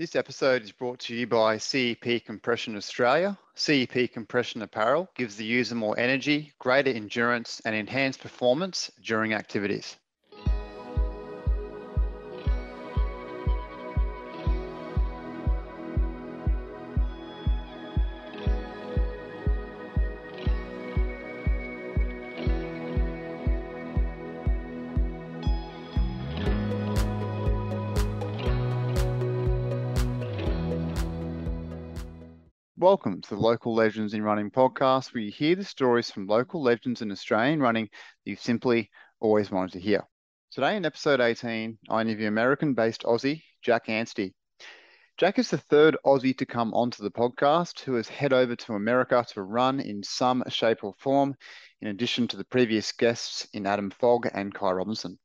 This 0.00 0.16
episode 0.16 0.62
is 0.62 0.72
brought 0.72 0.98
to 1.00 1.14
you 1.14 1.26
by 1.26 1.58
CEP 1.58 2.24
Compression 2.24 2.74
Australia. 2.74 3.36
CEP 3.54 4.10
Compression 4.10 4.62
Apparel 4.62 5.10
gives 5.14 5.36
the 5.36 5.44
user 5.44 5.74
more 5.74 5.94
energy, 5.98 6.54
greater 6.58 6.90
endurance, 6.90 7.60
and 7.66 7.74
enhanced 7.74 8.20
performance 8.20 8.90
during 9.04 9.34
activities. 9.34 9.98
Welcome 32.90 33.20
to 33.20 33.36
the 33.36 33.40
Local 33.40 33.72
Legends 33.72 34.14
in 34.14 34.22
Running 34.24 34.50
podcast, 34.50 35.14
where 35.14 35.22
you 35.22 35.30
hear 35.30 35.54
the 35.54 35.62
stories 35.62 36.10
from 36.10 36.26
local 36.26 36.60
legends 36.60 37.02
in 37.02 37.12
Australian 37.12 37.60
running 37.60 37.84
that 37.84 38.30
you've 38.30 38.40
simply 38.40 38.90
always 39.20 39.48
wanted 39.48 39.74
to 39.74 39.78
hear. 39.78 40.02
Today, 40.50 40.74
in 40.74 40.84
episode 40.84 41.20
18, 41.20 41.78
I 41.88 42.00
interview 42.00 42.26
American 42.26 42.74
based 42.74 43.04
Aussie 43.04 43.44
Jack 43.62 43.88
Anstey. 43.88 44.34
Jack 45.18 45.38
is 45.38 45.50
the 45.50 45.58
third 45.58 45.98
Aussie 46.04 46.36
to 46.38 46.44
come 46.44 46.74
onto 46.74 47.04
the 47.04 47.12
podcast 47.12 47.78
who 47.78 47.94
has 47.94 48.08
head 48.08 48.32
over 48.32 48.56
to 48.56 48.72
America 48.72 49.24
to 49.34 49.42
run 49.42 49.78
in 49.78 50.02
some 50.02 50.42
shape 50.48 50.82
or 50.82 50.92
form, 50.98 51.36
in 51.80 51.86
addition 51.86 52.26
to 52.26 52.36
the 52.36 52.44
previous 52.44 52.90
guests 52.90 53.46
in 53.52 53.68
Adam 53.68 53.90
Fogg 53.90 54.28
and 54.34 54.52
Ky 54.52 54.66
Robinson. 54.66 55.16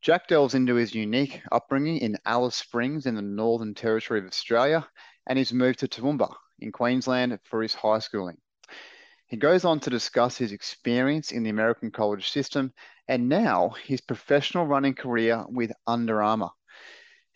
Jack 0.00 0.28
delves 0.28 0.54
into 0.54 0.76
his 0.76 0.94
unique 0.94 1.42
upbringing 1.52 1.98
in 1.98 2.16
Alice 2.24 2.56
Springs 2.56 3.04
in 3.04 3.16
the 3.16 3.20
Northern 3.20 3.74
Territory 3.74 4.20
of 4.20 4.26
Australia 4.26 4.88
and 5.26 5.38
his 5.38 5.52
move 5.52 5.76
to 5.76 5.88
Toowoomba 5.88 6.34
in 6.60 6.72
Queensland 6.72 7.38
for 7.44 7.62
his 7.62 7.74
high 7.74 7.98
schooling. 7.98 8.38
He 9.26 9.36
goes 9.36 9.64
on 9.64 9.80
to 9.80 9.90
discuss 9.90 10.38
his 10.38 10.52
experience 10.52 11.32
in 11.32 11.42
the 11.42 11.50
American 11.50 11.90
college 11.90 12.30
system 12.30 12.72
and 13.08 13.28
now 13.28 13.70
his 13.84 14.00
professional 14.00 14.66
running 14.66 14.94
career 14.94 15.44
with 15.48 15.72
Under 15.86 16.22
Armour. 16.22 16.50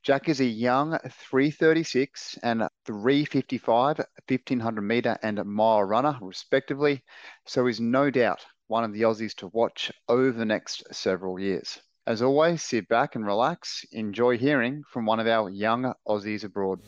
Jack 0.02 0.28
is 0.28 0.40
a 0.40 0.44
young 0.44 0.98
336 1.30 2.38
and 2.42 2.66
355 2.86 3.98
1500 3.98 4.80
meter 4.80 5.18
and 5.22 5.44
mile 5.44 5.82
runner, 5.84 6.16
respectively, 6.22 7.02
so 7.44 7.66
he's 7.66 7.80
no 7.80 8.08
doubt 8.08 8.44
one 8.68 8.84
of 8.84 8.92
the 8.92 9.02
Aussies 9.02 9.34
to 9.34 9.48
watch 9.48 9.92
over 10.08 10.32
the 10.32 10.44
next 10.44 10.84
several 10.92 11.38
years. 11.38 11.78
As 12.06 12.22
always, 12.22 12.62
sit 12.62 12.88
back 12.88 13.14
and 13.14 13.26
relax. 13.26 13.84
Enjoy 13.92 14.38
hearing 14.38 14.84
from 14.90 15.04
one 15.04 15.20
of 15.20 15.26
our 15.26 15.50
young 15.50 15.92
Aussies 16.08 16.44
abroad. 16.44 16.80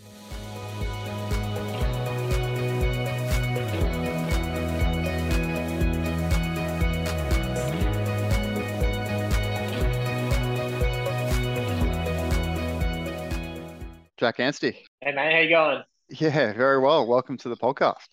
Jack 14.23 14.39
Anstey. 14.39 14.77
Hey 15.01 15.11
man, 15.11 15.33
how 15.33 15.39
you 15.39 15.49
going? 15.49 15.83
Yeah, 16.09 16.53
very 16.53 16.79
well. 16.79 17.09
Welcome 17.09 17.37
to 17.39 17.49
the 17.49 17.57
podcast. 17.57 18.07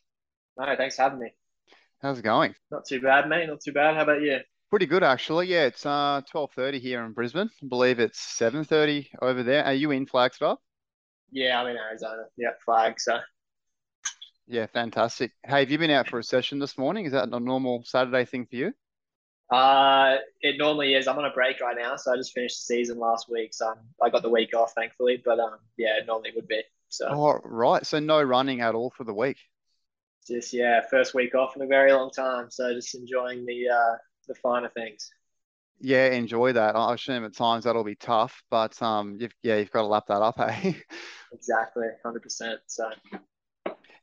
No, 0.58 0.66
thanks 0.76 0.96
for 0.96 1.04
having 1.04 1.20
me. 1.20 1.32
How's 2.02 2.18
it 2.18 2.24
going? 2.24 2.56
Not 2.72 2.88
too 2.88 3.00
bad, 3.00 3.30
mate. 3.30 3.48
Not 3.48 3.62
too 3.62 3.74
bad. 3.74 3.94
How 3.96 4.02
about 4.02 4.24
you? 4.24 4.40
Pretty 4.72 4.88
good, 4.88 5.04
actually. 5.04 5.50
Yeah, 5.50 5.66
it's 5.66 5.86
uh 5.86 6.22
twelve 6.28 6.52
thirty 6.54 6.80
here 6.80 7.06
in 7.06 7.12
Brisbane. 7.12 7.48
I 7.62 7.68
believe 7.68 8.00
it's 8.00 8.20
seven 8.20 8.64
thirty 8.64 9.08
over 9.22 9.44
there. 9.44 9.64
Are 9.64 9.74
you 9.74 9.92
in 9.92 10.08
Flagstaff? 10.08 10.58
Yeah, 11.30 11.62
I'm 11.62 11.68
in 11.68 11.78
Arizona. 11.78 12.24
Yeah, 12.38 12.54
flag. 12.66 13.00
So. 13.00 13.20
Yeah, 14.48 14.66
fantastic. 14.66 15.34
Hey, 15.46 15.60
have 15.60 15.70
you 15.70 15.78
been 15.78 15.92
out 15.92 16.08
for 16.08 16.18
a 16.18 16.24
session 16.24 16.58
this 16.58 16.76
morning? 16.76 17.06
Is 17.06 17.12
that 17.12 17.30
a 17.32 17.40
normal 17.40 17.84
Saturday 17.86 18.26
thing 18.26 18.48
for 18.48 18.56
you? 18.56 18.74
Uh, 19.52 20.18
it 20.42 20.58
normally 20.58 20.94
is. 20.94 21.08
I'm 21.08 21.18
on 21.18 21.26
a 21.26 21.32
break 21.32 21.60
right 21.60 21.76
now, 21.78 21.96
so 21.96 22.14
I 22.14 22.18
just 22.18 22.34
finished 22.34 22.60
the 22.60 22.76
season 22.76 23.00
last 23.00 23.30
week, 23.30 23.54
so 23.54 23.74
I 24.02 24.10
got 24.10 24.22
the 24.22 24.30
week 24.30 24.56
off, 24.56 24.74
thankfully. 24.74 25.22
But 25.24 25.40
um, 25.40 25.58
yeah, 25.78 25.98
it 25.98 26.06
normally 26.06 26.32
would 26.36 26.48
be. 26.48 26.62
So. 26.90 27.08
Oh, 27.10 27.40
right. 27.44 27.86
So 27.86 28.00
no 28.00 28.22
running 28.22 28.62
at 28.62 28.76
all 28.76 28.92
for 28.92 29.04
the 29.04 29.14
week. 29.14 29.38
Just 30.28 30.54
yeah, 30.54 30.82
first 30.90 31.16
week 31.16 31.34
off 31.34 31.56
in 31.56 31.64
a 31.64 31.68
very 31.68 31.92
long 31.92 32.12
time, 32.12 32.52
so 32.52 32.74
just 32.74 32.94
enjoying 32.94 33.46
the 33.46 33.70
uh 33.70 33.98
the 34.28 34.36
finer 34.36 34.70
things. 34.70 35.10
Yeah, 35.82 36.08
enjoy 36.08 36.54
that. 36.54 36.76
I 36.76 36.94
assume 36.94 37.26
at 37.26 37.34
times 37.34 37.64
that'll 37.64 37.84
be 37.84 37.96
tough, 37.96 38.44
but 38.52 38.80
um, 38.82 39.18
you've, 39.20 39.34
yeah, 39.42 39.56
you've 39.56 39.72
got 39.72 39.82
to 39.82 39.88
lap 39.88 40.04
that 40.10 40.22
up, 40.22 40.38
hey. 40.38 40.76
exactly, 41.34 41.88
hundred 42.04 42.22
percent. 42.22 42.60
So. 42.68 42.90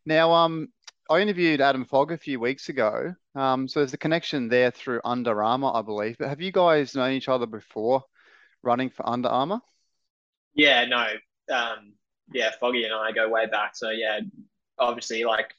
Now, 0.07 0.33
um, 0.33 0.69
I 1.09 1.21
interviewed 1.21 1.61
Adam 1.61 1.85
Fogg 1.85 2.13
a 2.13 2.19
few 2.19 2.41
weeks 2.41 2.69
ago. 2.69 3.15
Um, 3.35 3.69
so 3.69 3.81
there's 3.81 3.95
a 3.95 3.99
connection 3.99 4.49
there 4.49 4.71
through 4.71 5.01
Under 5.05 5.43
Armour, 5.43 5.71
I 5.75 5.83
believe. 5.83 6.17
But 6.19 6.29
have 6.29 6.41
you 6.41 6.53
guys 6.53 6.95
known 6.95 7.13
each 7.13 7.29
other 7.29 7.47
before 7.47 8.03
running 8.63 8.91
for 8.91 9.09
Under 9.09 9.29
Armour? 9.29 9.61
Yeah, 10.55 10.85
no. 10.87 11.07
Um, 11.55 11.93
yeah, 12.33 12.51
Foggy 12.59 12.85
and 12.85 12.95
I 12.95 13.13
go 13.13 13.29
way 13.29 13.47
back. 13.47 13.77
So 13.77 13.91
yeah, 13.91 14.21
obviously 14.79 15.25
like 15.25 15.53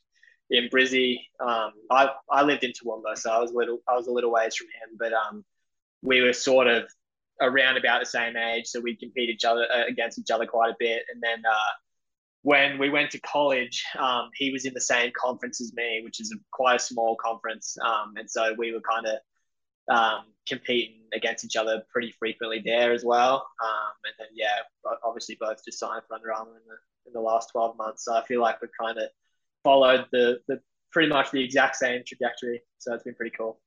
in 0.50 0.70
Brizzy, 0.70 1.20
um, 1.40 1.72
I 1.92 2.10
I 2.30 2.44
lived 2.44 2.64
in 2.64 2.72
Toowoomba, 2.72 3.18
so 3.18 3.32
I 3.32 3.40
was 3.40 3.54
little 3.54 3.80
I 3.88 3.96
was 3.96 4.08
a 4.08 4.12
little 4.12 4.32
ways 4.32 4.56
from 4.56 4.68
him, 4.68 4.98
but 4.98 5.14
um, 5.14 5.46
we 6.02 6.22
were 6.22 6.34
sort 6.34 6.68
of 6.68 6.84
around 7.42 7.78
about 7.78 8.00
the 8.00 8.06
same 8.06 8.36
age, 8.36 8.68
so 8.68 8.80
we'd 8.80 9.00
compete 9.00 9.30
each 9.30 9.46
other 9.46 9.66
uh, 9.74 9.86
against 9.88 10.20
each 10.20 10.32
other 10.32 10.46
quite 10.46 10.72
a 10.72 10.76
bit, 10.80 11.04
and 11.14 11.22
then 11.22 11.44
uh, 11.50 11.72
when 12.44 12.78
we 12.78 12.90
went 12.90 13.12
to 13.12 13.20
college, 13.22 13.84
um, 13.98 14.30
he 14.36 14.52
was 14.52 14.66
in 14.66 14.74
the 14.74 14.82
same 14.82 15.12
conference 15.20 15.60
as 15.62 15.74
me, 15.74 16.02
which 16.04 16.20
is 16.20 16.32
a, 16.32 16.40
quite 16.52 16.76
a 16.76 16.80
small 16.80 17.16
conference. 17.16 17.78
Um, 17.84 18.14
and 18.18 18.30
so 18.30 18.54
we 18.58 18.74
were 18.74 18.82
kind 18.82 19.06
of 19.08 19.20
um, 19.90 20.26
competing 20.48 21.02
against 21.14 21.44
each 21.46 21.56
other 21.56 21.84
pretty 21.92 22.14
frequently 22.18 22.62
there 22.64 22.94
as 22.94 23.04
well. 23.04 23.48
Um, 23.64 23.92
and 24.06 24.14
then, 24.20 24.28
yeah, 24.34 24.92
obviously 25.04 25.38
both 25.40 25.64
just 25.66 25.80
signed 25.80 26.04
for 26.08 26.16
Under 26.16 26.34
Armour 26.34 26.52
in 26.52 26.62
the, 26.68 27.10
in 27.10 27.14
the 27.14 27.22
last 27.22 27.52
12 27.52 27.78
months. 27.78 28.06
So 28.06 28.16
I 28.16 28.24
feel 28.26 28.42
like 28.42 28.62
we've 28.62 28.70
kind 28.80 28.98
of 28.98 29.10
followed 29.64 30.06
the, 30.12 30.40
the 30.48 30.62
pretty 30.92 31.10
much 31.10 31.32
the 31.32 31.44
exact 31.44 31.76
same 31.76 32.04
trajectory. 32.06 32.62
So 32.78 32.94
it's 32.94 33.04
been 33.04 33.16
pretty 33.16 33.36
cool. 33.38 33.60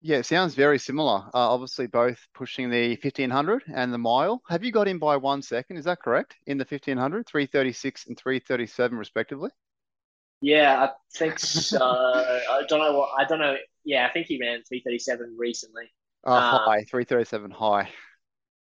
Yeah, 0.00 0.18
it 0.18 0.26
sounds 0.26 0.54
very 0.54 0.78
similar. 0.78 1.24
Uh, 1.34 1.50
obviously, 1.50 1.88
both 1.88 2.18
pushing 2.32 2.70
the 2.70 2.90
1500 2.90 3.64
and 3.74 3.92
the 3.92 3.98
mile. 3.98 4.40
Have 4.48 4.62
you 4.62 4.70
got 4.70 4.86
in 4.86 4.98
by 4.98 5.16
one 5.16 5.42
second? 5.42 5.76
Is 5.76 5.86
that 5.86 6.00
correct? 6.00 6.36
In 6.46 6.56
the 6.56 6.62
1500, 6.62 7.26
336 7.26 8.06
and 8.06 8.16
337, 8.16 8.96
respectively? 8.96 9.50
Yeah, 10.40 10.84
I 10.84 10.90
think 11.16 11.40
so. 11.40 11.82
I 11.82 12.62
don't 12.68 12.78
know 12.78 12.96
what, 12.96 13.10
I 13.18 13.24
don't 13.24 13.40
know. 13.40 13.56
Yeah, 13.84 14.06
I 14.06 14.12
think 14.12 14.26
he 14.26 14.38
ran 14.40 14.62
337 14.68 15.34
recently. 15.36 15.84
Oh, 16.22 16.32
um, 16.32 16.60
high, 16.64 16.84
337 16.84 17.50
high. 17.50 17.88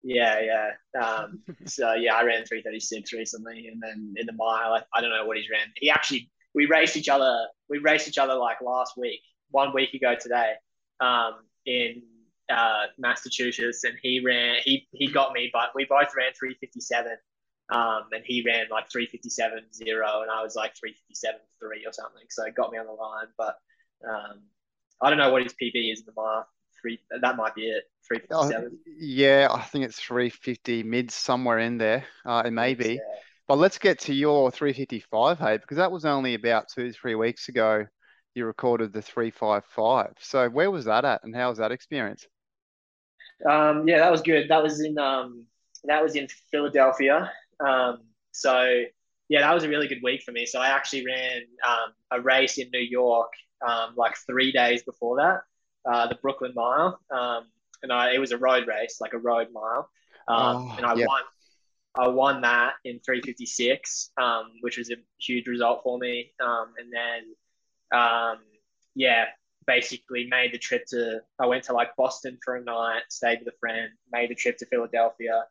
Yeah, 0.01 0.39
yeah. 0.41 0.99
Um, 0.99 1.43
so, 1.65 1.93
yeah, 1.93 2.15
I 2.15 2.23
ran 2.23 2.45
336 2.45 3.13
recently. 3.13 3.67
And 3.67 3.79
then 3.79 4.15
in 4.17 4.25
the 4.25 4.33
mile, 4.33 4.73
I, 4.73 4.81
I 4.91 5.01
don't 5.01 5.11
know 5.11 5.25
what 5.25 5.37
he's 5.37 5.51
ran. 5.51 5.67
He 5.75 5.91
actually, 5.91 6.31
we 6.55 6.65
raced 6.65 6.97
each 6.97 7.09
other, 7.09 7.45
we 7.69 7.77
raced 7.77 8.07
each 8.07 8.17
other 8.17 8.33
like 8.33 8.57
last 8.59 8.93
week, 8.97 9.21
one 9.51 9.71
week 9.71 9.93
ago 9.93 10.15
today 10.19 10.53
um, 10.99 11.35
in 11.65 12.01
uh, 12.49 12.85
Massachusetts, 12.97 13.83
and 13.83 13.95
he 14.01 14.21
ran. 14.23 14.57
He 14.63 14.87
he 14.91 15.07
got 15.07 15.33
me, 15.33 15.49
but 15.51 15.69
we 15.75 15.85
both 15.85 16.09
ran 16.15 16.33
357, 16.37 17.11
um, 17.69 18.03
and 18.11 18.23
he 18.25 18.43
ran 18.45 18.65
like 18.71 18.89
357 18.91 19.73
zero, 19.73 20.21
and 20.21 20.31
I 20.31 20.41
was 20.41 20.55
like 20.55 20.75
357 20.75 21.39
three 21.59 21.85
or 21.85 21.93
something. 21.93 22.23
So 22.29 22.45
it 22.45 22.55
got 22.55 22.71
me 22.71 22.77
on 22.77 22.85
the 22.85 22.93
line, 22.93 23.27
but 23.37 23.55
um, 24.07 24.41
I 25.01 25.09
don't 25.09 25.19
know 25.19 25.31
what 25.31 25.43
his 25.43 25.53
PB 25.53 25.91
is 25.91 25.99
in 25.99 26.05
the 26.05 26.13
mile. 26.15 26.47
Three 26.81 26.99
that 27.21 27.35
might 27.35 27.55
be 27.55 27.69
it. 27.69 27.83
357. 28.07 28.71
Oh, 28.71 28.77
yeah, 28.99 29.47
I 29.51 29.63
think 29.63 29.85
it's 29.85 29.99
350 29.99 30.83
mid 30.83 31.11
somewhere 31.11 31.59
in 31.59 31.77
there. 31.77 32.05
Uh, 32.25 32.43
it 32.45 32.51
may 32.51 32.75
be. 32.75 32.93
Yeah. 32.93 32.99
But 33.47 33.59
let's 33.59 33.77
get 33.77 33.99
to 34.01 34.13
your 34.13 34.51
355, 34.51 35.39
hey, 35.39 35.57
because 35.57 35.77
that 35.77 35.91
was 35.91 36.03
only 36.03 36.33
about 36.33 36.67
two, 36.67 36.91
three 36.91 37.15
weeks 37.15 37.47
ago 37.47 37.85
you 38.37 38.45
recorded 38.45 38.93
the 38.93 39.01
355. 39.01 40.13
So 40.19 40.49
where 40.49 40.71
was 40.71 40.85
that 40.85 41.03
at 41.03 41.23
and 41.23 41.35
how 41.35 41.49
was 41.49 41.57
that 41.57 41.71
experience? 41.71 42.27
Um, 43.47 43.87
yeah, 43.87 43.97
that 43.97 44.11
was 44.11 44.21
good. 44.21 44.49
That 44.49 44.63
was 44.63 44.79
in 44.79 44.97
um, 44.97 45.45
that 45.83 46.01
was 46.01 46.15
in 46.15 46.27
Philadelphia. 46.51 47.31
Um, 47.59 47.99
so 48.31 48.83
yeah, 49.29 49.41
that 49.41 49.53
was 49.53 49.63
a 49.63 49.69
really 49.69 49.87
good 49.87 50.01
week 50.03 50.23
for 50.23 50.31
me. 50.31 50.45
So 50.45 50.59
I 50.59 50.67
actually 50.67 51.05
ran 51.05 51.41
um, 51.67 51.93
a 52.11 52.21
race 52.21 52.57
in 52.57 52.69
New 52.71 52.79
York 52.79 53.31
um, 53.67 53.93
like 53.95 54.15
three 54.25 54.51
days 54.51 54.83
before 54.83 55.17
that, 55.17 55.41
uh, 55.91 56.07
the 56.07 56.15
Brooklyn 56.15 56.53
Mile, 56.55 56.99
um, 57.11 57.47
and 57.83 57.91
I, 57.91 58.13
it 58.13 58.19
was 58.19 58.31
a 58.31 58.37
road 58.37 58.67
race, 58.67 58.97
like 59.01 59.13
a 59.13 59.17
road 59.17 59.47
mile, 59.51 59.89
um, 60.27 60.55
oh, 60.71 60.75
and 60.77 60.85
I 60.85 60.95
yeah. 60.95 61.05
won. 61.05 61.21
I 61.99 62.07
won 62.09 62.41
that 62.41 62.73
in 62.85 62.99
356, 62.99 64.11
um, 64.21 64.51
which 64.61 64.77
was 64.77 64.91
a 64.91 64.97
huge 65.19 65.47
result 65.47 65.81
for 65.81 65.97
me. 65.97 66.31
Um, 66.39 66.73
and 66.77 66.93
then 66.93 67.23
um, 67.91 68.37
yeah, 68.95 69.25
basically 69.65 70.27
made 70.29 70.53
the 70.53 70.57
trip 70.57 70.85
to, 70.87 71.21
I 71.39 71.45
went 71.45 71.63
to 71.65 71.73
like 71.73 71.95
Boston 71.97 72.37
for 72.43 72.55
a 72.55 72.63
night, 72.63 73.03
stayed 73.09 73.39
with 73.39 73.53
a 73.53 73.57
friend, 73.59 73.89
made 74.11 74.29
the 74.29 74.35
trip 74.35 74.57
to 74.59 74.65
Philadelphia 74.65 75.45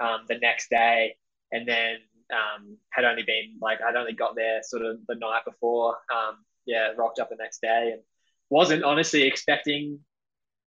um, 0.00 0.20
the 0.28 0.38
next 0.38 0.68
day, 0.70 1.16
and 1.50 1.66
then 1.66 1.96
um, 2.32 2.76
had 2.90 3.04
only 3.04 3.22
been 3.22 3.56
like 3.60 3.80
I'd 3.82 3.96
only 3.96 4.14
got 4.14 4.34
there 4.34 4.62
sort 4.62 4.84
of 4.84 4.98
the 5.06 5.14
night 5.14 5.42
before. 5.44 5.96
Um, 6.12 6.36
yeah, 6.66 6.92
rocked 6.96 7.18
up 7.18 7.28
the 7.28 7.36
next 7.36 7.60
day 7.60 7.90
and 7.92 8.02
wasn't 8.50 8.84
honestly 8.84 9.22
expecting 9.22 9.98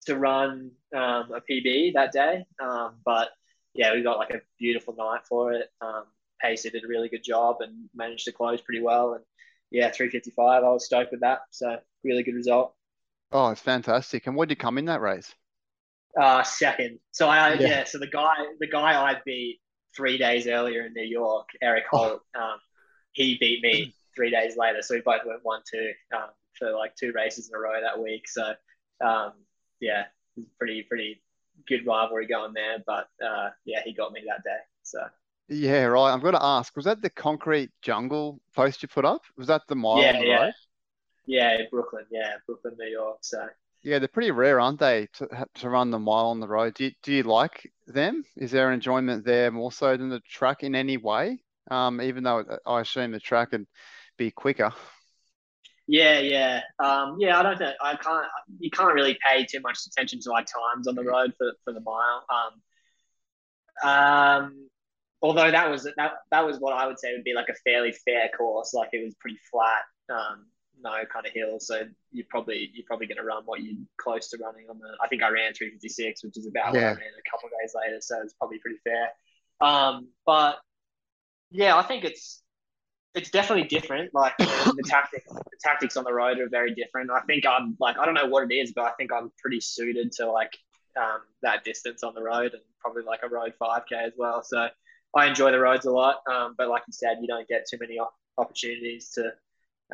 to 0.05 0.17
run 0.17 0.71
um, 0.95 1.31
a 1.31 1.41
PB 1.49 1.93
that 1.93 2.11
day. 2.11 2.45
Um, 2.61 2.95
but 3.05 3.29
yeah, 3.73 3.93
we 3.93 4.01
got 4.01 4.17
like 4.17 4.31
a 4.31 4.41
beautiful 4.59 4.95
night 4.95 5.21
for 5.27 5.53
it. 5.53 5.69
Um, 5.81 6.05
Pacer 6.41 6.69
did 6.69 6.83
a 6.83 6.87
really 6.87 7.09
good 7.09 7.23
job 7.23 7.57
and 7.61 7.89
managed 7.93 8.25
to 8.25 8.31
close 8.31 8.61
pretty 8.61 8.81
well. 8.81 9.13
And 9.13 9.23
yeah, 9.71 9.91
355, 9.91 10.63
I 10.63 10.67
was 10.69 10.85
stoked 10.85 11.11
with 11.11 11.21
that. 11.21 11.39
So 11.51 11.77
really 12.03 12.23
good 12.23 12.35
result. 12.35 12.73
Oh, 13.31 13.49
it's 13.49 13.61
fantastic. 13.61 14.27
And 14.27 14.35
what 14.35 14.47
did 14.47 14.57
you 14.57 14.61
come 14.61 14.77
in 14.77 14.85
that 14.85 15.01
race? 15.01 15.33
Uh, 16.19 16.43
second. 16.43 16.99
So 17.11 17.27
I 17.27 17.53
yeah. 17.53 17.67
yeah. 17.67 17.83
so 17.83 17.97
the 17.97 18.07
guy 18.07 18.35
the 18.59 18.67
guy 18.67 19.01
I 19.01 19.19
beat 19.25 19.59
three 19.95 20.17
days 20.17 20.47
earlier 20.47 20.85
in 20.85 20.93
New 20.93 21.03
York, 21.03 21.49
Eric 21.61 21.85
oh. 21.91 21.97
Holt, 21.97 22.21
oh. 22.35 22.41
um, 22.41 22.59
he 23.11 23.37
beat 23.37 23.61
me 23.61 23.93
three 24.15 24.29
days 24.29 24.55
later. 24.57 24.81
So 24.81 24.95
we 24.95 25.01
both 25.01 25.21
went 25.25 25.39
one 25.43 25.61
two 25.69 25.91
um, 26.15 26.29
for 26.57 26.71
like 26.71 26.95
two 26.95 27.11
races 27.13 27.49
in 27.49 27.55
a 27.55 27.59
row 27.59 27.81
that 27.81 28.01
week. 28.01 28.29
So 28.29 28.53
um, 29.05 29.33
yeah, 29.81 30.05
pretty 30.57 30.83
pretty 30.83 31.21
good 31.67 31.85
rivalry 31.85 32.27
going 32.27 32.53
there. 32.53 32.77
But 32.85 33.07
uh, 33.25 33.49
yeah, 33.65 33.81
he 33.83 33.93
got 33.93 34.13
me 34.13 34.21
that 34.27 34.43
day. 34.43 34.59
So 34.83 34.99
yeah, 35.47 35.83
right. 35.83 36.11
I'm 36.11 36.21
going 36.21 36.33
to 36.33 36.43
ask: 36.43 36.75
Was 36.75 36.85
that 36.85 37.01
the 37.01 37.09
concrete 37.09 37.71
jungle 37.81 38.39
post 38.55 38.81
you 38.81 38.89
put 38.89 39.05
up? 39.05 39.21
Was 39.37 39.47
that 39.47 39.63
the 39.67 39.75
mile? 39.75 40.01
Yeah, 40.01 40.19
the 40.19 40.25
yeah, 40.25 40.43
road? 40.43 40.53
yeah. 41.25 41.57
Brooklyn, 41.71 42.05
yeah, 42.11 42.33
Brooklyn, 42.45 42.75
New 42.79 42.91
York. 42.91 43.17
So 43.21 43.45
yeah, 43.83 43.99
they're 43.99 44.07
pretty 44.07 44.31
rare, 44.31 44.59
aren't 44.59 44.79
they, 44.79 45.07
to 45.13 45.47
to 45.55 45.69
run 45.69 45.91
the 45.91 45.99
mile 45.99 46.27
on 46.27 46.39
the 46.39 46.47
road? 46.47 46.73
Do 46.73 46.85
you, 46.85 46.91
do 47.03 47.13
you 47.13 47.23
like 47.23 47.71
them? 47.85 48.23
Is 48.35 48.51
there 48.51 48.71
enjoyment 48.71 49.25
there 49.25 49.51
more 49.51 49.71
so 49.71 49.95
than 49.95 50.09
the 50.09 50.21
track 50.21 50.63
in 50.63 50.73
any 50.73 50.97
way? 50.97 51.39
Um, 51.69 52.01
even 52.01 52.23
though 52.23 52.43
I 52.65 52.81
assume 52.81 53.11
the 53.11 53.19
track 53.19 53.51
would 53.51 53.67
be 54.17 54.31
quicker. 54.31 54.73
Yeah, 55.87 56.19
yeah, 56.19 56.61
um, 56.79 57.17
yeah. 57.19 57.39
I 57.39 57.43
don't 57.43 57.59
think 57.59 57.75
I 57.79 57.95
can't. 57.95 58.25
You 58.59 58.71
can't 58.71 58.93
really 58.93 59.17
pay 59.23 59.45
too 59.45 59.59
much 59.61 59.77
attention 59.85 60.19
to 60.21 60.31
like 60.31 60.47
times 60.47 60.87
on 60.87 60.95
the 60.95 61.03
road 61.03 61.33
for, 61.37 61.53
for 61.63 61.73
the 61.73 61.81
mile. 61.81 62.25
Um, 63.83 63.89
um, 63.89 64.69
although 65.25 65.49
that 65.49 65.69
was 65.71 65.83
that 65.97 66.11
that 66.29 66.45
was 66.45 66.59
what 66.59 66.73
I 66.73 66.85
would 66.85 66.99
say 66.99 67.11
would 67.13 67.23
be 67.23 67.33
like 67.33 67.49
a 67.49 67.55
fairly 67.63 67.91
fair 68.05 68.29
course. 68.37 68.73
Like 68.73 68.89
it 68.93 69.03
was 69.03 69.15
pretty 69.15 69.39
flat, 69.51 69.81
um, 70.13 70.45
no 70.79 70.91
kind 71.11 71.25
of 71.25 71.33
hills. 71.33 71.65
So 71.65 71.81
you're 72.11 72.27
probably 72.29 72.69
you're 72.73 72.85
probably 72.85 73.07
going 73.07 73.17
to 73.17 73.23
run 73.23 73.41
what 73.45 73.63
you're 73.63 73.75
close 73.97 74.29
to 74.29 74.37
running 74.37 74.69
on 74.69 74.77
the. 74.77 74.87
I 75.03 75.07
think 75.07 75.23
I 75.23 75.29
ran 75.29 75.53
356, 75.53 76.23
which 76.23 76.37
is 76.37 76.45
about 76.45 76.75
yeah. 76.75 76.91
what 76.91 76.97
I 76.97 77.01
ran 77.01 77.13
a 77.17 77.29
couple 77.29 77.47
of 77.47 77.53
days 77.59 77.73
later. 77.75 77.97
So 78.01 78.21
it's 78.21 78.35
probably 78.35 78.59
pretty 78.59 78.77
fair. 78.83 79.09
Um, 79.61 80.09
but 80.27 80.59
yeah, 81.49 81.75
I 81.75 81.81
think 81.81 82.03
it's 82.03 82.43
it's 83.15 83.31
definitely 83.31 83.67
different. 83.67 84.13
Like 84.13 84.37
the 84.37 84.83
tactics, 84.87 85.25
the 85.33 85.57
tactics 85.59 85.97
on 85.97 86.03
the 86.03 86.13
road 86.13 86.37
are 86.37 86.49
very 86.49 86.75
different. 86.75 87.09
I 87.09 87.21
think 87.21 87.45
I'm 87.47 87.75
like 87.79 87.97
I 87.97 88.05
don't 88.05 88.13
know 88.13 88.27
what 88.27 88.49
it 88.51 88.53
is, 88.53 88.73
but 88.73 88.85
I 88.85 88.91
think 88.91 89.11
I'm 89.11 89.31
pretty 89.39 89.59
suited 89.59 90.11
to 90.17 90.31
like 90.31 90.55
um, 90.97 91.21
that 91.41 91.63
distance 91.63 92.03
on 92.03 92.13
the 92.13 92.21
road 92.21 92.53
and 92.53 92.61
probably 92.79 93.03
like 93.03 93.21
a 93.23 93.27
road 93.27 93.53
5k 93.59 93.91
as 93.91 94.13
well. 94.17 94.43
So 94.43 94.67
I 95.15 95.27
enjoy 95.27 95.51
the 95.51 95.59
roads 95.59 95.85
a 95.85 95.91
lot. 95.91 96.17
Um, 96.29 96.55
but 96.57 96.67
like 96.69 96.83
you 96.87 96.93
said, 96.93 97.17
you 97.21 97.27
don't 97.27 97.47
get 97.47 97.65
too 97.69 97.77
many 97.79 97.97
opportunities 98.37 99.11
to 99.11 99.31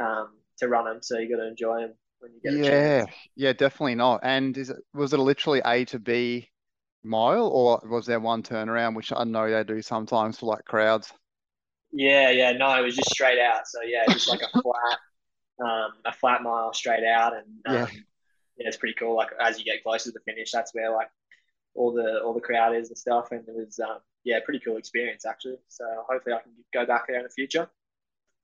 um, 0.02 0.30
to 0.58 0.68
run 0.68 0.86
them, 0.86 1.00
so 1.02 1.20
you 1.20 1.30
got 1.30 1.42
to 1.42 1.48
enjoy 1.48 1.82
them 1.82 1.94
when 2.20 2.32
you 2.34 2.42
get. 2.42 2.66
Yeah, 2.66 3.06
yeah, 3.36 3.54
definitely 3.54 3.96
not. 3.96 4.22
And 4.24 4.58
is 4.58 4.70
it 4.70 4.78
was 4.94 5.14
it 5.14 5.20
literally 5.20 5.62
A 5.66 5.86
to 5.86 6.00
B 6.00 6.50
mile, 7.04 7.48
or 7.48 7.82
was 7.88 8.06
there 8.06 8.20
one 8.20 8.44
turnaround, 8.44 8.96
which 8.96 9.12
I 9.16 9.24
know 9.24 9.50
they 9.50 9.64
do 9.64 9.82
sometimes 9.82 10.40
for 10.40 10.48
like 10.48 10.66
crowds? 10.66 11.14
Yeah, 11.92 12.30
yeah, 12.30 12.54
no, 12.54 12.80
it 12.80 12.84
was 12.84 12.96
just 12.96 13.12
straight 13.12 13.40
out. 13.40 13.68
So 13.68 13.82
yeah, 13.84 14.06
just 14.12 14.30
like 14.30 14.42
a 14.42 14.48
flat, 14.62 15.00
um, 15.60 15.92
a 16.06 16.14
flat 16.14 16.42
mile 16.42 16.74
straight 16.74 17.04
out, 17.04 17.34
and 17.34 17.46
um, 17.66 17.76
yeah. 17.76 17.88
yeah, 18.58 18.68
it's 18.68 18.78
pretty 18.78 18.96
cool. 18.96 19.16
Like 19.16 19.30
as 19.40 19.60
you 19.60 19.66
get 19.66 19.84
closer 19.84 20.06
to 20.06 20.12
the 20.12 20.32
finish, 20.32 20.52
that's 20.52 20.74
where 20.74 20.92
like 20.92 21.10
all 21.76 21.94
the 21.94 22.22
all 22.24 22.34
the 22.34 22.42
crowd 22.42 22.76
is 22.76 22.90
and 22.90 22.98
stuff, 22.98 23.32
and 23.32 23.48
it 23.48 23.56
was 23.56 23.80
um, 23.80 24.00
yeah, 24.24 24.40
pretty 24.44 24.60
cool 24.60 24.78
experience 24.78 25.26
actually. 25.26 25.58
So 25.68 25.86
hopefully 26.10 26.36
I 26.36 26.42
can 26.42 26.52
go 26.74 26.86
back 26.86 27.08
there 27.08 27.18
in 27.18 27.24
the 27.24 27.30
future. 27.30 27.70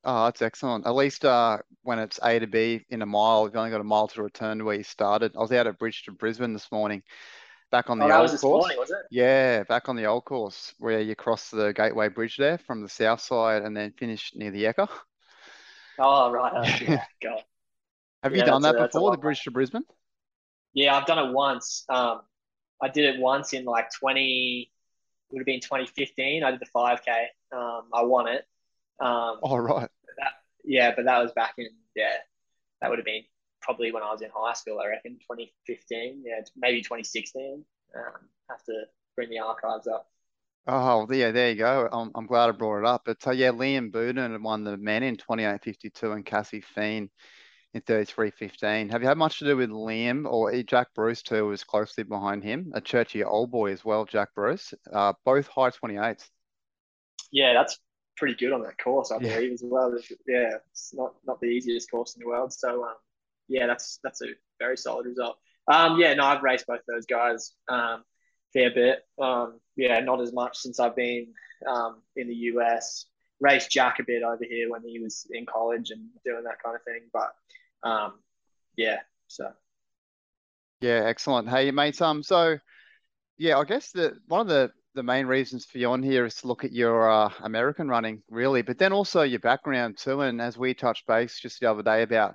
Oh, 0.03 0.25
that's 0.25 0.41
excellent. 0.41 0.85
At 0.85 0.95
least 0.95 1.25
uh, 1.25 1.57
when 1.83 2.00
it's 2.00 2.19
A 2.24 2.39
to 2.39 2.47
B 2.47 2.85
in 2.89 3.01
a 3.01 3.06
mile, 3.06 3.44
you've 3.45 3.56
only 3.56 3.71
got 3.71 3.81
a 3.81 3.85
mile 3.85 4.07
to 4.09 4.24
return 4.24 4.59
to 4.59 4.63
where 4.63 4.77
you 4.77 4.83
started. 4.83 5.35
I 5.35 5.39
was 5.39 5.51
out 5.51 5.68
at 5.68 5.79
Bridge 5.79 6.03
to 6.03 6.12
Brisbane 6.12 6.53
this 6.53 6.71
morning, 6.71 7.03
back 7.71 7.89
on 7.89 8.01
oh, 8.01 8.07
the 8.07 8.13
oh, 8.13 8.21
old 8.21 8.39
course. 8.39 8.75
Morning, 8.75 8.88
yeah, 9.12 9.63
back 9.63 9.89
on 9.89 9.95
the 9.95 10.06
old 10.06 10.24
course 10.24 10.74
where 10.77 11.01
you 11.01 11.15
cross 11.15 11.50
the 11.50 11.74
Gateway 11.74 12.07
Bridge 12.09 12.38
there 12.38 12.57
from 12.57 12.81
the 12.81 12.89
south 12.89 13.21
side 13.21 13.63
and 13.63 13.75
then 13.75 13.91
finish 13.91 14.31
near 14.33 14.51
the 14.51 14.65
Ekka. 14.65 14.88
Oh, 16.00 16.31
right. 16.31 16.81
Yeah. 16.88 17.03
God. 17.21 17.44
Have 18.24 18.33
yeah, 18.33 18.39
you 18.39 18.45
done 18.45 18.62
that 18.63 18.75
a, 18.75 18.88
before, 18.88 19.12
the 19.12 19.18
Bridge 19.18 19.44
to 19.44 19.51
Brisbane? 19.51 19.83
Yeah, 20.74 20.95
I've 20.95 21.06
done 21.06 21.29
it 21.29 21.33
once. 21.33 21.85
Um, 21.89 22.21
I 22.81 22.88
did 22.88 23.15
it 23.15 23.19
once 23.19 23.53
in 23.53 23.65
like 23.65 23.91
20, 24.00 24.71
would 25.31 25.39
have 25.39 25.45
been 25.45 25.59
2015. 25.59 26.44
I 26.44 26.51
did 26.51 26.59
the 26.59 26.65
5K. 26.65 27.25
Um, 27.56 27.83
I 27.94 28.03
won 28.03 28.27
it. 28.27 28.45
Um, 29.00 29.39
oh 29.44 29.57
right. 29.57 29.89
That, 30.18 30.31
yeah, 30.63 30.94
but 30.95 31.06
that 31.06 31.19
was 31.19 31.31
back 31.33 31.53
in 31.57 31.68
yeah. 31.95 32.13
That 32.81 32.89
would 32.89 33.00
have 33.00 33.06
been 33.06 33.24
probably 33.62 33.91
when 33.91 34.03
I 34.03 34.12
was 34.12 34.21
in 34.21 34.29
high 34.33 34.53
school, 34.53 34.79
I 34.79 34.88
reckon 34.88 35.13
2015, 35.13 36.24
yeah, 36.25 36.41
maybe 36.56 36.81
2016. 36.81 37.63
Um, 37.95 38.03
have 38.50 38.63
to 38.65 38.83
bring 39.15 39.29
the 39.29 39.39
archives 39.39 39.88
up. 39.88 40.07
Oh, 40.68 41.07
yeah, 41.12 41.31
there 41.31 41.50
you 41.50 41.56
go. 41.56 41.88
I'm, 41.91 42.12
I'm 42.13 42.25
glad 42.25 42.50
I 42.50 42.51
brought 42.51 42.79
it 42.79 42.85
up. 42.85 43.03
But 43.06 43.25
uh, 43.25 43.31
yeah, 43.31 43.51
Liam 43.51 43.91
Boudin 43.91 44.41
won 44.44 44.63
the 44.63 44.77
men 44.77 45.03
in 45.03 45.15
28.52 45.15 46.13
and 46.13 46.25
Cassie 46.25 46.63
Fien 46.75 47.09
in 47.73 47.81
33.15. 47.81 48.91
Have 48.91 49.01
you 49.01 49.07
had 49.07 49.17
much 49.17 49.39
to 49.39 49.45
do 49.45 49.57
with 49.57 49.69
Liam 49.69 50.25
or 50.29 50.51
Jack 50.63 50.87
Bruce 50.95 51.21
too 51.21 51.47
was 51.47 51.63
closely 51.63 52.03
behind 52.03 52.43
him? 52.43 52.71
A 52.75 52.81
Churchie 52.81 53.25
old 53.25 53.51
boy 53.51 53.71
as 53.71 53.83
well, 53.83 54.05
Jack 54.05 54.29
Bruce. 54.35 54.73
Uh, 54.91 55.13
both 55.25 55.47
high 55.47 55.69
28s. 55.69 56.27
Yeah, 57.31 57.53
that's 57.53 57.79
pretty 58.15 58.35
good 58.35 58.53
on 58.53 58.63
that 58.63 58.77
course, 58.77 59.11
I 59.11 59.19
believe, 59.19 59.51
as 59.53 59.63
well. 59.63 59.93
Yeah, 60.27 60.57
it's 60.71 60.93
not, 60.93 61.15
not 61.25 61.39
the 61.39 61.47
easiest 61.47 61.91
course 61.91 62.15
in 62.15 62.21
the 62.21 62.27
world. 62.27 62.53
So, 62.53 62.83
um, 62.83 62.95
yeah, 63.47 63.67
that's 63.67 63.99
that's 64.03 64.21
a 64.21 64.27
very 64.59 64.77
solid 64.77 65.05
result. 65.05 65.37
Um, 65.67 65.99
yeah, 65.99 66.13
no, 66.13 66.25
I've 66.25 66.43
raced 66.43 66.67
both 66.67 66.81
those 66.87 67.05
guys 67.05 67.53
um, 67.69 68.03
fair 68.53 68.71
bit. 68.71 68.99
Um, 69.21 69.59
yeah, 69.75 69.99
not 69.99 70.21
as 70.21 70.33
much 70.33 70.57
since 70.57 70.79
I've 70.79 70.95
been 70.95 71.27
um, 71.67 72.01
in 72.15 72.27
the 72.27 72.35
US. 72.35 73.05
Raced 73.39 73.72
Jack 73.72 74.00
a 74.00 74.04
bit 74.04 74.24
over 74.24 74.44
here 74.44 74.69
when 74.69 74.81
he 74.84 75.00
was 75.00 75.28
in 75.31 75.45
college 75.45 75.91
and 75.91 76.01
doing 76.25 76.44
that 76.44 76.62
kind 76.63 76.75
of 76.75 76.84
thing. 76.84 77.01
But 77.13 77.34
um, 77.88 78.13
yeah, 78.75 79.00
so 79.27 79.51
yeah, 80.82 81.03
excellent. 81.06 81.50
Hey, 81.50 81.72
mates. 81.72 82.01
Um, 82.01 82.24
so 82.24 82.58
yeah, 83.38 83.58
I 83.58 83.63
guess 83.63 83.91
the 83.91 84.17
one 84.27 84.41
of 84.41 84.48
the 84.48 84.72
the 84.96 85.03
main 85.03 85.27
reasons 85.27 85.65
for 85.65 85.77
you 85.77 85.91
on 85.91 86.01
here 86.01 86.25
is 86.25 86.36
to 86.36 86.48
look 86.48 86.63
at 86.63 86.74
your 86.74 87.10
uh, 87.10 87.32
American 87.41 87.88
running, 87.88 88.24
really, 88.32 88.63
but 88.63 88.79
then 88.79 88.91
also 88.91 89.22
your 89.22 89.39
background 89.39 89.98
too. 89.98 90.22
And 90.22 90.41
as 90.41 90.58
we 90.58 90.74
touched 90.74 91.06
base 91.06 91.39
just 91.39 91.60
the 91.60 91.70
other 91.70 91.84
day 91.84 92.01
about 92.01 92.34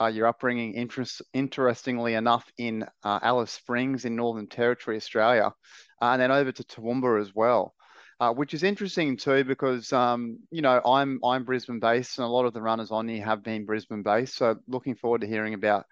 uh, 0.00 0.06
your 0.06 0.26
upbringing, 0.26 0.74
interest, 0.74 1.20
interestingly 1.34 2.14
enough, 2.14 2.50
in 2.56 2.84
uh, 3.04 3.18
Alice 3.22 3.50
Springs 3.50 4.06
in 4.06 4.16
Northern 4.16 4.46
Territory, 4.46 4.96
Australia, 4.96 5.52
uh, 6.00 6.04
and 6.04 6.22
then 6.22 6.30
over 6.30 6.50
to 6.50 6.64
Toowoomba 6.64 7.20
as 7.20 7.34
well. 7.34 7.74
Uh, 8.20 8.32
which 8.32 8.52
is 8.52 8.64
interesting 8.64 9.16
too 9.16 9.44
because 9.44 9.92
um, 9.92 10.40
you 10.50 10.60
know 10.60 10.80
I'm 10.84 11.20
I'm 11.24 11.44
Brisbane 11.44 11.78
based 11.78 12.18
and 12.18 12.24
a 12.24 12.28
lot 12.28 12.46
of 12.46 12.52
the 12.52 12.60
runners 12.60 12.90
on 12.90 13.06
here 13.06 13.24
have 13.24 13.44
been 13.44 13.64
Brisbane 13.64 14.02
based. 14.02 14.34
So 14.34 14.56
looking 14.66 14.96
forward 14.96 15.20
to 15.20 15.28
hearing 15.28 15.54
about 15.54 15.86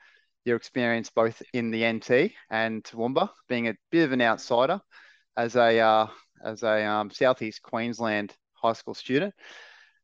your 0.45 0.57
experience 0.57 1.09
both 1.11 1.41
in 1.53 1.71
the 1.71 1.87
NT 1.87 2.33
and 2.51 2.83
Toowoomba, 2.83 3.31
being 3.49 3.69
a 3.69 3.77
bit 3.93 4.05
of 4.05 4.13
an 4.13 4.23
outsider 4.23 4.81
as 5.37 5.55
a 5.55 5.79
uh, 5.79 6.07
as 6.45 6.65
a 6.65 6.85
um, 6.85 7.11
southeast 7.11 7.63
Queensland 7.63 8.35
high 8.55 8.73
school 8.73 8.95
student, 8.95 9.33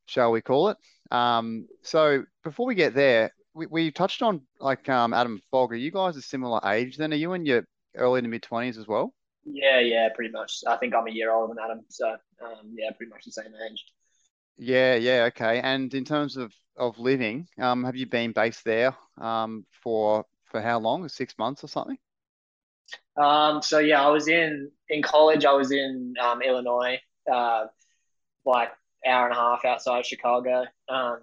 shall 0.07 0.31
we 0.31 0.43
call 0.43 0.69
it? 0.69 0.77
Um, 1.11 1.67
so 1.83 2.25
before 2.45 2.67
we 2.67 2.75
get 2.75 2.95
there, 2.95 3.33
we, 3.55 3.67
we 3.67 3.91
touched 3.91 4.23
on 4.23 4.43
like 4.61 4.89
um, 4.89 5.13
Adam 5.13 5.41
Fogg. 5.51 5.73
Are 5.73 5.77
you 5.77 5.91
guys 5.91 6.17
a 6.17 6.23
similar 6.23 6.61
age 6.65 6.97
then? 6.97 7.13
Are 7.13 7.17
you 7.17 7.33
in 7.33 7.47
your 7.47 7.65
early 7.97 8.23
to 8.23 8.29
mid 8.29 8.43
twenties 8.43 8.79
as 8.79 8.87
well? 8.87 9.13
Yeah, 9.45 9.81
yeah, 9.81 10.09
pretty 10.15 10.33
much. 10.33 10.61
I 10.67 10.77
think 10.77 10.95
I'm 10.95 11.07
a 11.07 11.11
year 11.11 11.33
older 11.33 11.55
than 11.55 11.65
Adam, 11.65 11.85
so 11.89 12.09
um, 12.11 12.75
yeah, 12.75 12.91
pretty 12.97 13.11
much 13.11 13.25
the 13.25 13.33
same 13.33 13.53
age. 13.71 13.85
Yeah, 14.57 14.95
yeah, 14.95 15.25
okay. 15.25 15.61
And 15.61 15.93
in 15.95 16.05
terms 16.05 16.37
of 16.37 16.53
of 16.77 16.99
living, 16.99 17.49
um, 17.59 17.85
have 17.85 17.97
you 17.97 18.07
been 18.07 18.33
based 18.33 18.65
there 18.65 18.97
um, 19.19 19.67
for 19.83 20.25
for 20.45 20.61
how 20.61 20.79
long? 20.79 21.09
Six 21.09 21.35
months 21.39 21.65
or 21.65 21.69
something? 21.69 21.99
Um, 23.17 23.63
so 23.63 23.79
yeah, 23.79 24.03
I 24.03 24.09
was 24.11 24.29
in 24.29 24.71
in 24.89 25.03
college. 25.03 25.45
I 25.45 25.53
was 25.53 25.73
in 25.73 26.15
um, 26.23 26.43
Illinois, 26.43 26.99
uh, 27.31 27.65
like 28.45 28.71
hour 29.07 29.27
and 29.27 29.37
a 29.37 29.41
half 29.41 29.65
outside 29.65 30.01
of 30.01 30.07
Chicago. 30.07 30.65
Um, 30.89 31.19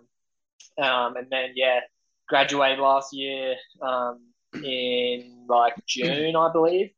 um, 0.82 1.16
and 1.16 1.28
then 1.30 1.52
yeah, 1.56 1.80
graduated 2.28 2.80
last 2.80 3.14
year 3.14 3.56
um, 3.82 4.20
in 4.64 5.46
like 5.48 5.74
June, 5.88 6.36
I 6.36 6.52
believe. 6.52 6.92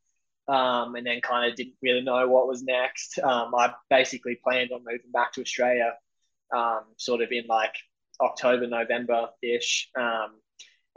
Um, 0.52 0.96
and 0.96 1.08
then 1.08 1.22
kind 1.22 1.50
of 1.50 1.56
didn't 1.56 1.76
really 1.82 2.02
know 2.02 2.28
what 2.28 2.48
was 2.48 2.62
next. 2.62 3.18
Um, 3.20 3.56
I 3.56 3.74
basically 3.90 4.38
planned 4.44 4.72
on 4.74 4.80
moving 4.80 5.12
back 5.14 5.32
to 5.34 5.42
Australia, 5.42 5.94
um, 6.54 6.82
sort 6.98 7.22
of 7.22 7.32
in 7.32 7.46
like 7.48 7.74
October, 8.20 8.68
November 8.68 9.30
ish, 9.42 9.90
um, 9.98 10.32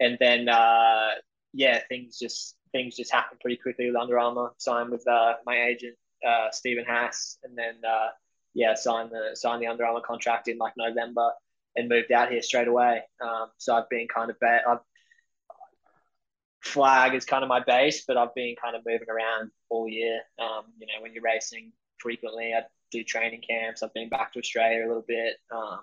and 0.01 0.19
then 0.19 0.49
uh, 0.49 1.11
yeah, 1.53 1.81
things 1.89 2.19
just 2.19 2.57
things 2.73 2.97
just 2.97 3.13
happened 3.13 3.39
pretty 3.39 3.57
quickly 3.57 3.87
with 3.87 3.97
Under 3.97 4.19
Armour. 4.19 4.51
Signed 4.59 4.91
with 4.91 5.07
uh, 5.07 5.35
my 5.47 5.67
agent 5.67 5.95
uh, 6.27 6.51
Stephen 6.51 6.85
Haas, 6.85 7.39
and 7.45 7.57
then 7.57 7.77
uh, 7.89 8.09
yeah, 8.55 8.75
signed 8.75 9.11
the 9.11 9.37
signed 9.37 9.63
the 9.63 9.69
Under 9.69 9.87
Armour 9.87 10.03
contract 10.05 10.49
in 10.49 10.59
like 10.59 10.73
November 10.77 11.31
and 11.77 11.89
moved 11.89 12.11
out 12.11 12.33
here 12.33 12.43
straight 12.43 12.69
away. 12.69 13.03
Um, 13.23 13.51
so 13.59 13.77
I've 13.77 13.89
been 13.89 14.09
kind 14.13 14.31
of 14.31 14.41
bad. 14.41 14.63
I've 14.69 14.79
flag 16.65 17.15
is 17.15 17.25
kind 17.25 17.43
of 17.43 17.49
my 17.49 17.61
base, 17.61 18.05
but 18.07 18.17
I've 18.17 18.35
been 18.35 18.55
kind 18.61 18.75
of 18.75 18.83
moving 18.87 19.09
around 19.09 19.51
all 19.69 19.89
year. 19.89 20.21
Um, 20.41 20.65
you 20.79 20.87
know, 20.87 21.03
when 21.03 21.13
you're 21.13 21.23
racing 21.23 21.73
frequently, 21.99 22.53
I 22.55 22.63
do 22.91 23.05
training 23.05 23.43
camps. 23.49 23.83
I've 23.83 23.95
been 23.95 24.09
back 24.09 24.33
to 24.33 24.39
Australia 24.39 24.85
a 24.85 24.89
little 24.89 25.05
bit. 25.07 25.35
Um, 25.55 25.81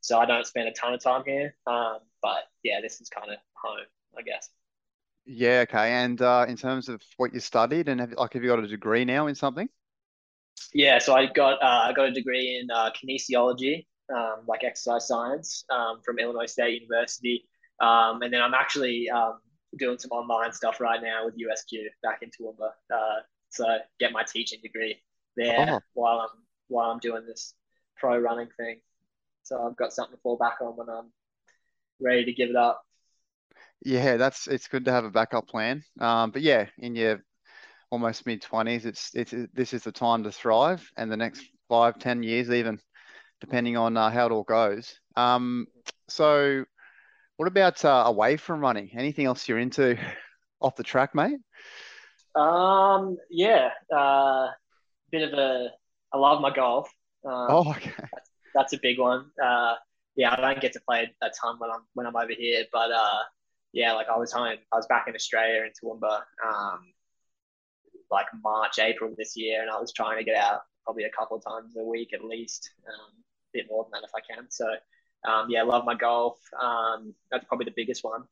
so 0.00 0.18
I 0.18 0.26
don't 0.26 0.46
spend 0.46 0.68
a 0.68 0.72
ton 0.72 0.94
of 0.94 1.02
time 1.02 1.22
here. 1.26 1.54
Um, 1.66 1.98
but 2.22 2.44
yeah, 2.62 2.80
this 2.80 3.00
is 3.00 3.08
kind 3.08 3.30
of 3.30 3.38
home, 3.54 3.86
I 4.16 4.22
guess. 4.22 4.48
Yeah. 5.24 5.64
Okay. 5.68 5.92
And 5.92 6.20
uh, 6.20 6.46
in 6.48 6.56
terms 6.56 6.88
of 6.88 7.00
what 7.16 7.34
you 7.34 7.40
studied, 7.40 7.88
and 7.88 8.00
have, 8.00 8.12
like, 8.12 8.32
have 8.32 8.42
you 8.42 8.48
got 8.48 8.58
a 8.58 8.66
degree 8.66 9.04
now 9.04 9.26
in 9.26 9.34
something? 9.34 9.68
Yeah. 10.72 10.98
So 10.98 11.14
I 11.14 11.26
got 11.26 11.62
uh, 11.62 11.82
I 11.84 11.92
got 11.92 12.08
a 12.08 12.12
degree 12.12 12.60
in 12.60 12.70
uh, 12.70 12.90
kinesiology, 12.90 13.86
um, 14.14 14.42
like 14.46 14.64
exercise 14.64 15.06
science, 15.06 15.64
um, 15.70 16.00
from 16.04 16.18
Illinois 16.18 16.46
State 16.46 16.80
University. 16.80 17.44
Um, 17.80 18.22
and 18.22 18.32
then 18.32 18.42
I'm 18.42 18.54
actually 18.54 19.08
um, 19.10 19.38
doing 19.78 19.98
some 19.98 20.10
online 20.10 20.52
stuff 20.52 20.80
right 20.80 21.00
now 21.02 21.24
with 21.24 21.36
USQ 21.36 21.84
back 22.02 22.22
in 22.22 22.30
Toowoomba. 22.30 22.70
Uh, 22.92 23.20
so 23.48 23.64
get 24.00 24.12
my 24.12 24.22
teaching 24.22 24.60
degree 24.62 25.02
there 25.36 25.66
oh. 25.74 25.80
while 25.94 26.20
I'm 26.20 26.42
while 26.68 26.90
I'm 26.90 26.98
doing 26.98 27.26
this 27.26 27.54
pro 27.96 28.18
running 28.18 28.48
thing. 28.56 28.80
So 29.42 29.66
I've 29.66 29.76
got 29.76 29.92
something 29.92 30.16
to 30.16 30.20
fall 30.22 30.36
back 30.36 30.58
on 30.60 30.76
when 30.76 30.88
I'm 30.88 31.10
ready 32.00 32.24
to 32.24 32.32
give 32.32 32.50
it 32.50 32.56
up. 32.56 32.82
Yeah, 33.84 34.16
that's 34.16 34.46
it's 34.46 34.68
good 34.68 34.84
to 34.86 34.92
have 34.92 35.04
a 35.04 35.10
backup 35.10 35.48
plan. 35.48 35.82
Um, 36.00 36.30
but 36.30 36.42
yeah, 36.42 36.66
in 36.78 36.94
your 36.94 37.22
almost 37.90 38.26
mid 38.26 38.42
twenties, 38.42 38.86
it's 38.86 39.10
it's 39.14 39.34
this 39.52 39.72
is 39.72 39.82
the 39.82 39.92
time 39.92 40.24
to 40.24 40.32
thrive, 40.32 40.88
and 40.96 41.10
the 41.10 41.16
next 41.16 41.42
five, 41.68 41.98
ten 41.98 42.22
years, 42.22 42.50
even 42.50 42.78
depending 43.40 43.76
on 43.76 43.96
uh, 43.96 44.08
how 44.08 44.26
it 44.26 44.32
all 44.32 44.44
goes. 44.44 44.94
Um, 45.16 45.66
so 46.08 46.64
what 47.36 47.48
about 47.48 47.84
uh, 47.84 48.04
away 48.06 48.36
from 48.36 48.60
running? 48.60 48.90
Anything 48.94 49.26
else 49.26 49.48
you're 49.48 49.58
into 49.58 49.98
off 50.60 50.76
the 50.76 50.82
track, 50.82 51.14
mate? 51.14 51.38
Um, 52.34 53.18
yeah, 53.30 53.70
uh, 53.94 54.48
bit 55.10 55.32
of 55.32 55.38
a. 55.38 55.68
I 56.12 56.18
love 56.18 56.40
my 56.40 56.54
golf. 56.54 56.88
Um, 57.24 57.46
oh, 57.48 57.70
okay. 57.70 57.92
That's, 57.98 58.30
that's, 58.54 58.72
a 58.72 58.78
big 58.82 58.98
one. 58.98 59.30
Uh, 59.42 59.74
yeah, 60.16 60.34
I 60.36 60.40
don't 60.40 60.60
get 60.60 60.72
to 60.74 60.80
play 60.86 61.10
a 61.22 61.30
ton 61.40 61.56
when 61.58 61.70
I'm 61.70 61.82
when 61.94 62.06
I'm 62.06 62.16
over 62.16 62.32
here, 62.36 62.64
but 62.72 62.90
uh, 62.90 63.20
yeah, 63.72 63.92
like 63.92 64.08
I 64.08 64.18
was 64.18 64.32
home. 64.32 64.56
I 64.72 64.76
was 64.76 64.86
back 64.86 65.06
in 65.08 65.14
Australia 65.14 65.62
in 65.62 65.70
Toowoomba, 65.70 66.20
um, 66.46 66.92
like 68.10 68.26
March, 68.42 68.78
April 68.78 69.14
this 69.16 69.36
year, 69.36 69.62
and 69.62 69.70
I 69.70 69.80
was 69.80 69.92
trying 69.92 70.18
to 70.18 70.24
get 70.24 70.36
out 70.36 70.60
probably 70.84 71.04
a 71.04 71.10
couple 71.10 71.36
of 71.36 71.44
times 71.44 71.74
a 71.78 71.84
week 71.84 72.12
at 72.12 72.24
least, 72.24 72.70
um, 72.86 73.12
a 73.14 73.58
bit 73.58 73.66
more 73.70 73.84
than 73.84 74.00
that 74.00 74.06
if 74.06 74.14
I 74.14 74.20
can. 74.20 74.50
So 74.50 74.66
um, 75.24 75.46
yeah, 75.48 75.62
love 75.62 75.84
my 75.84 75.94
golf. 75.94 76.38
Um, 76.60 77.14
that's 77.30 77.44
probably 77.44 77.64
the 77.64 77.74
biggest 77.74 78.04
one. 78.04 78.24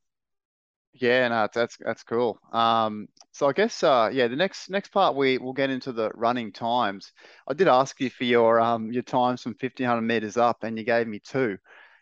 Yeah, 0.93 1.29
no, 1.29 1.47
that's 1.53 1.77
that's 1.79 2.03
cool. 2.03 2.39
Um, 2.51 3.07
so 3.31 3.47
I 3.47 3.53
guess 3.53 3.81
uh, 3.81 4.09
yeah, 4.11 4.27
the 4.27 4.35
next 4.35 4.69
next 4.69 4.89
part 4.89 5.15
we 5.15 5.37
will 5.37 5.53
get 5.53 5.69
into 5.69 5.93
the 5.93 6.11
running 6.15 6.51
times. 6.51 7.13
I 7.47 7.53
did 7.53 7.69
ask 7.69 7.99
you 8.01 8.09
for 8.09 8.25
your 8.25 8.59
um 8.59 8.91
your 8.91 9.03
times 9.03 9.41
from 9.41 9.55
fifteen 9.55 9.87
hundred 9.87 10.01
meters 10.01 10.35
up, 10.35 10.63
and 10.63 10.77
you 10.77 10.83
gave 10.83 11.07
me 11.07 11.19
two, 11.19 11.57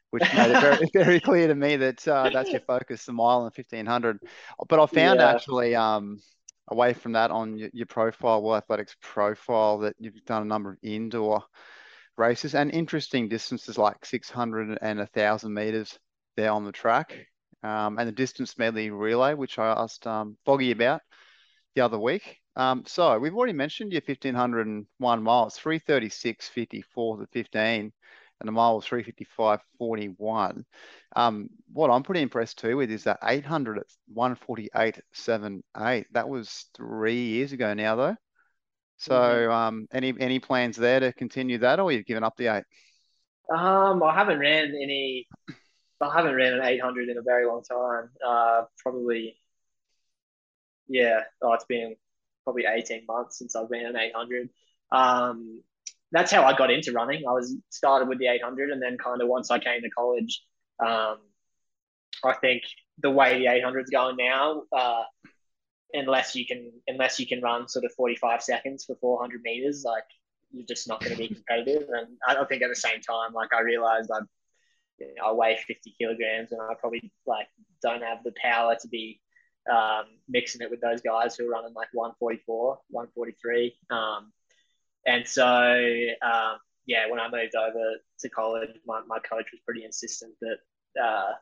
which 0.10 0.24
made 0.34 0.52
it 0.52 0.60
very 0.60 0.90
very 0.94 1.20
clear 1.20 1.48
to 1.48 1.56
me 1.56 1.76
that 1.76 2.08
uh, 2.08 2.32
that's 2.34 2.50
your 2.50 2.62
focus, 2.62 3.06
the 3.06 3.14
mile 3.14 3.46
and 3.46 3.54
fifteen 3.54 3.86
hundred. 3.86 4.20
But 4.68 4.80
I 4.80 4.86
found 4.88 5.20
yeah. 5.20 5.30
actually 5.30 5.76
um 5.76 6.20
away 6.70 6.94
from 6.94 7.12
that 7.12 7.30
on 7.30 7.58
your, 7.58 7.70
your 7.74 7.86
profile, 7.86 8.42
World 8.42 8.64
Athletics 8.64 8.96
profile, 9.02 9.80
that 9.80 9.96
you've 10.00 10.26
done 10.26 10.42
a 10.42 10.46
number 10.46 10.72
of 10.72 10.78
indoor 10.82 11.44
races 12.20 12.54
and 12.54 12.72
interesting 12.72 13.30
distances 13.30 13.78
like 13.78 14.06
600 14.06 14.78
and 14.82 15.00
1,000 15.00 15.54
meters 15.54 15.98
there 16.36 16.52
on 16.52 16.66
the 16.66 16.72
track. 16.72 17.16
Um, 17.64 17.98
and 17.98 18.08
the 18.08 18.14
distance 18.14 18.58
medley 18.58 18.90
relay, 18.90 19.34
which 19.34 19.60
I 19.60 19.68
asked 19.68 20.06
um, 20.08 20.38
Foggy 20.46 20.72
about 20.72 21.02
the 21.76 21.82
other 21.82 22.00
week. 22.00 22.38
Um, 22.56 22.84
so 22.86 23.18
we've 23.20 23.36
already 23.36 23.54
mentioned 23.54 23.92
your 23.92 24.02
1,501 24.06 25.24
miles, 25.24 25.58
336.54 25.58 27.20
to 27.20 27.28
15, 27.32 27.92
and 28.40 28.48
the 28.48 28.52
mile 28.52 28.76
was 28.76 28.86
355.41. 28.86 30.64
Um, 31.16 31.50
what 31.72 31.90
I'm 31.90 32.04
pretty 32.04 32.22
impressed 32.22 32.60
too 32.60 32.78
with 32.78 32.92
is 32.92 33.04
that 33.04 33.20
800 33.24 33.80
at 33.80 33.88
148.78. 34.16 36.06
That 36.12 36.30
was 36.30 36.66
three 36.76 37.26
years 37.28 37.52
ago 37.52 37.74
now, 37.74 37.96
though. 37.96 38.16
So, 39.00 39.14
mm-hmm. 39.14 39.52
um, 39.52 39.88
any 39.94 40.14
any 40.20 40.40
plans 40.40 40.76
there 40.76 41.00
to 41.00 41.14
continue 41.14 41.58
that, 41.60 41.80
or 41.80 41.92
you've 41.92 42.06
given 42.06 42.24
up 42.24 42.36
the 42.36 42.48
eight? 42.48 42.66
Um, 43.50 44.04
I 44.04 44.14
haven't 44.14 44.40
ran 44.40 44.68
any. 44.68 45.28
I 46.02 46.14
haven't 46.14 46.36
ran 46.36 46.54
an 46.54 46.64
800 46.64 47.10
in 47.10 47.18
a 47.18 47.22
very 47.22 47.46
long 47.46 47.62
time. 47.64 48.10
Uh, 48.26 48.64
probably, 48.78 49.38
yeah. 50.88 51.22
Oh, 51.42 51.54
it's 51.54 51.66
been 51.66 51.96
probably 52.44 52.66
18 52.66 53.06
months 53.08 53.40
since 53.40 53.56
I've 53.56 53.70
ran 53.70 53.86
an 53.86 53.98
800. 53.98 54.50
Um, 54.92 55.62
that's 56.12 56.32
how 56.32 56.44
I 56.44 56.56
got 56.56 56.72
into 56.72 56.92
running. 56.92 57.24
I 57.28 57.32
was 57.32 57.56
started 57.70 58.08
with 58.08 58.20
the 58.20 58.28
800, 58.28 58.70
and 58.70 58.82
then 58.82 58.98
kind 58.98 59.22
of 59.22 59.28
once 59.28 59.52
I 59.52 59.60
came 59.60 59.82
to 59.82 59.90
college, 59.90 60.42
um, 60.80 61.18
I 62.24 62.34
think 62.42 62.64
the 63.02 63.12
way 63.12 63.40
the 63.40 63.46
800's 63.46 63.90
going 63.90 64.18
now, 64.18 64.64
uh, 64.76 65.04
unless 65.94 66.36
you 66.36 66.46
can 66.46 66.72
unless 66.88 67.20
you 67.20 67.26
can 67.26 67.42
run 67.42 67.68
sort 67.68 67.86
of 67.86 67.94
45 67.94 68.44
seconds 68.44 68.86
for 68.86 68.96
400 68.96 69.42
meters 69.42 69.84
like 69.86 70.04
you're 70.52 70.66
just 70.66 70.88
not 70.88 71.00
going 71.00 71.12
to 71.12 71.18
be 71.18 71.28
competitive. 71.28 71.88
And 71.90 72.08
i 72.28 72.44
think 72.46 72.62
at 72.62 72.70
the 72.70 72.76
same 72.76 73.02
time 73.02 73.34
like 73.34 73.54
i 73.54 73.62
realized 73.62 74.12
i 74.12 74.20
you 75.00 75.08
know, 75.16 75.30
i 75.30 75.32
weigh 75.32 75.58
50 75.68 75.96
kilograms 76.00 76.52
and 76.52 76.62
i 76.62 76.74
probably 76.80 77.12
like 77.26 77.48
don't 77.82 78.04
have 78.04 78.24
the 78.24 78.34
power 78.42 78.76
to 78.82 78.88
be 78.88 79.22
um, 79.70 80.06
mixing 80.28 80.62
it 80.62 80.72
with 80.72 80.82
those 80.82 81.02
guys 81.02 81.36
who 81.36 81.46
are 81.46 81.50
running 81.50 81.74
like 81.76 81.90
144 81.94 82.80
143 82.90 83.76
um, 83.92 84.32
and 85.06 85.28
so 85.28 85.44
um, 85.46 86.58
yeah 86.86 87.10
when 87.10 87.20
i 87.20 87.30
moved 87.30 87.56
over 87.56 87.96
to 88.20 88.30
college 88.30 88.70
my, 88.86 89.02
my 89.08 89.20
coach 89.20 89.46
was 89.52 89.62
pretty 89.66 89.84
insistent 89.84 90.34
that 90.42 91.02
uh, 91.02 91.34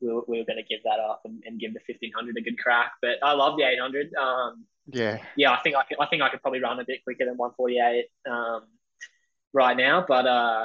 we 0.00 0.12
were, 0.12 0.22
we 0.28 0.38
were 0.38 0.44
going 0.44 0.62
to 0.62 0.68
give 0.68 0.82
that 0.84 1.00
up 1.00 1.22
and, 1.24 1.42
and 1.46 1.60
give 1.60 1.74
the 1.74 1.80
1500 1.86 2.36
a 2.36 2.40
good 2.40 2.58
crack. 2.58 2.92
But 3.02 3.18
I 3.22 3.32
love 3.32 3.56
the 3.56 3.64
800. 3.64 4.14
Um, 4.14 4.64
yeah. 4.86 5.18
Yeah, 5.36 5.52
I 5.52 5.60
think 5.60 5.76
I, 5.76 5.84
could, 5.84 5.98
I 6.00 6.06
think 6.06 6.22
I 6.22 6.28
could 6.28 6.42
probably 6.42 6.60
run 6.60 6.80
a 6.80 6.84
bit 6.84 7.04
quicker 7.04 7.24
than 7.24 7.36
148 7.36 8.06
um, 8.30 8.62
right 9.52 9.76
now. 9.76 10.04
But 10.06 10.26
uh, 10.26 10.64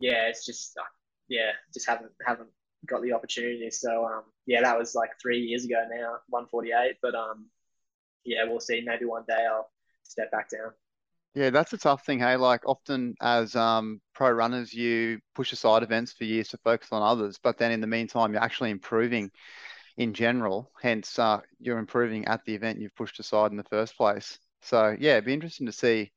yeah, 0.00 0.28
it's 0.28 0.44
just, 0.44 0.76
uh, 0.78 0.84
yeah, 1.28 1.52
just 1.72 1.88
haven't, 1.88 2.12
haven't 2.26 2.50
got 2.86 3.02
the 3.02 3.12
opportunity. 3.12 3.70
So 3.70 4.04
um, 4.04 4.22
yeah, 4.46 4.62
that 4.62 4.78
was 4.78 4.94
like 4.94 5.10
three 5.20 5.40
years 5.40 5.64
ago 5.64 5.84
now, 5.90 6.18
148. 6.28 6.96
But 7.02 7.14
um, 7.14 7.46
yeah, 8.24 8.44
we'll 8.44 8.60
see. 8.60 8.82
Maybe 8.84 9.04
one 9.04 9.24
day 9.28 9.46
I'll 9.50 9.70
step 10.02 10.30
back 10.30 10.50
down. 10.50 10.72
Yeah, 11.36 11.50
that's 11.50 11.74
a 11.74 11.78
tough 11.78 12.06
thing, 12.06 12.18
hey. 12.20 12.36
Like 12.36 12.62
often 12.66 13.14
as 13.20 13.54
um, 13.54 14.00
pro 14.14 14.30
runners, 14.30 14.72
you 14.72 15.20
push 15.34 15.52
aside 15.52 15.82
events 15.82 16.14
for 16.14 16.24
years 16.24 16.48
to 16.48 16.58
focus 16.58 16.88
on 16.92 17.02
others, 17.02 17.38
but 17.42 17.58
then 17.58 17.72
in 17.72 17.82
the 17.82 17.86
meantime, 17.86 18.32
you're 18.32 18.42
actually 18.42 18.70
improving 18.70 19.30
in 19.98 20.14
general. 20.14 20.70
Hence, 20.82 21.18
uh, 21.18 21.40
you're 21.60 21.78
improving 21.78 22.26
at 22.26 22.44
the 22.46 22.54
event 22.54 22.80
you've 22.80 22.96
pushed 22.96 23.20
aside 23.20 23.52
in 23.52 23.58
the 23.58 23.64
first 23.64 23.96
place. 23.96 24.38
So 24.62 24.96
yeah, 24.98 25.12
it'd 25.12 25.26
be 25.26 25.34
interesting 25.34 25.66
to 25.66 25.72
see 25.72 26.12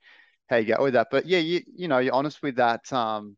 how 0.49 0.57
you 0.57 0.75
go 0.75 0.83
with 0.83 0.93
that. 0.93 1.09
But 1.11 1.27
yeah, 1.27 1.39
you 1.39 1.61
you 1.75 1.87
know, 1.89 1.99
you're 1.99 2.13
honest 2.15 2.43
with 2.43 2.57
that 2.57 2.91
um, 2.93 3.37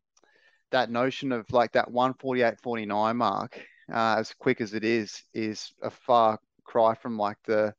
that 0.70 0.90
notion 0.90 1.32
of 1.32 1.50
like 1.52 1.72
that 1.72 1.90
148, 1.90 2.60
49 2.62 3.16
mark, 3.16 3.60
uh, 3.92 4.16
as 4.18 4.32
quick 4.38 4.60
as 4.60 4.74
it 4.74 4.84
is, 4.84 5.22
is 5.34 5.72
a 5.82 5.90
far 5.90 6.38
cry 6.64 6.94
from 6.94 7.18
like 7.18 7.36
the 7.46 7.74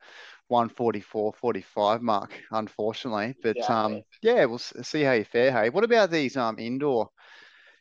144, 0.47 1.33
45 1.33 2.01
mark, 2.01 2.31
unfortunately. 2.51 3.35
But 3.41 3.57
yeah, 3.57 3.69
um, 3.69 4.03
yeah, 4.21 4.45
we'll 4.45 4.59
see 4.59 5.03
how 5.03 5.13
you 5.13 5.25
fare. 5.25 5.51
Hey, 5.51 5.69
what 5.69 5.83
about 5.83 6.11
these 6.11 6.37
um 6.37 6.59
indoor 6.59 7.09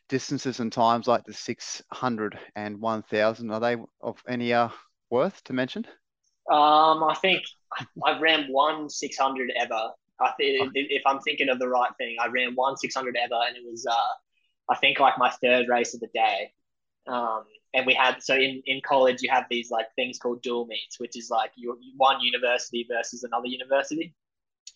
distances 0.09 0.59
and 0.59 0.71
times 0.71 1.07
like 1.07 1.23
the 1.25 1.33
600 1.33 2.37
and 2.55 2.79
1000? 2.81 3.51
Are 3.51 3.59
they 3.59 3.77
of 4.01 4.21
any 4.27 4.53
uh 4.53 4.69
worth 5.09 5.43
to 5.45 5.53
mention? 5.53 5.85
Um, 6.51 7.03
I 7.03 7.15
think 7.21 7.43
I've 8.05 8.21
ran 8.21 8.51
one 8.51 8.89
600 8.89 9.51
ever. 9.59 9.91
I 10.19 10.31
think 10.37 10.71
if 10.75 11.01
I'm 11.05 11.19
thinking 11.21 11.49
of 11.49 11.59
the 11.59 11.67
right 11.67 11.91
thing, 11.97 12.15
I 12.19 12.27
ran 12.27 12.53
one 12.55 12.77
600 12.77 13.17
ever, 13.17 13.39
and 13.47 13.57
it 13.57 13.63
was 13.65 13.85
uh, 13.89 14.73
I 14.73 14.75
think 14.77 14.99
like 14.99 15.17
my 15.17 15.29
third 15.29 15.67
race 15.69 15.93
of 15.93 15.99
the 16.01 16.09
day. 16.13 16.53
Um, 17.07 17.43
and 17.73 17.85
we 17.85 17.93
had 17.93 18.21
so 18.21 18.35
in 18.35 18.61
in 18.65 18.81
college 18.85 19.21
you 19.21 19.29
have 19.31 19.45
these 19.49 19.71
like 19.71 19.87
things 19.95 20.19
called 20.19 20.41
dual 20.41 20.65
meets, 20.65 20.99
which 20.99 21.17
is 21.17 21.29
like 21.29 21.51
you 21.55 21.77
one 21.97 22.21
university 22.21 22.85
versus 22.89 23.23
another 23.23 23.47
university. 23.47 24.13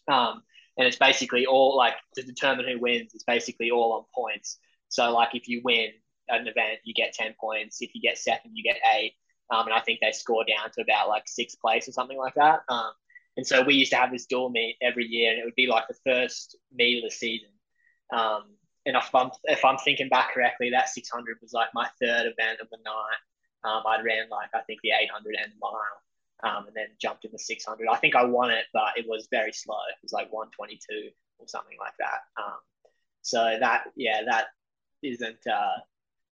Um, 0.07 0.41
and 0.77 0.87
it's 0.87 0.97
basically 0.97 1.45
all 1.45 1.75
like 1.75 1.95
to 2.15 2.21
determine 2.23 2.67
who 2.67 2.79
wins. 2.79 3.11
It's 3.13 3.23
basically 3.23 3.71
all 3.71 3.93
on 3.93 4.05
points. 4.13 4.59
So 4.89 5.11
like 5.11 5.35
if 5.35 5.47
you 5.47 5.61
win 5.63 5.89
an 6.29 6.47
event, 6.47 6.79
you 6.83 6.93
get 6.93 7.13
ten 7.13 7.33
points. 7.39 7.81
If 7.81 7.93
you 7.93 8.01
get 8.01 8.17
second, 8.17 8.51
you 8.53 8.63
get 8.63 8.79
eight. 8.95 9.13
Um, 9.49 9.65
and 9.65 9.73
I 9.73 9.79
think 9.79 9.99
they 10.01 10.11
score 10.11 10.43
down 10.43 10.71
to 10.71 10.81
about 10.81 11.07
like 11.07 11.23
sixth 11.27 11.59
place 11.59 11.87
or 11.87 11.91
something 11.93 12.17
like 12.17 12.35
that. 12.35 12.61
Um, 12.69 12.91
and 13.37 13.45
so 13.45 13.61
we 13.61 13.75
used 13.75 13.91
to 13.91 13.97
have 13.97 14.11
this 14.11 14.25
dual 14.25 14.49
meet 14.49 14.77
every 14.81 15.05
year, 15.05 15.31
and 15.31 15.39
it 15.39 15.45
would 15.45 15.55
be 15.55 15.67
like 15.67 15.87
the 15.87 15.97
first 16.05 16.57
meet 16.73 16.97
of 16.97 17.09
the 17.09 17.15
season. 17.15 17.49
Um, 18.11 18.56
and 18.87 18.95
if 18.95 19.13
I'm 19.13 19.29
if 19.43 19.63
I'm 19.65 19.77
thinking 19.77 20.07
back 20.07 20.33
correctly, 20.33 20.69
that 20.71 20.89
600 20.89 21.37
was 21.41 21.53
like 21.53 21.67
my 21.73 21.87
third 22.01 22.31
event 22.31 22.61
of 22.61 22.69
the 22.69 22.77
night. 22.85 23.21
Um, 23.63 23.83
I 23.85 24.01
ran 24.01 24.29
like 24.29 24.49
I 24.55 24.61
think 24.61 24.79
the 24.81 24.91
800 24.91 25.35
and 25.43 25.51
the 25.51 25.57
mile, 25.61 26.55
um, 26.57 26.67
and 26.67 26.75
then 26.75 26.87
jumped 26.99 27.25
in 27.25 27.31
the 27.31 27.39
600. 27.39 27.87
I 27.87 27.97
think 27.97 28.15
I 28.15 28.23
won 28.23 28.49
it, 28.49 28.65
but 28.73 28.97
it 28.97 29.05
was 29.07 29.27
very 29.29 29.51
slow. 29.51 29.75
It 29.89 30.01
was 30.01 30.13
like 30.13 30.31
122 30.31 31.09
or 31.39 31.47
something 31.47 31.77
like 31.79 31.93
that. 31.99 32.41
Um, 32.41 32.59
so 33.21 33.57
that 33.59 33.83
yeah, 33.97 34.21
that 34.25 34.47
isn't 35.03 35.45
uh, 35.45 35.79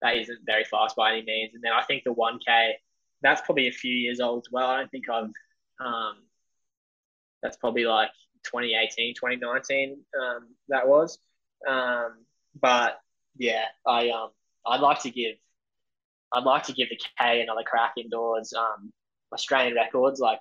that 0.02 0.16
isn't 0.16 0.40
very 0.44 0.64
fast 0.64 0.96
by 0.96 1.12
any 1.12 1.22
means. 1.22 1.54
And 1.54 1.62
then 1.62 1.72
I 1.72 1.82
think 1.84 2.02
the 2.02 2.14
1K, 2.14 2.72
that's 3.22 3.42
probably 3.42 3.68
a 3.68 3.72
few 3.72 3.94
years 3.94 4.18
old 4.18 4.44
as 4.46 4.52
well. 4.52 4.70
I 4.70 4.78
don't 4.78 4.90
think 4.90 5.08
I've 5.08 5.30
um, 5.86 6.16
that's 7.42 7.56
probably 7.58 7.84
like 7.84 8.10
2018, 8.44 9.14
2019. 9.14 9.98
Um, 10.20 10.48
that 10.68 10.88
was. 10.88 11.18
Um, 11.68 12.24
but 12.58 12.98
yeah, 13.36 13.64
I 13.86 14.10
um 14.10 14.30
I'd 14.66 14.80
like 14.80 15.00
to 15.02 15.10
give 15.10 15.36
I'd 16.32 16.44
like 16.44 16.64
to 16.64 16.72
give 16.72 16.88
the 16.88 16.98
K 17.18 17.42
another 17.42 17.62
crack 17.64 17.94
indoors. 17.96 18.52
Um, 18.52 18.92
Australian 19.32 19.74
records 19.74 20.20
like 20.20 20.40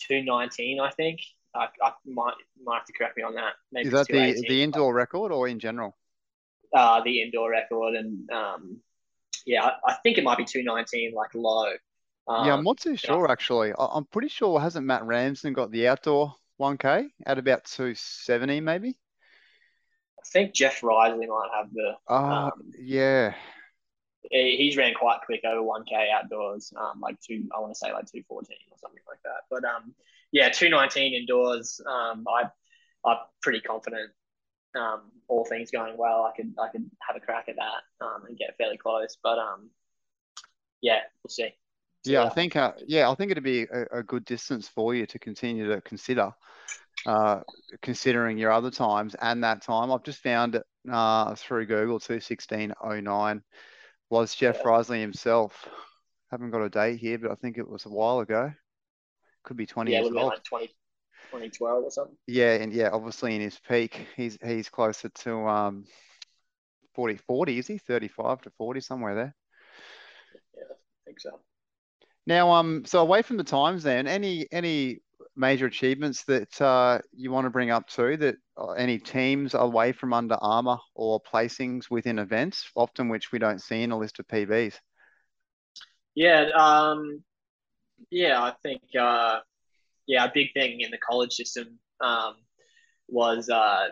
two 0.00 0.22
nineteen, 0.22 0.80
I 0.80 0.90
think. 0.90 1.20
I, 1.54 1.68
I 1.82 1.92
might 2.06 2.34
might 2.64 2.78
have 2.78 2.86
to 2.86 2.92
correct 2.92 3.16
me 3.16 3.22
on 3.22 3.34
that. 3.34 3.54
Maybe 3.72 3.88
Is 3.88 3.92
that 3.92 4.08
the 4.08 4.44
the 4.48 4.62
indoor 4.62 4.94
record 4.94 5.32
or 5.32 5.48
in 5.48 5.58
general? 5.58 5.96
Uh, 6.74 7.02
the 7.04 7.20
indoor 7.20 7.50
record 7.50 7.94
and 7.94 8.30
um, 8.30 8.80
yeah, 9.44 9.64
I, 9.64 9.92
I 9.92 9.94
think 10.02 10.18
it 10.18 10.24
might 10.24 10.38
be 10.38 10.44
two 10.44 10.62
nineteen, 10.62 11.12
like 11.14 11.34
low. 11.34 11.72
Um, 12.28 12.46
yeah, 12.46 12.54
I'm 12.54 12.64
not 12.64 12.78
too 12.78 12.96
sure 12.96 13.30
actually. 13.30 13.72
I, 13.72 13.86
I'm 13.92 14.04
pretty 14.06 14.28
sure 14.28 14.60
hasn't 14.60 14.86
Matt 14.86 15.04
Ramsden 15.04 15.52
got 15.52 15.70
the 15.72 15.88
outdoor 15.88 16.34
1K 16.60 17.08
at 17.26 17.38
about 17.38 17.64
270 17.64 18.60
maybe? 18.60 18.96
I 20.22 20.28
think 20.32 20.54
Jeff 20.54 20.82
Risley 20.82 21.26
might 21.26 21.48
have 21.54 21.72
the. 21.72 21.94
Oh, 22.08 22.16
um, 22.16 22.72
yeah. 22.78 23.34
He's 24.30 24.76
ran 24.76 24.94
quite 24.94 25.18
quick 25.26 25.42
over 25.44 25.60
1K 25.60 26.10
outdoors, 26.14 26.72
um, 26.76 27.00
like 27.00 27.20
two, 27.20 27.48
I 27.54 27.58
want 27.60 27.72
to 27.72 27.78
say 27.78 27.92
like 27.92 28.06
214 28.06 28.56
or 28.70 28.78
something 28.78 29.02
like 29.08 29.18
that. 29.24 29.42
But 29.50 29.64
um, 29.64 29.94
yeah, 30.30 30.48
219 30.48 31.12
indoors. 31.12 31.80
Um, 31.84 32.24
I, 32.28 32.44
I'm 33.04 33.18
pretty 33.42 33.60
confident. 33.60 34.10
Um, 34.74 35.10
all 35.28 35.44
things 35.44 35.70
going 35.70 35.96
well, 35.98 36.22
I 36.22 36.34
could 36.34 36.54
I 36.58 36.68
could 36.68 36.88
have 37.06 37.16
a 37.16 37.20
crack 37.20 37.46
at 37.48 37.56
that 37.56 38.04
um, 38.04 38.24
and 38.26 38.38
get 38.38 38.56
fairly 38.56 38.78
close. 38.78 39.18
But 39.22 39.38
um, 39.38 39.70
yeah, 40.80 41.00
we'll 41.22 41.30
see. 41.30 41.50
Yeah, 42.04 42.24
I 42.24 42.30
think 42.30 42.56
uh, 42.56 42.72
yeah, 42.86 43.10
I 43.10 43.14
think 43.14 43.30
it'd 43.30 43.44
be 43.44 43.62
a, 43.62 43.98
a, 43.98 44.02
good 44.02 44.24
distance 44.24 44.66
for 44.66 44.94
you 44.94 45.06
to 45.06 45.18
continue 45.18 45.68
to 45.68 45.80
consider, 45.82 46.32
uh, 47.06 47.40
considering 47.80 48.38
your 48.38 48.52
other 48.52 48.70
times 48.70 49.14
and 49.20 49.44
that 49.44 49.62
time. 49.62 49.90
I've 49.90 50.04
just 50.04 50.22
found 50.22 50.54
it 50.54 50.64
uh, 50.90 51.34
through 51.34 51.66
Google 51.66 52.00
two 52.00 52.20
sixteen 52.20 52.72
oh 52.82 53.00
nine 53.00 53.42
was 54.10 54.34
Jeff 54.34 54.58
yeah. 54.58 54.70
Riseley 54.70 55.00
himself. 55.00 55.68
Haven't 56.30 56.50
got 56.50 56.62
a 56.62 56.70
date 56.70 56.98
here, 56.98 57.18
but 57.18 57.30
I 57.30 57.34
think 57.34 57.58
it 57.58 57.68
was 57.68 57.86
a 57.86 57.90
while 57.90 58.20
ago. 58.20 58.52
Could 59.44 59.56
be 59.56 59.66
twenty 59.66 59.92
yeah, 59.92 60.00
years 60.00 60.14
old. 60.14 60.32
Like 60.32 60.44
20, 60.44 60.66
2012 60.66 61.84
or 61.84 61.90
something. 61.90 62.16
Yeah, 62.26 62.54
and 62.54 62.72
yeah, 62.72 62.90
obviously 62.92 63.34
in 63.34 63.40
his 63.40 63.58
peak, 63.68 64.06
he's 64.16 64.38
he's 64.42 64.68
closer 64.68 65.08
to 65.08 65.48
um 65.48 65.84
40, 66.94 67.16
40 67.16 67.58
is 67.58 67.66
he? 67.66 67.78
35 67.78 68.42
to 68.42 68.50
40, 68.50 68.80
somewhere 68.80 69.14
there. 69.14 69.34
Yeah, 70.56 70.64
I 70.70 70.76
think 71.06 71.20
so. 71.20 71.40
Now, 72.26 72.52
um, 72.52 72.84
so 72.84 73.00
away 73.00 73.22
from 73.22 73.36
the 73.36 73.44
times, 73.44 73.82
then, 73.82 74.06
any 74.06 74.46
any 74.52 75.00
major 75.36 75.66
achievements 75.66 76.24
that 76.24 76.60
uh, 76.60 77.00
you 77.12 77.30
want 77.30 77.46
to 77.46 77.50
bring 77.50 77.70
up 77.70 77.88
too? 77.88 78.16
That 78.16 78.36
uh, 78.56 78.72
any 78.72 78.98
teams 78.98 79.54
away 79.54 79.92
from 79.92 80.12
Under 80.12 80.36
Armour 80.36 80.78
or 80.94 81.20
placings 81.20 81.90
within 81.90 82.18
events, 82.18 82.70
often 82.74 83.08
which 83.08 83.32
we 83.32 83.38
don't 83.38 83.60
see 83.60 83.82
in 83.82 83.90
a 83.90 83.98
list 83.98 84.18
of 84.18 84.26
PBs. 84.28 84.74
Yeah, 86.14 86.50
um, 86.54 87.22
yeah, 88.10 88.42
I 88.42 88.54
think 88.62 88.82
uh, 88.98 89.40
yeah, 90.06 90.24
a 90.24 90.30
big 90.32 90.52
thing 90.52 90.80
in 90.80 90.90
the 90.90 90.98
college 90.98 91.32
system 91.32 91.78
um, 92.00 92.34
was 93.08 93.48
uh, 93.48 93.88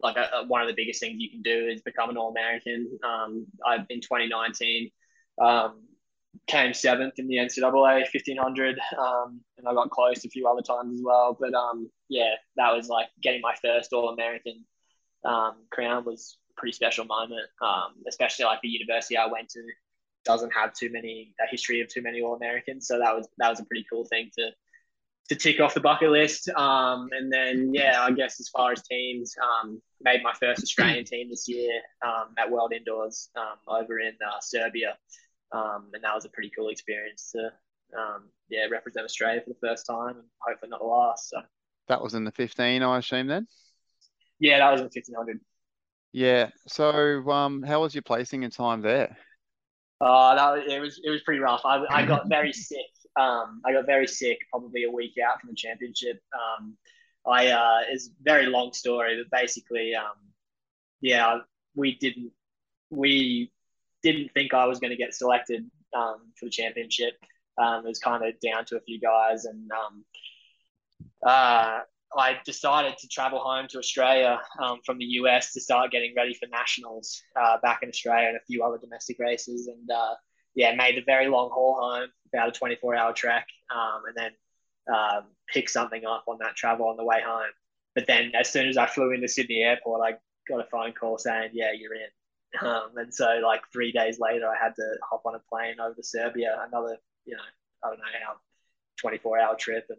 like 0.00 0.16
a, 0.16 0.28
a, 0.34 0.46
one 0.46 0.62
of 0.62 0.68
the 0.68 0.74
biggest 0.74 1.00
things 1.00 1.16
you 1.18 1.30
can 1.30 1.42
do 1.42 1.68
is 1.68 1.82
become 1.82 2.10
an 2.10 2.16
All 2.16 2.30
American. 2.30 2.98
Um, 3.04 3.46
I 3.64 3.76
in 3.88 4.00
2019. 4.00 4.90
Um, 5.40 5.82
came 6.46 6.74
seventh 6.74 7.14
in 7.18 7.28
the 7.28 7.36
NCAA 7.36 7.72
1500, 8.12 8.78
um, 8.98 9.40
and 9.58 9.68
I 9.68 9.74
got 9.74 9.90
close 9.90 10.24
a 10.24 10.28
few 10.28 10.48
other 10.48 10.62
times 10.62 10.94
as 10.94 11.02
well. 11.04 11.36
But 11.38 11.54
um, 11.54 11.90
yeah, 12.08 12.34
that 12.56 12.72
was 12.74 12.88
like 12.88 13.08
getting 13.22 13.40
my 13.40 13.54
first 13.62 13.92
All 13.92 14.08
American 14.10 14.64
um, 15.24 15.54
crown 15.70 16.04
was 16.04 16.36
a 16.50 16.60
pretty 16.60 16.72
special 16.72 17.04
moment, 17.04 17.48
um, 17.62 17.94
especially 18.08 18.44
like 18.44 18.60
the 18.62 18.68
university 18.68 19.16
I 19.16 19.26
went 19.26 19.48
to 19.50 19.62
doesn't 20.24 20.52
have 20.52 20.72
too 20.72 20.90
many 20.90 21.34
a 21.44 21.48
history 21.50 21.80
of 21.80 21.88
too 21.88 22.02
many 22.02 22.22
All 22.22 22.34
Americans, 22.34 22.86
so 22.86 22.98
that 22.98 23.14
was 23.14 23.28
that 23.38 23.48
was 23.48 23.60
a 23.60 23.64
pretty 23.64 23.86
cool 23.90 24.04
thing 24.04 24.30
to 24.38 24.50
to 25.28 25.36
tick 25.36 25.60
off 25.60 25.74
the 25.74 25.80
bucket 25.80 26.10
list. 26.10 26.48
Um, 26.50 27.08
and 27.12 27.32
then 27.32 27.72
yeah, 27.72 28.02
I 28.02 28.10
guess 28.10 28.40
as 28.40 28.48
far 28.48 28.72
as 28.72 28.82
teams, 28.82 29.34
um, 29.42 29.80
made 30.00 30.22
my 30.22 30.32
first 30.38 30.62
Australian 30.62 31.04
team 31.04 31.28
this 31.30 31.48
year 31.48 31.80
um, 32.04 32.34
at 32.38 32.50
World 32.50 32.72
Indoors 32.72 33.30
um, 33.36 33.56
over 33.68 34.00
in 34.00 34.12
uh, 34.26 34.40
Serbia. 34.40 34.96
Um, 35.52 35.90
and 35.92 36.02
that 36.02 36.14
was 36.14 36.24
a 36.24 36.30
pretty 36.30 36.50
cool 36.56 36.68
experience 36.68 37.32
to, 37.32 37.50
um, 37.98 38.28
yeah, 38.48 38.66
represent 38.70 39.04
Australia 39.04 39.40
for 39.42 39.50
the 39.50 39.66
first 39.66 39.86
time 39.86 40.16
and 40.16 40.24
hopefully 40.38 40.70
not 40.70 40.80
the 40.80 40.86
last. 40.86 41.28
So 41.30 41.38
that 41.88 42.02
was 42.02 42.14
in 42.14 42.24
the 42.24 42.32
15, 42.32 42.82
I 42.82 42.98
assume 42.98 43.26
then. 43.26 43.46
Yeah, 44.38 44.58
that 44.58 44.70
was 44.72 44.80
in 44.80 44.86
1500. 44.86 45.40
Yeah. 46.12 46.50
So, 46.66 47.30
um, 47.30 47.62
how 47.62 47.82
was 47.82 47.94
your 47.94 48.02
placing 48.02 48.42
in 48.42 48.50
time 48.50 48.82
there? 48.82 49.16
Uh, 50.00 50.34
that 50.34 50.50
was, 50.50 50.72
it 50.72 50.80
was 50.80 51.00
it 51.04 51.10
was 51.10 51.22
pretty 51.22 51.40
rough. 51.40 51.62
I, 51.64 51.84
I 51.88 52.04
got 52.04 52.28
very 52.28 52.52
sick. 52.52 52.78
Um, 53.14 53.60
I 53.64 53.72
got 53.72 53.86
very 53.86 54.06
sick 54.08 54.38
probably 54.50 54.84
a 54.84 54.90
week 54.90 55.14
out 55.24 55.40
from 55.40 55.50
the 55.50 55.56
championship. 55.56 56.20
Um, 56.34 56.76
I 57.26 57.48
uh, 57.48 57.80
it's 57.88 58.08
a 58.08 58.10
very 58.22 58.46
long 58.46 58.72
story, 58.72 59.22
but 59.22 59.38
basically, 59.38 59.94
um, 59.94 60.16
yeah, 61.00 61.38
we 61.76 61.96
didn't 61.98 62.32
we 62.90 63.51
didn't 64.02 64.30
think 64.32 64.54
I 64.54 64.66
was 64.66 64.78
going 64.80 64.90
to 64.90 64.96
get 64.96 65.14
selected 65.14 65.70
um, 65.96 66.32
for 66.38 66.46
the 66.46 66.50
championship. 66.50 67.14
Um, 67.58 67.84
it 67.84 67.88
was 67.88 67.98
kind 67.98 68.24
of 68.24 68.34
down 68.40 68.64
to 68.66 68.76
a 68.76 68.80
few 68.80 69.00
guys, 69.00 69.44
and 69.44 69.70
um, 69.70 70.04
uh, 71.26 71.80
I 72.16 72.38
decided 72.44 72.98
to 72.98 73.08
travel 73.08 73.38
home 73.38 73.66
to 73.68 73.78
Australia 73.78 74.40
um, 74.62 74.80
from 74.84 74.98
the 74.98 75.04
US 75.04 75.52
to 75.52 75.60
start 75.60 75.90
getting 75.90 76.14
ready 76.16 76.34
for 76.34 76.46
nationals 76.46 77.22
uh, 77.40 77.58
back 77.62 77.80
in 77.82 77.88
Australia 77.88 78.28
and 78.28 78.36
a 78.36 78.44
few 78.46 78.62
other 78.62 78.78
domestic 78.78 79.18
races, 79.18 79.66
and 79.66 79.90
uh, 79.90 80.14
yeah, 80.54 80.74
made 80.74 80.96
the 80.96 81.04
very 81.06 81.28
long 81.28 81.50
haul 81.52 81.78
home, 81.80 82.08
about 82.32 82.56
a 82.56 82.60
24-hour 82.60 83.12
trek, 83.12 83.46
um, 83.74 84.02
and 84.06 84.16
then 84.16 84.32
uh, 84.92 85.20
picked 85.48 85.70
something 85.70 86.04
up 86.04 86.24
on 86.26 86.38
that 86.40 86.56
travel 86.56 86.88
on 86.88 86.96
the 86.96 87.04
way 87.04 87.20
home. 87.24 87.50
But 87.94 88.06
then, 88.06 88.32
as 88.38 88.50
soon 88.50 88.68
as 88.68 88.76
I 88.78 88.86
flew 88.86 89.12
into 89.12 89.28
Sydney 89.28 89.62
Airport, 89.62 90.00
I 90.02 90.16
got 90.48 90.64
a 90.64 90.68
phone 90.70 90.92
call 90.92 91.18
saying, 91.18 91.50
"Yeah, 91.52 91.72
you're 91.76 91.94
in." 91.94 92.08
Um, 92.60 92.90
and 92.96 93.12
so 93.12 93.40
like 93.42 93.62
three 93.72 93.92
days 93.92 94.18
later, 94.20 94.46
I 94.46 94.62
had 94.62 94.74
to 94.76 94.96
hop 95.08 95.22
on 95.24 95.34
a 95.34 95.40
plane 95.50 95.80
over 95.80 95.94
to 95.94 96.02
Serbia, 96.02 96.64
another, 96.68 96.96
you 97.24 97.36
know, 97.36 97.42
I 97.82 97.88
don't 97.88 97.98
know 97.98 98.04
how, 98.26 98.34
24 99.00 99.38
hour 99.38 99.56
trip. 99.56 99.86
And 99.88 99.98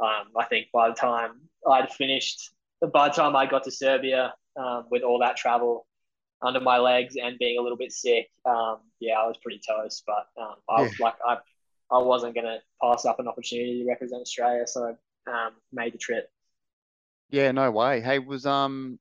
um, 0.00 0.32
I 0.36 0.44
think 0.46 0.68
by 0.72 0.88
the 0.88 0.94
time 0.94 1.32
I'd 1.70 1.90
finished, 1.90 2.52
by 2.92 3.08
the 3.08 3.14
time 3.14 3.36
I 3.36 3.46
got 3.46 3.64
to 3.64 3.70
Serbia 3.70 4.34
um, 4.56 4.86
with 4.90 5.02
all 5.02 5.18
that 5.20 5.36
travel 5.36 5.86
under 6.40 6.60
my 6.60 6.78
legs 6.78 7.14
and 7.22 7.38
being 7.38 7.58
a 7.58 7.62
little 7.62 7.78
bit 7.78 7.92
sick, 7.92 8.28
um, 8.44 8.78
yeah, 8.98 9.14
I 9.14 9.26
was 9.26 9.36
pretty 9.42 9.60
toast. 9.66 10.02
But 10.06 10.42
um, 10.42 10.54
I 10.68 10.82
was 10.82 10.98
yeah. 10.98 11.06
like, 11.06 11.14
I, 11.26 11.38
I 11.90 11.98
wasn't 11.98 12.34
going 12.34 12.46
to 12.46 12.58
pass 12.82 13.04
up 13.04 13.20
an 13.20 13.28
opportunity 13.28 13.82
to 13.82 13.88
represent 13.88 14.22
Australia. 14.22 14.66
So 14.66 14.96
I 15.28 15.46
um, 15.46 15.52
made 15.72 15.94
the 15.94 15.98
trip. 15.98 16.28
Yeah, 17.30 17.52
no 17.52 17.70
way. 17.70 18.00
Hey, 18.00 18.18
was 18.18 18.44
um 18.44 18.98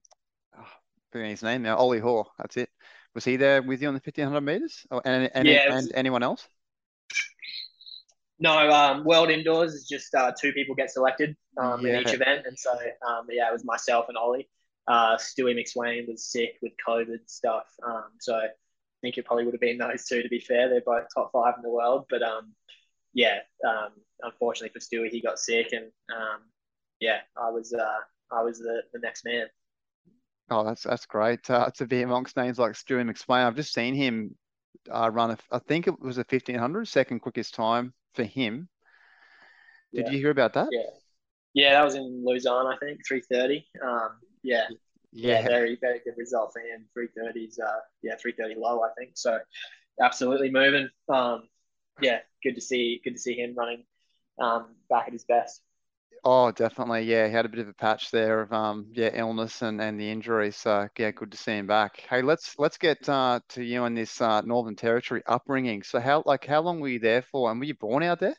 forgetting 1.12 1.32
his 1.32 1.44
name 1.44 1.64
now, 1.64 1.78
Ollie 1.78 2.00
Hoare. 2.00 2.26
That's 2.38 2.58
it. 2.58 2.70
Was 3.14 3.26
he 3.26 3.36
there 3.36 3.62
with 3.62 3.82
you 3.82 3.88
on 3.88 3.94
the 3.94 4.02
1500 4.04 4.42
meters? 4.42 4.86
Oh, 4.90 5.02
and, 5.04 5.30
and, 5.34 5.48
yeah, 5.48 5.74
was, 5.74 5.86
and 5.86 5.96
anyone 5.96 6.24
else? 6.24 6.48
No, 8.40 8.72
um, 8.72 9.04
World 9.04 9.30
Indoors 9.30 9.74
is 9.74 9.88
just 9.88 10.16
uh, 10.16 10.32
two 10.40 10.52
people 10.54 10.74
get 10.74 10.90
selected 10.90 11.36
um, 11.58 11.86
yeah. 11.86 12.00
in 12.00 12.02
each 12.02 12.14
event. 12.14 12.46
And 12.48 12.58
so, 12.58 12.72
um, 12.72 13.28
yeah, 13.30 13.50
it 13.50 13.54
was 13.54 13.66
myself 13.66 14.06
and 14.08 14.18
Ollie. 14.18 14.50
Uh, 14.88 15.18
Stewie 15.18 15.56
McSweyn 15.56 16.08
was 16.08 16.26
sick 16.26 16.56
with 16.62 16.72
COVID 16.88 17.20
stuff. 17.28 17.66
Um, 17.86 18.06
so, 18.20 18.42
I 19.02 19.08
think 19.08 19.18
it 19.18 19.26
probably 19.26 19.46
would 19.46 19.56
have 19.56 19.62
been 19.62 19.80
those 19.80 20.06
two. 20.06 20.22
To 20.22 20.30
be 20.30 20.40
fair, 20.40 20.70
they're 20.70 20.82
both 20.86 21.08
top 21.14 21.32
five 21.32 21.56
in 21.58 21.64
the 21.64 21.70
world. 21.70 22.06
But 22.08 22.22
um, 22.22 22.54
yeah, 23.14 23.40
um, 23.68 23.90
unfortunately 24.22 24.72
for 24.74 24.80
Stewie, 24.80 25.10
he 25.10 25.22
got 25.22 25.40
sick, 25.40 25.70
and 25.72 25.86
um, 26.16 26.42
yeah, 27.00 27.22
I 27.36 27.50
was 27.50 27.74
uh, 27.74 28.00
I 28.32 28.44
was 28.44 28.60
the, 28.60 28.84
the 28.94 29.00
next 29.00 29.26
man. 29.26 29.48
Oh, 30.52 30.66
that's 30.66 30.84
that's 30.84 31.06
great 31.06 31.50
uh, 31.50 31.72
to 31.76 31.88
be 31.88 32.02
amongst 32.02 32.36
names 32.36 32.60
like 32.60 32.76
Stewart 32.76 33.08
McSweyn. 33.08 33.48
I've 33.48 33.56
just 33.56 33.74
seen 33.74 33.96
him 33.96 34.36
uh, 34.92 35.10
run. 35.10 35.32
A, 35.32 35.38
I 35.50 35.60
think 35.60 35.88
it 35.88 36.00
was 36.00 36.18
a 36.18 36.26
1500, 36.30 36.88
second 36.88 37.22
quickest 37.22 37.54
time 37.54 37.94
for 38.14 38.24
him. 38.24 38.68
Did 39.94 40.08
yeah. 40.08 40.12
you 40.12 40.18
hear 40.20 40.32
about 40.32 40.54
that? 40.54 40.68
Yeah, 40.70 40.82
yeah, 41.54 41.74
that 41.74 41.86
was 41.86 41.96
in 41.96 42.22
Lausanne, 42.26 42.68
I 42.68 42.76
think, 42.78 43.00
330. 43.08 43.66
Um, 43.82 44.10
yeah, 44.44 44.66
yeah, 45.14 45.40
yeah, 45.40 45.48
very 45.48 45.78
very 45.80 46.02
good 46.04 46.16
result 46.18 46.52
for 46.52 46.60
him. 46.60 46.86
330s, 46.98 47.58
uh, 47.60 47.80
yeah, 48.04 48.16
330 48.22 48.56
low, 48.60 48.82
I 48.84 48.90
think. 48.98 49.12
So 49.16 49.40
absolutely 50.02 50.52
moving. 50.52 50.90
Um, 51.08 51.44
yeah, 52.02 52.20
good 52.44 52.56
to 52.56 52.62
see 52.62 53.00
good 53.06 53.14
to 53.14 53.20
see 53.20 53.36
him 53.36 53.56
running 53.58 53.86
um, 54.38 54.76
back 54.90 55.08
at 55.08 55.14
his 55.14 55.24
best. 55.24 55.62
Oh, 56.24 56.52
definitely. 56.52 57.04
Yeah, 57.04 57.28
he 57.28 57.34
had 57.34 57.46
a 57.46 57.50
bit 57.50 57.62
of 57.62 57.68
a 57.68 57.74
patch 57.74 58.12
there 58.12 58.42
of 58.42 58.54
um, 58.54 58.86
yeah, 58.94 59.10
illness 59.14 59.64
and, 59.64 59.82
and 59.82 60.00
the 60.00 60.10
injury. 60.10 60.52
So 60.52 60.88
yeah, 60.98 61.10
good 61.12 61.32
to 61.32 61.38
see 61.38 61.54
him 61.54 61.66
back. 61.66 62.04
Hey, 62.08 62.22
let's 62.22 62.54
let's 62.60 62.78
get 62.78 63.10
uh, 63.10 63.40
to 63.50 63.64
you 63.64 63.86
and 63.86 63.98
this 63.98 64.22
uh, 64.22 64.42
Northern 64.42 64.76
Territory 64.76 65.24
upbringing. 65.26 65.82
So 65.82 66.00
how 66.00 66.22
like 66.28 66.46
how 66.46 66.62
long 66.62 66.80
were 66.80 66.90
you 66.90 67.00
there 67.00 67.24
for, 67.24 67.50
and 67.50 67.60
were 67.60 67.66
you 67.66 67.74
born 67.74 68.04
out 68.04 68.20
there? 68.20 68.36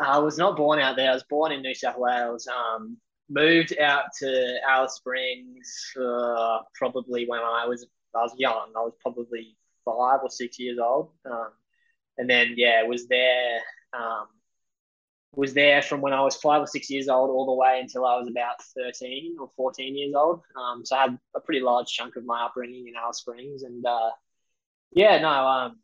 I 0.00 0.18
was 0.18 0.36
not 0.36 0.56
born 0.56 0.80
out 0.80 0.96
there. 0.96 1.10
I 1.10 1.14
was 1.14 1.24
born 1.30 1.52
in 1.52 1.62
New 1.62 1.74
South 1.74 1.96
Wales. 1.96 2.46
Um, 2.46 2.98
moved 3.30 3.78
out 3.78 4.04
to 4.18 4.58
Alice 4.68 4.96
Springs 4.96 5.92
uh, 5.98 6.58
probably 6.74 7.24
when 7.26 7.40
I 7.40 7.64
was 7.66 7.86
I 8.14 8.18
was 8.18 8.34
young. 8.36 8.70
I 8.76 8.80
was 8.80 8.92
probably 9.00 9.56
five 9.86 10.20
or 10.22 10.28
six 10.28 10.58
years 10.58 10.78
old. 10.78 11.10
Um, 11.24 11.52
and 12.18 12.28
then 12.28 12.52
yeah, 12.56 12.82
was 12.82 13.06
there 13.08 13.60
um, 13.96 14.26
was 15.34 15.54
there 15.54 15.80
from 15.80 16.02
when 16.02 16.12
I 16.12 16.20
was 16.20 16.36
five 16.36 16.60
or 16.60 16.66
six 16.66 16.90
years 16.90 17.08
old 17.08 17.30
all 17.30 17.46
the 17.46 17.52
way 17.54 17.80
until 17.80 18.04
I 18.04 18.16
was 18.18 18.28
about 18.28 18.62
thirteen 18.76 19.36
or 19.40 19.50
fourteen 19.56 19.96
years 19.96 20.14
old. 20.14 20.42
Um, 20.56 20.84
so 20.84 20.96
I 20.96 21.02
had 21.02 21.18
a 21.34 21.40
pretty 21.40 21.60
large 21.60 21.88
chunk 21.88 22.16
of 22.16 22.24
my 22.24 22.44
upbringing 22.44 22.88
in 22.88 22.94
Alice 22.96 23.18
Springs, 23.18 23.62
and 23.62 23.84
uh, 23.86 24.10
yeah, 24.92 25.18
no, 25.20 25.30
um, 25.30 25.78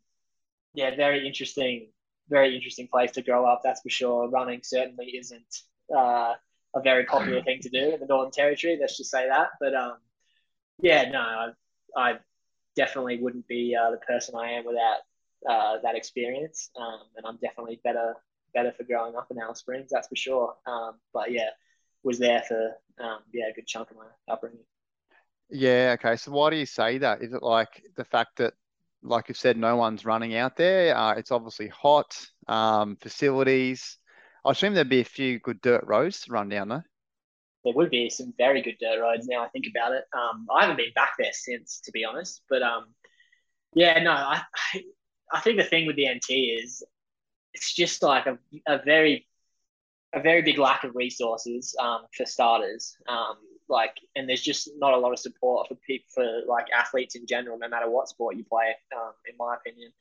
yeah, 0.75 0.95
very 0.95 1.25
interesting, 1.25 1.89
very 2.29 2.55
interesting 2.55 2.87
place 2.87 3.11
to 3.13 3.23
grow 3.23 3.45
up. 3.45 3.61
That's 3.63 3.81
for 3.81 3.89
sure. 3.89 4.29
Running 4.29 4.61
certainly 4.63 5.17
isn't 5.17 5.61
uh, 5.95 6.33
a 6.75 6.81
very 6.83 7.05
popular 7.05 7.41
thing 7.41 7.59
to 7.61 7.69
do 7.69 7.93
in 7.93 7.99
the 7.99 8.05
Northern 8.05 8.31
Territory. 8.31 8.77
Let's 8.79 8.97
just 8.97 9.09
say 9.09 9.27
that. 9.27 9.49
But 9.59 9.73
um, 9.73 9.97
yeah, 10.79 11.09
no, 11.09 11.19
I, 11.19 11.51
I 11.97 12.19
definitely 12.75 13.17
wouldn't 13.19 13.47
be 13.47 13.75
uh, 13.75 13.89
the 13.89 13.97
person 13.97 14.35
I 14.37 14.51
am 14.51 14.65
without 14.65 14.97
uh, 15.49 15.81
that 15.81 15.95
experience. 15.95 16.69
Um, 16.79 16.99
and 17.17 17.25
I'm 17.25 17.37
definitely 17.37 17.81
better 17.83 18.13
better 18.53 18.71
for 18.71 18.83
growing 18.83 19.15
up 19.15 19.27
in 19.31 19.39
Alice 19.39 19.59
Springs, 19.59 19.89
that's 19.91 20.07
for 20.07 20.15
sure. 20.15 20.53
Um, 20.65 20.93
but 21.13 21.31
yeah, 21.31 21.49
was 22.03 22.19
there 22.19 22.41
for 22.47 22.71
um, 22.99 23.19
yeah 23.33 23.49
a 23.49 23.53
good 23.53 23.67
chunk 23.67 23.91
of 23.91 23.97
my 23.97 24.05
upbringing. 24.31 24.63
Yeah. 25.49 25.95
Okay. 25.99 26.15
So 26.15 26.31
why 26.31 26.49
do 26.49 26.57
you 26.57 26.65
say 26.65 26.99
that? 26.99 27.21
Is 27.21 27.33
it 27.33 27.43
like 27.43 27.83
the 27.95 28.05
fact 28.05 28.37
that, 28.37 28.53
like 29.01 29.29
you 29.29 29.33
said, 29.33 29.57
no 29.57 29.75
one's 29.75 30.05
running 30.05 30.35
out 30.35 30.55
there? 30.55 30.95
Uh, 30.95 31.13
it's 31.15 31.31
obviously 31.31 31.67
hot. 31.67 32.15
Um, 32.47 32.97
facilities. 33.01 33.97
I 34.45 34.51
assume 34.51 34.73
there'd 34.73 34.89
be 34.89 35.01
a 35.01 35.05
few 35.05 35.39
good 35.39 35.61
dirt 35.61 35.83
roads 35.85 36.21
to 36.21 36.31
run 36.31 36.49
down 36.49 36.69
there. 36.69 36.85
There 37.65 37.73
would 37.73 37.89
be 37.89 38.09
some 38.09 38.33
very 38.37 38.61
good 38.61 38.77
dirt 38.79 39.01
roads. 39.01 39.27
Now 39.27 39.43
I 39.43 39.49
think 39.49 39.65
about 39.69 39.91
it, 39.91 40.05
um, 40.13 40.47
I 40.49 40.61
haven't 40.61 40.77
been 40.77 40.93
back 40.95 41.13
there 41.19 41.33
since, 41.33 41.81
to 41.81 41.91
be 41.91 42.05
honest. 42.05 42.41
But 42.49 42.61
um, 42.61 42.93
yeah, 43.73 44.01
no, 44.01 44.11
I, 44.11 44.41
I 45.31 45.39
think 45.41 45.57
the 45.57 45.63
thing 45.63 45.85
with 45.85 45.97
the 45.97 46.07
NT 46.07 46.29
is 46.29 46.83
it's 47.53 47.73
just 47.73 48.03
like 48.03 48.25
a, 48.25 48.37
a 48.67 48.81
very 48.83 49.27
a 50.13 50.19
very 50.19 50.41
big 50.41 50.57
lack 50.57 50.83
of 50.83 50.95
resources 50.95 51.75
um, 51.79 52.01
for 52.15 52.25
starters. 52.25 52.97
Um, 53.07 53.35
like, 53.67 53.95
and 54.15 54.27
there's 54.27 54.41
just 54.41 54.69
not 54.77 54.93
a 54.93 54.97
lot 54.97 55.11
of 55.11 55.19
support 55.19 55.67
for 55.67 55.75
people 55.75 56.07
for 56.13 56.41
like 56.47 56.65
athletes 56.75 57.15
in 57.15 57.27
general, 57.27 57.59
no 57.59 57.69
matter 57.69 57.89
what 57.89 58.09
sport 58.09 58.35
you 58.35 58.43
play. 58.43 58.75
Um, 58.95 59.11
in 59.29 59.35
my 59.37 59.55
opinion, 59.55 59.91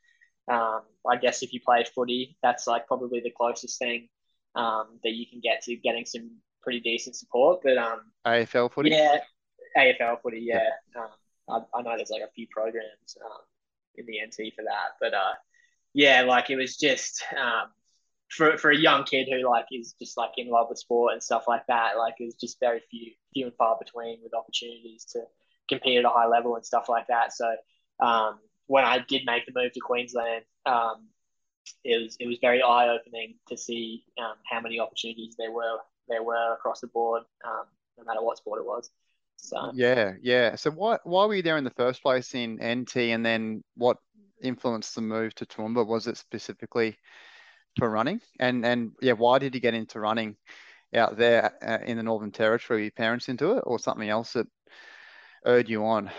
um, 0.48 0.80
I 1.08 1.16
guess 1.16 1.42
if 1.42 1.52
you 1.52 1.60
play 1.60 1.84
footy, 1.94 2.36
that's 2.42 2.66
like 2.66 2.86
probably 2.86 3.20
the 3.20 3.30
closest 3.30 3.78
thing 3.78 4.08
um, 4.54 4.98
that 5.04 5.12
you 5.12 5.26
can 5.26 5.40
get 5.40 5.62
to 5.64 5.76
getting 5.76 6.06
some 6.06 6.30
pretty 6.62 6.80
decent 6.80 7.16
support. 7.16 7.60
But 7.62 7.76
um, 7.76 8.00
AFL 8.26 8.72
footy, 8.72 8.90
yeah, 8.90 9.18
AFL 9.76 10.22
footy, 10.22 10.40
yeah. 10.40 10.62
yeah. 10.96 11.02
I, 11.50 11.60
I, 11.74 11.82
know 11.82 11.96
there's 11.96 12.10
like 12.10 12.22
a 12.22 12.32
few 12.34 12.46
programs 12.50 13.16
in 13.96 14.06
the 14.06 14.20
NT 14.24 14.54
for 14.54 14.62
that, 14.64 14.96
but 15.00 15.12
uh, 15.12 15.34
yeah, 15.94 16.22
like 16.22 16.50
it 16.50 16.56
was 16.56 16.76
just 16.76 17.22
um, 17.36 17.68
for 18.30 18.58
for 18.58 18.70
a 18.70 18.76
young 18.76 19.04
kid 19.04 19.28
who 19.30 19.48
like 19.48 19.66
is 19.72 19.94
just 20.00 20.16
like 20.16 20.32
in 20.36 20.48
love 20.48 20.66
with 20.68 20.78
sport 20.78 21.12
and 21.12 21.22
stuff 21.22 21.44
like 21.48 21.66
that. 21.68 21.96
Like 21.96 22.14
was 22.20 22.34
just 22.34 22.60
very 22.60 22.80
few 22.90 23.12
few 23.32 23.46
and 23.46 23.54
far 23.56 23.76
between 23.78 24.18
with 24.22 24.34
opportunities 24.34 25.04
to 25.12 25.22
compete 25.68 25.98
at 25.98 26.04
a 26.04 26.10
high 26.10 26.26
level 26.26 26.56
and 26.56 26.64
stuff 26.64 26.88
like 26.88 27.06
that. 27.08 27.32
So 27.32 27.56
um, 28.00 28.38
when 28.66 28.84
I 28.84 28.98
did 29.08 29.22
make 29.24 29.46
the 29.46 29.52
move 29.54 29.72
to 29.72 29.80
Queensland, 29.80 30.44
um, 30.66 31.08
it 31.84 32.02
was 32.02 32.16
it 32.20 32.26
was 32.26 32.38
very 32.40 32.62
eye 32.62 32.88
opening 32.88 33.34
to 33.48 33.56
see 33.56 34.04
um, 34.18 34.34
how 34.50 34.60
many 34.60 34.80
opportunities 34.80 35.34
there 35.38 35.52
were 35.52 35.78
there 36.08 36.22
were 36.22 36.54
across 36.54 36.80
the 36.80 36.86
board, 36.86 37.22
um, 37.46 37.64
no 37.98 38.04
matter 38.04 38.22
what 38.22 38.38
sport 38.38 38.60
it 38.60 38.66
was. 38.66 38.90
So 39.36 39.70
yeah, 39.74 40.12
yeah. 40.20 40.56
So 40.56 40.70
why 40.70 40.98
why 41.04 41.24
were 41.24 41.34
you 41.34 41.42
there 41.42 41.56
in 41.56 41.64
the 41.64 41.70
first 41.70 42.02
place 42.02 42.34
in 42.34 42.58
NT, 42.62 42.96
and 42.96 43.24
then 43.24 43.62
what 43.76 43.98
influenced 44.42 44.94
the 44.94 45.00
move 45.00 45.34
to 45.36 45.46
Toowoomba? 45.46 45.86
Was 45.86 46.06
it 46.06 46.16
specifically 46.16 46.96
for 47.78 47.88
running? 47.88 48.20
And 48.38 48.64
and 48.64 48.92
yeah, 49.00 49.12
why 49.12 49.38
did 49.38 49.54
you 49.54 49.60
get 49.60 49.74
into 49.74 50.00
running 50.00 50.36
out 50.94 51.16
there 51.16 51.52
uh, 51.62 51.84
in 51.84 51.96
the 51.96 52.02
Northern 52.02 52.32
Territory? 52.32 52.78
Were 52.78 52.82
your 52.84 52.90
parents 52.92 53.28
into 53.28 53.52
it, 53.52 53.64
or 53.66 53.78
something 53.78 54.08
else 54.08 54.32
that 54.32 54.46
urged 55.44 55.70
you 55.70 55.84
on? 55.84 56.10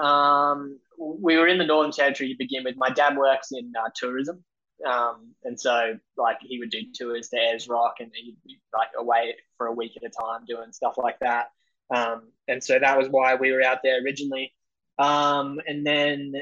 Um, 0.00 0.78
we 0.98 1.36
were 1.36 1.48
in 1.48 1.58
the 1.58 1.66
Northern 1.66 1.92
Territory 1.92 2.30
to 2.30 2.36
begin 2.38 2.64
with. 2.64 2.76
My 2.76 2.90
dad 2.90 3.16
works 3.16 3.52
in 3.52 3.72
uh, 3.78 3.90
tourism, 3.94 4.44
um, 4.86 5.34
and 5.44 5.58
so 5.58 5.98
like 6.16 6.38
he 6.40 6.58
would 6.58 6.70
do 6.70 6.82
tours 6.94 7.28
to 7.28 7.36
Ayers 7.36 7.68
Rock, 7.68 7.96
and 8.00 8.10
he'd 8.14 8.36
be 8.44 8.60
like 8.72 8.88
away 8.98 9.34
for 9.56 9.66
a 9.66 9.72
week 9.72 9.92
at 9.96 10.02
a 10.02 10.10
time 10.10 10.44
doing 10.46 10.72
stuff 10.72 10.94
like 10.96 11.18
that. 11.20 11.50
Um, 11.94 12.32
and 12.48 12.62
so 12.62 12.78
that 12.78 12.98
was 12.98 13.08
why 13.08 13.34
we 13.34 13.52
were 13.52 13.62
out 13.62 13.78
there 13.82 14.02
originally. 14.02 14.52
Um, 14.98 15.60
and 15.66 15.86
then 15.86 16.34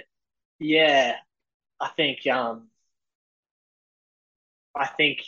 yeah, 0.62 1.16
I 1.80 1.88
think 1.96 2.26
um, 2.26 2.70
I 4.74 4.86
think 4.86 5.22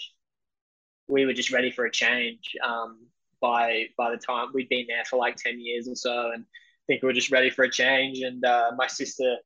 we 1.09 1.27
were 1.27 1.33
just 1.35 1.53
ready 1.53 1.70
for 1.70 1.85
a 1.85 1.90
change 1.90 2.57
um, 2.64 3.07
by 3.40 3.87
by 3.99 4.11
the 4.11 4.16
time 4.16 4.49
we'd 4.55 4.68
been 4.68 4.87
there 4.88 5.05
for 5.05 5.18
like 5.18 5.37
ten 5.37 5.61
years 5.61 5.88
or 5.88 5.94
so, 5.94 6.31
and 6.33 6.44
I 6.44 6.85
think 6.87 7.03
we 7.03 7.07
were 7.07 7.12
just 7.12 7.31
ready 7.31 7.51
for 7.51 7.64
a 7.64 7.70
change. 7.70 8.20
And 8.20 8.44
uh, 8.44 8.73
my 8.77 8.87
sister 8.87 9.37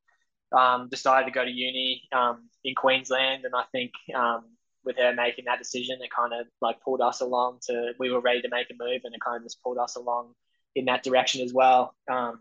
um, 0.56 0.88
decided 0.90 1.26
to 1.26 1.32
go 1.32 1.44
to 1.44 1.50
uni 1.50 2.02
um, 2.12 2.48
in 2.64 2.74
Queensland, 2.74 3.44
and 3.44 3.54
I 3.54 3.64
think 3.72 3.92
um, 4.14 4.44
with 4.84 4.96
her 4.98 5.14
making 5.14 5.46
that 5.46 5.58
decision, 5.58 5.98
it 6.02 6.10
kind 6.10 6.32
of 6.34 6.46
like 6.60 6.80
pulled 6.82 7.00
us 7.00 7.20
along 7.20 7.60
to. 7.68 7.92
We 7.98 8.10
were 8.12 8.20
ready 8.20 8.42
to 8.42 8.48
make 8.50 8.68
a 8.70 8.74
move, 8.78 9.02
and 9.04 9.14
it 9.14 9.20
kind 9.24 9.38
of 9.38 9.44
just 9.44 9.62
pulled 9.62 9.78
us 9.78 9.96
along 9.96 10.34
in 10.76 10.86
that 10.86 11.02
direction 11.04 11.42
as 11.42 11.52
well. 11.52 11.94
Um, 12.10 12.40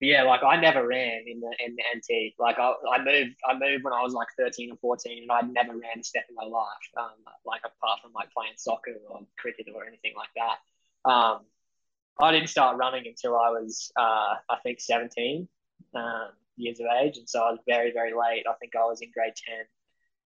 yeah, 0.00 0.24
like 0.24 0.42
I 0.42 0.60
never 0.60 0.86
ran 0.86 1.24
in 1.26 1.40
the 1.40 1.52
in 1.64 1.74
the 1.76 1.82
NT. 1.96 2.34
Like 2.38 2.58
I, 2.58 2.72
I 2.92 2.98
moved 3.02 3.36
I 3.48 3.54
moved 3.54 3.82
when 3.84 3.94
I 3.94 4.02
was 4.02 4.12
like 4.12 4.28
13 4.38 4.72
or 4.72 4.76
14 4.76 5.22
and 5.22 5.32
I 5.32 5.40
never 5.40 5.72
ran 5.72 6.00
a 6.00 6.04
step 6.04 6.24
in 6.28 6.34
my 6.34 6.44
life. 6.44 6.86
Um, 6.98 7.16
like 7.46 7.62
apart 7.64 8.00
from 8.02 8.12
like 8.12 8.30
playing 8.32 8.52
soccer 8.56 8.92
or 9.08 9.20
cricket 9.38 9.66
or 9.74 9.86
anything 9.86 10.12
like 10.16 10.28
that. 10.36 11.10
Um, 11.10 11.40
I 12.20 12.32
didn't 12.32 12.48
start 12.48 12.76
running 12.78 13.06
until 13.06 13.36
I 13.36 13.50
was 13.50 13.90
uh, 13.98 14.34
I 14.50 14.56
think 14.62 14.80
17 14.80 15.48
um, 15.94 16.28
years 16.56 16.80
of 16.80 16.86
age, 17.00 17.16
and 17.16 17.28
so 17.28 17.40
I 17.40 17.50
was 17.50 17.60
very 17.66 17.92
very 17.92 18.12
late. 18.12 18.44
I 18.48 18.54
think 18.60 18.76
I 18.76 18.84
was 18.84 19.00
in 19.00 19.10
grade 19.12 19.34
10 19.46 19.56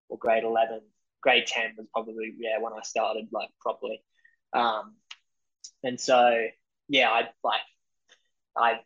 or 0.09 0.19
grade 0.19 0.45
11. 0.45 0.81
Grade 1.23 1.47
10 1.47 1.75
was 1.77 1.87
probably 1.93 2.35
yeah 2.39 2.59
when 2.61 2.73
I 2.73 2.83
started 2.83 3.29
like 3.31 3.51
properly. 3.61 4.03
Um, 4.53 4.97
and 5.85 6.01
so 6.01 6.47
yeah, 6.89 7.11
I 7.11 7.29
like 7.45 7.61
I 8.57 8.81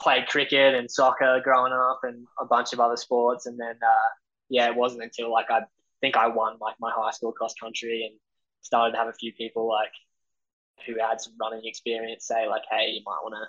played 0.00 0.26
cricket 0.26 0.74
and 0.74 0.90
soccer 0.90 1.40
growing 1.42 1.72
up 1.72 2.00
and 2.02 2.26
a 2.40 2.44
bunch 2.44 2.72
of 2.72 2.80
other 2.80 2.96
sports. 2.96 3.46
And 3.46 3.58
then, 3.58 3.76
uh, 3.82 4.08
yeah, 4.48 4.66
it 4.66 4.76
wasn't 4.76 5.02
until 5.02 5.30
like 5.32 5.50
I 5.50 5.62
think 6.00 6.16
I 6.16 6.28
won 6.28 6.58
like 6.60 6.76
my 6.80 6.92
high 6.94 7.10
school 7.10 7.32
cross 7.32 7.54
country 7.54 8.06
and 8.08 8.18
started 8.62 8.92
to 8.92 8.98
have 8.98 9.08
a 9.08 9.12
few 9.12 9.32
people 9.32 9.68
like 9.68 9.92
who 10.86 10.94
had 11.00 11.20
some 11.20 11.34
running 11.40 11.62
experience 11.64 12.26
say 12.26 12.48
like, 12.48 12.62
hey, 12.70 12.90
you 12.90 13.02
might 13.04 13.20
want 13.22 13.34
to 13.34 13.46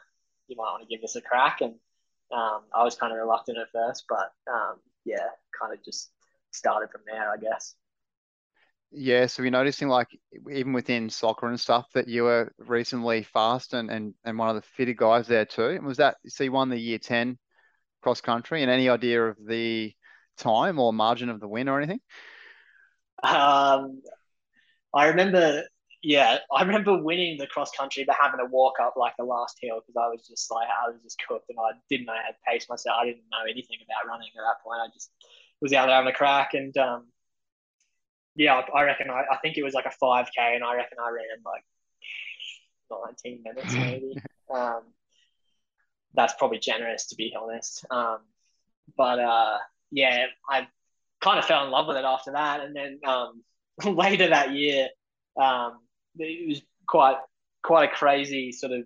you 0.47 0.55
might 0.55 0.71
want 0.71 0.83
to 0.83 0.89
give 0.89 1.01
this 1.01 1.15
a 1.15 1.21
crack. 1.21 1.61
And 1.61 1.73
um, 2.31 2.61
I 2.73 2.83
was 2.83 2.95
kind 2.95 3.11
of 3.11 3.19
reluctant 3.19 3.57
at 3.57 3.71
first, 3.71 4.05
but 4.07 4.31
um, 4.51 4.77
yeah, 5.05 5.27
kind 5.59 5.73
of 5.73 5.83
just 5.83 6.09
started 6.51 6.89
from 6.91 7.01
there, 7.05 7.31
I 7.31 7.37
guess. 7.37 7.75
Yeah, 8.91 9.25
so 9.25 9.43
we're 9.43 9.51
noticing 9.51 9.89
like 9.89 10.07
even 10.49 10.73
within 10.73 11.09
soccer 11.09 11.47
and 11.47 11.59
stuff 11.59 11.87
that 11.93 12.07
you 12.07 12.23
were 12.23 12.53
recently 12.57 13.23
fast 13.23 13.73
and, 13.73 13.91
and, 13.91 14.13
and 14.23 14.37
one 14.37 14.49
of 14.49 14.55
the 14.55 14.61
fitter 14.61 14.93
guys 14.93 15.27
there 15.27 15.45
too. 15.45 15.67
And 15.67 15.85
was 15.85 15.97
that 15.97 16.17
so 16.25 16.45
you 16.45 16.51
won 16.51 16.69
the 16.69 16.79
year 16.79 16.97
10 16.97 17.37
cross 18.01 18.21
country, 18.21 18.61
and 18.61 18.71
any 18.71 18.87
idea 18.87 19.23
of 19.23 19.37
the 19.45 19.93
time 20.37 20.79
or 20.79 20.93
margin 20.93 21.29
of 21.29 21.39
the 21.39 21.47
win 21.47 21.67
or 21.67 21.79
anything? 21.79 21.99
Um, 23.23 24.01
I 24.93 25.07
remember, 25.07 25.63
yeah, 26.01 26.37
I 26.53 26.61
remember 26.61 27.01
winning 27.01 27.37
the 27.37 27.47
cross 27.47 27.71
country, 27.71 28.05
but 28.05 28.15
having 28.19 28.39
to 28.39 28.45
walk 28.45 28.75
up 28.81 28.93
like 28.95 29.13
the 29.17 29.25
last 29.25 29.57
hill 29.61 29.81
because 29.85 29.99
I 29.99 30.07
was 30.07 30.25
just 30.27 30.49
like, 30.51 30.67
I 30.67 30.89
was 30.91 31.01
just 31.03 31.21
cooked 31.27 31.49
and 31.49 31.57
I 31.59 31.75
didn't 31.89 32.05
know 32.05 32.13
how 32.13 32.29
to 32.29 32.35
pace 32.47 32.69
myself. 32.69 32.97
I 33.01 33.05
didn't 33.05 33.23
know 33.31 33.43
anything 33.43 33.77
about 33.83 34.07
running 34.07 34.29
at 34.29 34.41
that 34.41 34.63
point. 34.63 34.79
I 34.79 34.87
just 34.93 35.11
was 35.59 35.73
out 35.73 35.87
there 35.87 35.95
having 35.95 36.11
a 36.11 36.15
crack. 36.15 36.53
And 36.53 36.75
um, 36.77 37.07
yeah, 38.37 38.61
I 38.73 38.83
reckon, 38.83 39.09
I, 39.09 39.23
I 39.31 39.37
think 39.41 39.57
it 39.57 39.63
was 39.63 39.73
like 39.73 39.85
a 39.85 39.89
5K 40.03 40.55
and 40.55 40.63
I 40.63 40.75
reckon 40.75 40.97
I 40.99 41.09
ran 41.09 41.25
like 41.43 41.63
19 43.23 43.43
minutes 43.43 43.73
maybe. 43.73 44.15
um, 44.53 44.81
that's 46.13 46.33
probably 46.37 46.59
generous 46.59 47.07
to 47.07 47.15
be 47.15 47.33
honest. 47.39 47.85
Um, 47.91 48.19
but 48.95 49.19
uh, 49.19 49.57
yeah, 49.91 50.27
I 50.49 50.67
kind 51.21 51.39
of 51.39 51.45
fell 51.45 51.65
in 51.65 51.71
love 51.71 51.87
with 51.87 51.97
it 51.97 52.05
after 52.05 52.31
that. 52.31 52.61
And 52.61 52.75
then 52.75 52.99
um, 53.05 53.43
later 53.85 54.29
that 54.29 54.51
year, 54.51 54.89
um, 55.41 55.79
it 56.17 56.47
was 56.47 56.61
quite 56.87 57.17
quite 57.63 57.89
a 57.91 57.93
crazy 57.93 58.51
sort 58.51 58.71
of 58.71 58.83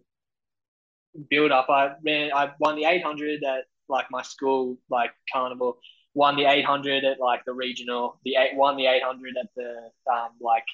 build 1.30 1.52
up. 1.52 1.70
I 1.70 1.92
ran, 2.06 2.32
I 2.34 2.52
won 2.60 2.76
the 2.76 2.86
800 2.86 3.44
at 3.44 3.66
like 3.90 4.08
my 4.10 4.22
school 4.22 4.78
like 4.90 5.12
carnival, 5.32 5.78
won 6.14 6.36
the 6.36 6.46
800 6.46 7.04
at 7.04 7.20
like 7.20 7.46
the 7.46 7.54
regional, 7.54 8.20
the 8.24 8.36
eight 8.38 8.56
won 8.56 8.76
the 8.76 8.88
800 8.88 9.36
at 9.40 9.48
the 9.56 9.92
um, 10.12 10.30
like 10.40 10.66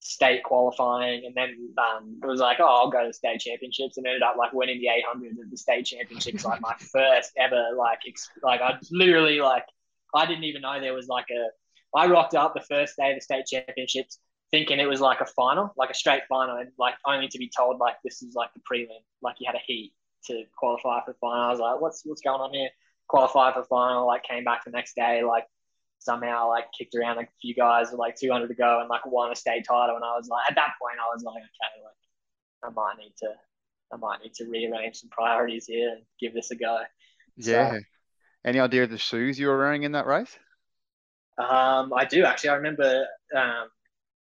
state 0.00 0.42
qualifying, 0.42 1.24
and 1.24 1.34
then 1.34 1.74
um, 1.78 2.18
it 2.22 2.26
was 2.26 2.40
like, 2.40 2.58
oh, 2.60 2.66
I'll 2.66 2.90
go 2.90 3.04
to 3.04 3.12
state 3.12 3.40
championships, 3.40 3.96
and 3.96 4.06
ended 4.06 4.22
up 4.22 4.36
like 4.36 4.52
winning 4.52 4.80
the 4.80 4.88
800 4.88 5.38
at 5.42 5.50
the 5.50 5.56
state 5.56 5.86
championships, 5.86 6.44
like 6.44 6.60
my 6.60 6.74
first 6.92 7.32
ever 7.38 7.70
like 7.76 8.00
ex- 8.06 8.30
like 8.42 8.60
I 8.60 8.78
literally 8.90 9.40
like 9.40 9.64
I 10.14 10.26
didn't 10.26 10.44
even 10.44 10.62
know 10.62 10.80
there 10.80 10.94
was 10.94 11.08
like 11.08 11.26
a. 11.30 11.48
I 11.96 12.08
rocked 12.08 12.34
up 12.34 12.54
the 12.54 12.60
first 12.60 12.96
day 12.96 13.10
of 13.10 13.16
the 13.16 13.20
state 13.20 13.46
championships 13.46 14.18
thinking 14.50 14.80
it 14.80 14.88
was 14.88 15.00
like 15.00 15.20
a 15.20 15.26
final, 15.26 15.72
like 15.76 15.90
a 15.90 15.94
straight 15.94 16.22
final, 16.28 16.56
and 16.56 16.70
like 16.78 16.94
only 17.06 17.28
to 17.28 17.38
be 17.38 17.50
told 17.56 17.78
like 17.78 17.96
this 18.04 18.22
is 18.22 18.34
like 18.34 18.50
the 18.54 18.60
prelim, 18.60 19.02
like 19.22 19.36
you 19.38 19.46
had 19.46 19.54
a 19.54 19.62
heat 19.64 19.92
to 20.26 20.44
qualify 20.56 21.04
for 21.04 21.12
the 21.12 21.18
final. 21.20 21.40
I 21.40 21.50
was 21.50 21.60
like, 21.60 21.80
what's 21.80 22.02
what's 22.04 22.20
going 22.20 22.40
on 22.40 22.52
here? 22.52 22.68
Qualify 23.08 23.52
for 23.52 23.64
final, 23.64 24.06
like 24.06 24.24
came 24.24 24.44
back 24.44 24.64
the 24.64 24.70
next 24.70 24.94
day, 24.96 25.22
like 25.24 25.44
somehow 25.98 26.48
like 26.48 26.66
kicked 26.76 26.94
around 26.94 27.18
a 27.18 27.26
few 27.40 27.54
guys 27.54 27.90
with 27.90 27.98
like 27.98 28.16
200 28.16 28.48
to 28.48 28.54
go 28.54 28.80
and 28.80 28.88
like 28.88 29.06
won 29.06 29.32
a 29.32 29.36
state 29.36 29.64
title. 29.68 29.96
And 29.96 30.04
I 30.04 30.16
was 30.16 30.28
like, 30.28 30.50
at 30.50 30.56
that 30.56 30.74
point, 30.80 30.98
I 31.00 31.12
was 31.14 31.22
like, 31.24 31.42
okay, 31.42 31.82
like 31.84 31.94
I 32.62 32.70
might 32.74 32.98
need 32.98 33.14
to, 33.20 33.28
I 33.92 33.96
might 33.96 34.20
need 34.22 34.34
to 34.34 34.44
rearrange 34.46 34.96
some 34.96 35.10
priorities 35.10 35.66
here 35.66 35.90
and 35.90 36.02
give 36.20 36.34
this 36.34 36.50
a 36.50 36.56
go. 36.56 36.80
Yeah. 37.36 37.72
So, 37.72 37.80
Any 38.44 38.60
idea 38.60 38.84
of 38.84 38.90
the 38.90 38.98
shoes 38.98 39.38
you 39.38 39.48
were 39.48 39.58
wearing 39.58 39.84
in 39.84 39.92
that 39.92 40.06
race? 40.06 40.38
Um, 41.38 41.92
I 41.94 42.04
do 42.04 42.24
actually. 42.24 42.50
I 42.50 42.54
remember 42.56 43.06
um, 43.34 43.68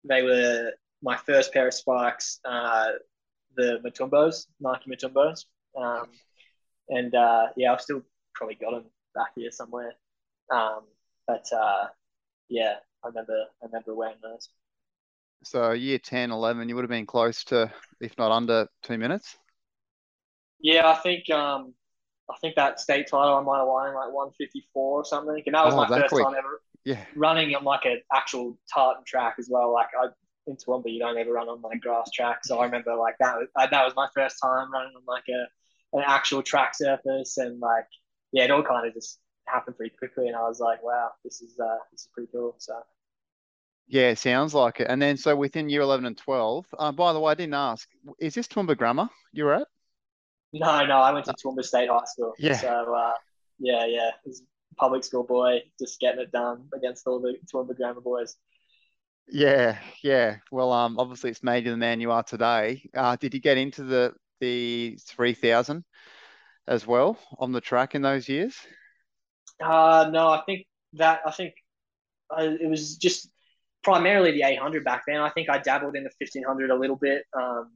they 0.05 0.23
were 0.23 0.73
my 1.03 1.17
first 1.17 1.53
pair 1.53 1.69
of 1.69 1.75
spikes, 1.75 2.41
uh, 2.45 2.93
the 3.57 3.79
Matumbos, 3.85 4.47
Nike 4.61 4.91
Matumbos. 4.91 5.45
Um, 5.81 6.07
and 6.89 7.15
uh, 7.15 7.49
yeah, 7.57 7.71
I 7.71 7.73
was 7.75 7.83
still 7.83 8.03
probably 8.37 8.57
got 8.57 8.73
them 8.73 8.85
back 9.15 9.29
here 9.35 9.51
somewhere. 9.51 9.93
Um, 10.53 10.81
but 11.27 11.47
uh, 11.53 11.87
yeah, 12.49 12.77
I 13.05 13.09
remember 13.09 13.45
I 13.63 13.67
remember 13.67 13.95
wearing 13.95 14.17
those. 14.23 14.49
So 15.45 15.73
year 15.73 15.99
10, 15.99 16.31
11, 16.31 16.69
you 16.69 16.75
would 16.75 16.83
have 16.83 16.91
been 16.91 17.07
close 17.07 17.45
to, 17.45 17.71
if 18.01 18.17
not 18.19 18.33
under, 18.33 18.67
two 18.83 18.99
minutes. 18.99 19.37
Yeah, 20.61 20.89
I 20.89 20.95
think 20.95 21.29
um, 21.31 21.75
I 22.31 22.35
think 22.41 22.57
that 22.57 22.81
state 22.81 23.09
title 23.09 23.35
I 23.35 23.43
might 23.43 23.59
have 23.59 23.67
won 23.67 23.95
like 23.95 24.13
154 24.13 25.01
or 25.01 25.05
something, 25.05 25.43
and 25.45 25.55
that 25.55 25.65
was 25.65 25.75
oh, 25.75 25.77
my 25.77 25.89
that 25.89 26.01
first 26.03 26.15
quick. 26.15 26.25
time 26.25 26.35
ever 26.37 26.61
yeah. 26.85 27.05
running 27.15 27.55
on 27.55 27.65
like 27.65 27.85
an 27.85 28.01
actual 28.13 28.59
tartan 28.73 29.05
track 29.07 29.37
as 29.39 29.49
well. 29.51 29.73
Like 29.73 29.89
I 29.99 30.07
in 30.47 30.57
Toowoomba, 30.57 30.93
you 30.93 31.01
don't 31.01 31.19
ever 31.19 31.33
run 31.33 31.49
on 31.49 31.61
like 31.61 31.81
grass 31.81 32.11
track, 32.13 32.45
so 32.45 32.59
I 32.59 32.65
remember 32.65 32.95
like 32.95 33.17
that 33.19 33.37
was 33.37 33.49
that 33.57 33.85
was 33.85 33.95
my 33.97 34.09
first 34.15 34.37
time 34.43 34.73
running 34.73 34.93
on 34.97 35.03
like 35.07 35.25
a 35.29 35.47
an 35.97 36.05
actual 36.07 36.43
track 36.43 36.75
surface, 36.75 37.37
and 37.37 37.61
like 37.61 37.87
yeah, 38.37 38.45
it 38.45 38.51
all 38.51 38.63
kind 38.63 38.87
of 38.87 38.93
just 38.93 39.19
happened 39.47 39.79
pretty 39.79 39.97
quickly, 39.97 40.27
and 40.27 40.37
I 40.37 40.43
was 40.43 40.61
like, 40.61 40.83
wow, 40.83 41.13
this 41.25 41.41
is 41.41 41.59
uh, 41.59 41.79
this 41.91 42.03
is 42.03 42.09
pretty 42.13 42.29
cool. 42.31 42.55
So. 42.59 42.75
Yeah, 43.89 44.13
sounds 44.13 44.53
like 44.53 44.81
it. 44.81 44.89
And 44.91 45.01
then, 45.01 45.17
so 45.17 45.35
within 45.35 45.69
year 45.71 45.81
11 45.81 46.07
and 46.07 46.19
12, 46.19 46.67
uh, 46.77 46.93
by 46.93 47.13
the 47.13 47.21
way, 47.21 47.31
I 47.31 47.35
didn't 47.35 47.55
ask, 47.55 47.89
is 48.19 48.35
this 48.35 48.49
Toowoomba 48.49 48.77
Grammar 48.77 49.09
you're 49.33 49.55
at? 49.55 49.69
No, 50.53 50.85
no, 50.85 50.97
I 50.97 51.13
went 51.13 51.25
to 51.27 51.35
Toowoomba 51.35 51.63
State 51.63 51.89
High 51.89 52.05
School. 52.05 52.33
Yeah. 52.37 52.57
So, 52.57 52.95
uh, 52.95 53.13
yeah, 53.61 53.87
yeah, 53.87 54.11
public 54.77 55.05
school 55.05 55.23
boy, 55.23 55.61
just 55.79 56.01
getting 56.01 56.21
it 56.21 56.33
done 56.33 56.67
against 56.75 57.07
all 57.07 57.21
the 57.21 57.37
Toowoomba 57.51 57.77
Grammar 57.77 58.01
boys. 58.01 58.37
Yeah, 59.29 59.79
yeah. 60.03 60.39
Well, 60.51 60.73
um, 60.73 60.99
obviously 60.99 61.31
it's 61.31 61.45
made 61.45 61.65
you 61.65 61.71
the 61.71 61.77
man 61.77 62.01
you 62.01 62.11
are 62.11 62.25
today. 62.25 62.91
Uh, 62.93 63.15
did 63.15 63.35
you 63.35 63.41
get 63.41 63.57
into 63.57 63.85
the 63.85 64.15
the 64.41 64.99
3000 65.07 65.85
as 66.67 66.87
well 66.87 67.19
on 67.39 67.53
the 67.53 67.61
track 67.61 67.95
in 67.95 68.03
those 68.03 68.29
years? 68.29 68.57
Uh, 69.63 70.09
no, 70.13 70.29
I 70.29 70.43
think 70.45 70.67
that 70.95 71.21
I 71.27 71.31
think 71.31 71.55
uh, 72.31 72.43
it 72.61 72.69
was 72.69 72.97
just 72.97 73.31
primarily 73.83 74.33
the 74.33 74.43
800 74.43 74.85
back 74.85 75.05
then. 75.07 75.21
I 75.21 75.31
think 75.31 75.49
I 75.49 75.59
dabbled 75.59 75.97
in 75.97 76.05
the 76.05 76.11
1500 76.19 76.71
a 76.71 76.75
little 76.75 76.97
bit, 76.97 77.25
um, 77.39 77.73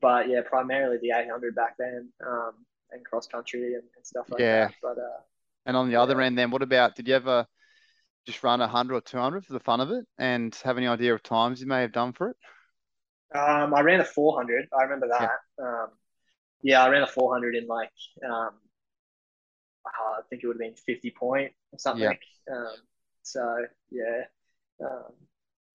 but 0.00 0.28
yeah, 0.28 0.40
primarily 0.42 0.98
the 1.02 1.12
800 1.16 1.54
back 1.54 1.74
then, 1.78 2.08
um, 2.26 2.52
and 2.90 3.04
cross 3.04 3.26
country 3.26 3.74
and, 3.74 3.82
and, 3.96 4.06
stuff 4.06 4.26
like 4.30 4.40
yeah. 4.40 4.66
that. 4.66 4.74
But 4.82 4.98
uh, 4.98 5.20
and 5.66 5.76
on 5.76 5.86
the 5.86 5.94
yeah. 5.94 6.02
other 6.02 6.20
end, 6.20 6.38
then 6.38 6.50
what 6.50 6.62
about? 6.62 6.94
Did 6.94 7.08
you 7.08 7.14
ever 7.14 7.46
just 8.26 8.42
run 8.42 8.60
100 8.60 8.94
or 8.94 9.00
200 9.00 9.44
for 9.44 9.52
the 9.52 9.60
fun 9.60 9.80
of 9.80 9.90
it, 9.90 10.04
and 10.18 10.54
have 10.64 10.78
any 10.78 10.86
idea 10.86 11.14
of 11.14 11.22
times 11.22 11.60
you 11.60 11.66
may 11.66 11.82
have 11.82 11.92
done 11.92 12.12
for 12.12 12.30
it? 12.30 12.36
Um, 13.34 13.74
I 13.74 13.80
ran 13.80 14.00
a 14.00 14.04
400. 14.04 14.68
I 14.78 14.84
remember 14.84 15.08
that. 15.08 15.30
Yeah. 15.58 15.64
Um, 15.64 15.88
yeah, 16.62 16.82
I 16.82 16.88
ran 16.88 17.02
a 17.02 17.06
400 17.06 17.54
in 17.54 17.66
like 17.66 17.90
um, 18.24 18.50
uh, 19.86 20.18
I 20.18 20.20
think 20.28 20.42
it 20.42 20.46
would 20.46 20.54
have 20.54 20.60
been 20.60 20.74
50 20.74 21.10
point 21.12 21.52
or 21.72 21.78
something. 21.78 22.02
Yeah. 22.48 22.54
Um, 22.54 22.76
so 23.22 23.66
yeah, 23.90 24.24
um, 24.80 25.12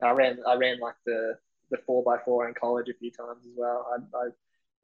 I 0.02 0.12
ran 0.12 0.40
I 0.48 0.56
ran 0.56 0.80
like 0.80 0.96
the 1.06 1.38
the 1.72 1.78
four 1.86 2.04
by 2.04 2.18
four 2.24 2.48
in 2.48 2.54
college 2.54 2.90
a 2.90 2.94
few 2.94 3.12
times 3.12 3.46
as 3.46 3.54
well. 3.56 3.88
I, 3.92 4.18
I 4.18 4.30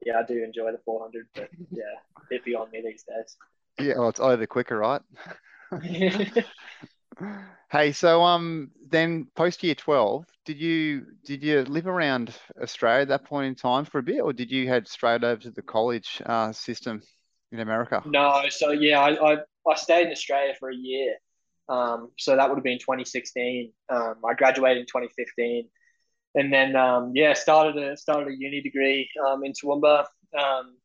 yeah, 0.04 0.18
I 0.18 0.22
do 0.26 0.42
enjoy 0.42 0.72
the 0.72 0.80
400, 0.84 1.26
but 1.34 1.50
yeah, 1.70 1.82
a 2.16 2.22
bit 2.30 2.44
beyond 2.44 2.72
me 2.72 2.82
these 2.82 3.04
days. 3.04 3.36
Yeah, 3.78 3.98
well, 3.98 4.08
it's 4.08 4.20
over 4.20 4.46
quicker, 4.46 4.78
right? 4.78 5.02
hey, 7.70 7.92
so 7.92 8.22
um, 8.22 8.70
then 8.88 9.26
post 9.34 9.62
year 9.62 9.74
12, 9.74 10.24
did 10.44 10.58
you 10.58 11.06
did 11.24 11.42
you 11.42 11.62
live 11.62 11.86
around 11.86 12.34
Australia 12.62 13.02
at 13.02 13.08
that 13.08 13.24
point 13.24 13.46
in 13.46 13.54
time 13.54 13.84
for 13.84 13.98
a 13.98 14.02
bit, 14.02 14.20
or 14.20 14.32
did 14.32 14.50
you 14.50 14.68
head 14.68 14.88
straight 14.88 15.24
over 15.24 15.40
to 15.42 15.50
the 15.50 15.62
college 15.62 16.20
uh, 16.26 16.52
system? 16.52 17.02
in 17.52 17.60
America? 17.60 18.02
No, 18.06 18.42
so 18.48 18.70
yeah, 18.70 19.00
I, 19.00 19.32
I, 19.32 19.36
I 19.68 19.74
stayed 19.76 20.06
in 20.06 20.12
Australia 20.12 20.54
for 20.58 20.70
a 20.70 20.74
year. 20.74 21.14
Um, 21.68 22.10
so 22.18 22.34
that 22.36 22.48
would 22.48 22.56
have 22.56 22.64
been 22.64 22.78
2016. 22.78 23.72
Um, 23.88 24.16
I 24.28 24.34
graduated 24.34 24.78
in 24.78 24.86
2015, 24.86 25.68
and 26.34 26.52
then 26.52 26.74
um, 26.74 27.12
yeah, 27.14 27.32
started 27.32 27.80
a 27.80 27.96
started 27.96 28.28
a 28.28 28.36
uni 28.36 28.60
degree 28.60 29.08
um, 29.26 29.44
in 29.44 29.52
Toowoomba, 29.52 30.04
um, 30.38 30.76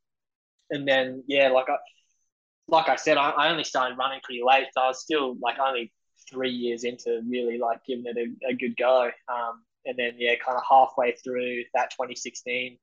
and 0.70 0.88
then 0.88 1.24
yeah, 1.28 1.50
like 1.50 1.70
I 1.70 1.78
like 2.68 2.88
I 2.88 2.98
said, 2.98 3.18
I, 3.18 3.32
I 3.32 3.50
only 3.50 3.64
started 3.64 3.98
running 3.98 4.20
pretty 4.24 4.42
late, 4.46 4.68
so 4.74 4.82
I 4.82 4.88
was 4.90 5.02
still 5.02 5.36
like 5.42 5.58
only 5.60 5.92
three 6.30 6.52
years 6.52 6.84
into 6.84 7.22
really 7.28 7.58
like 7.58 7.86
giving 7.86 8.06
it 8.06 8.18
a, 8.18 8.52
a 8.52 8.54
good 8.54 8.76
go. 8.78 9.10
Um, 9.28 9.64
and 9.86 9.98
then 9.98 10.14
yeah, 10.18 10.36
kind 10.44 10.58
of 10.58 10.64
halfway 10.70 11.14
through 11.14 11.64
that 11.74 11.92
2016, 11.92 12.78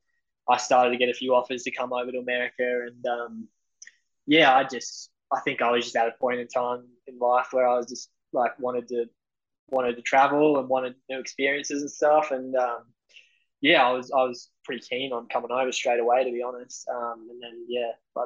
I 0.49 0.57
started 0.57 0.91
to 0.91 0.97
get 0.97 1.09
a 1.09 1.15
few 1.15 1.35
offers 1.35 1.63
to 1.65 1.71
come 1.71 1.93
over 1.93 2.11
to 2.11 2.19
America, 2.19 2.87
and 2.87 3.07
um, 3.07 3.49
yeah, 4.27 4.55
I 4.55 4.65
just 4.65 5.11
I 5.33 5.41
think 5.41 5.63
I 5.63 5.71
was 5.71 5.85
just 5.85 5.97
at 5.97 6.09
a 6.09 6.13
point 6.21 6.41
in 6.41 6.49
time 6.49 6.85
in 7.07 7.19
life 7.19 7.49
where 7.53 7.67
I 7.67 7.77
was 7.77 7.87
just 7.87 8.11
like 8.33 8.59
wanted 8.59 8.89
to 8.89 9.07
wanted 9.71 9.97
to 9.97 10.03
travel 10.03 10.59
and 10.59 10.69
wanted 10.69 10.95
new 11.09 11.19
experiences 11.19 11.83
and 11.83 11.91
stuff. 11.91 12.31
And 12.31 12.55
um, 12.57 12.85
yeah, 13.61 13.87
I 13.87 13.93
was 13.93 14.11
I 14.11 14.25
was 14.25 14.51
pretty 14.65 14.83
keen 14.89 15.13
on 15.13 15.29
coming 15.29 15.51
over 15.51 15.73
straight 15.73 16.01
away 16.01 16.25
to 16.25 16.31
be 16.33 16.43
honest. 16.43 16.89
Um, 16.89 17.29
and 17.31 17.43
then 17.43 17.67
yeah, 17.69 17.93
I 18.17 18.25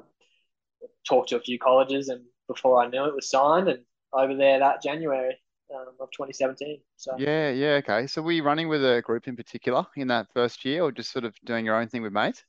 talked 1.09 1.31
to 1.31 1.37
a 1.37 1.41
few 1.41 1.59
colleges, 1.59 2.09
and 2.09 2.23
before 2.49 2.83
I 2.83 2.89
knew 2.89 3.05
it, 3.05 3.15
was 3.15 3.31
signed 3.31 3.69
and 3.69 3.81
over 4.13 4.35
there 4.35 4.59
that 4.59 4.83
January. 4.83 5.37
Um, 5.75 5.95
of 5.99 6.13
2017. 6.13 6.79
So 6.95 7.17
yeah, 7.19 7.51
yeah, 7.51 7.81
okay. 7.83 8.07
So 8.07 8.23
were 8.23 8.31
you 8.31 8.45
running 8.45 8.69
with 8.69 8.85
a 8.85 9.03
group 9.03 9.27
in 9.27 9.35
particular 9.35 9.85
in 9.97 10.07
that 10.07 10.29
first 10.33 10.65
year, 10.65 10.85
or 10.85 10.93
just 10.93 11.11
sort 11.11 11.25
of 11.25 11.35
doing 11.45 11.65
your 11.65 11.75
own 11.75 11.89
thing 11.89 12.03
with 12.03 12.13
mates? 12.13 12.45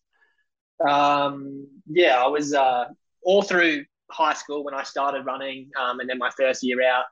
Um, 0.87 1.67
yeah, 1.87 2.23
I 2.23 2.27
was 2.27 2.53
uh, 2.53 2.85
all 3.23 3.41
through 3.41 3.85
high 4.11 4.33
school 4.33 4.63
when 4.63 4.73
I 4.73 4.83
started 4.83 5.25
running, 5.25 5.71
um, 5.79 5.99
and 5.99 6.07
then 6.07 6.17
my 6.17 6.29
first 6.29 6.61
year 6.61 6.77
out, 6.83 7.05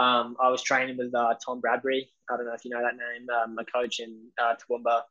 um, 0.00 0.36
I 0.40 0.48
was 0.48 0.62
training 0.62 0.96
with 0.96 1.14
uh, 1.14 1.34
Tom 1.44 1.60
Bradbury. 1.60 2.08
I 2.30 2.36
don't 2.36 2.46
know 2.46 2.54
if 2.54 2.64
you 2.64 2.70
know 2.70 2.82
that 2.82 2.94
name, 2.94 3.26
um, 3.30 3.56
a 3.58 3.64
coach 3.64 4.00
in 4.00 4.28
uh, 4.40 4.54
Toowoomba. 4.54 5.02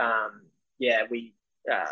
Um, 0.00 0.42
yeah, 0.78 1.02
we 1.10 1.34
uh, 1.72 1.86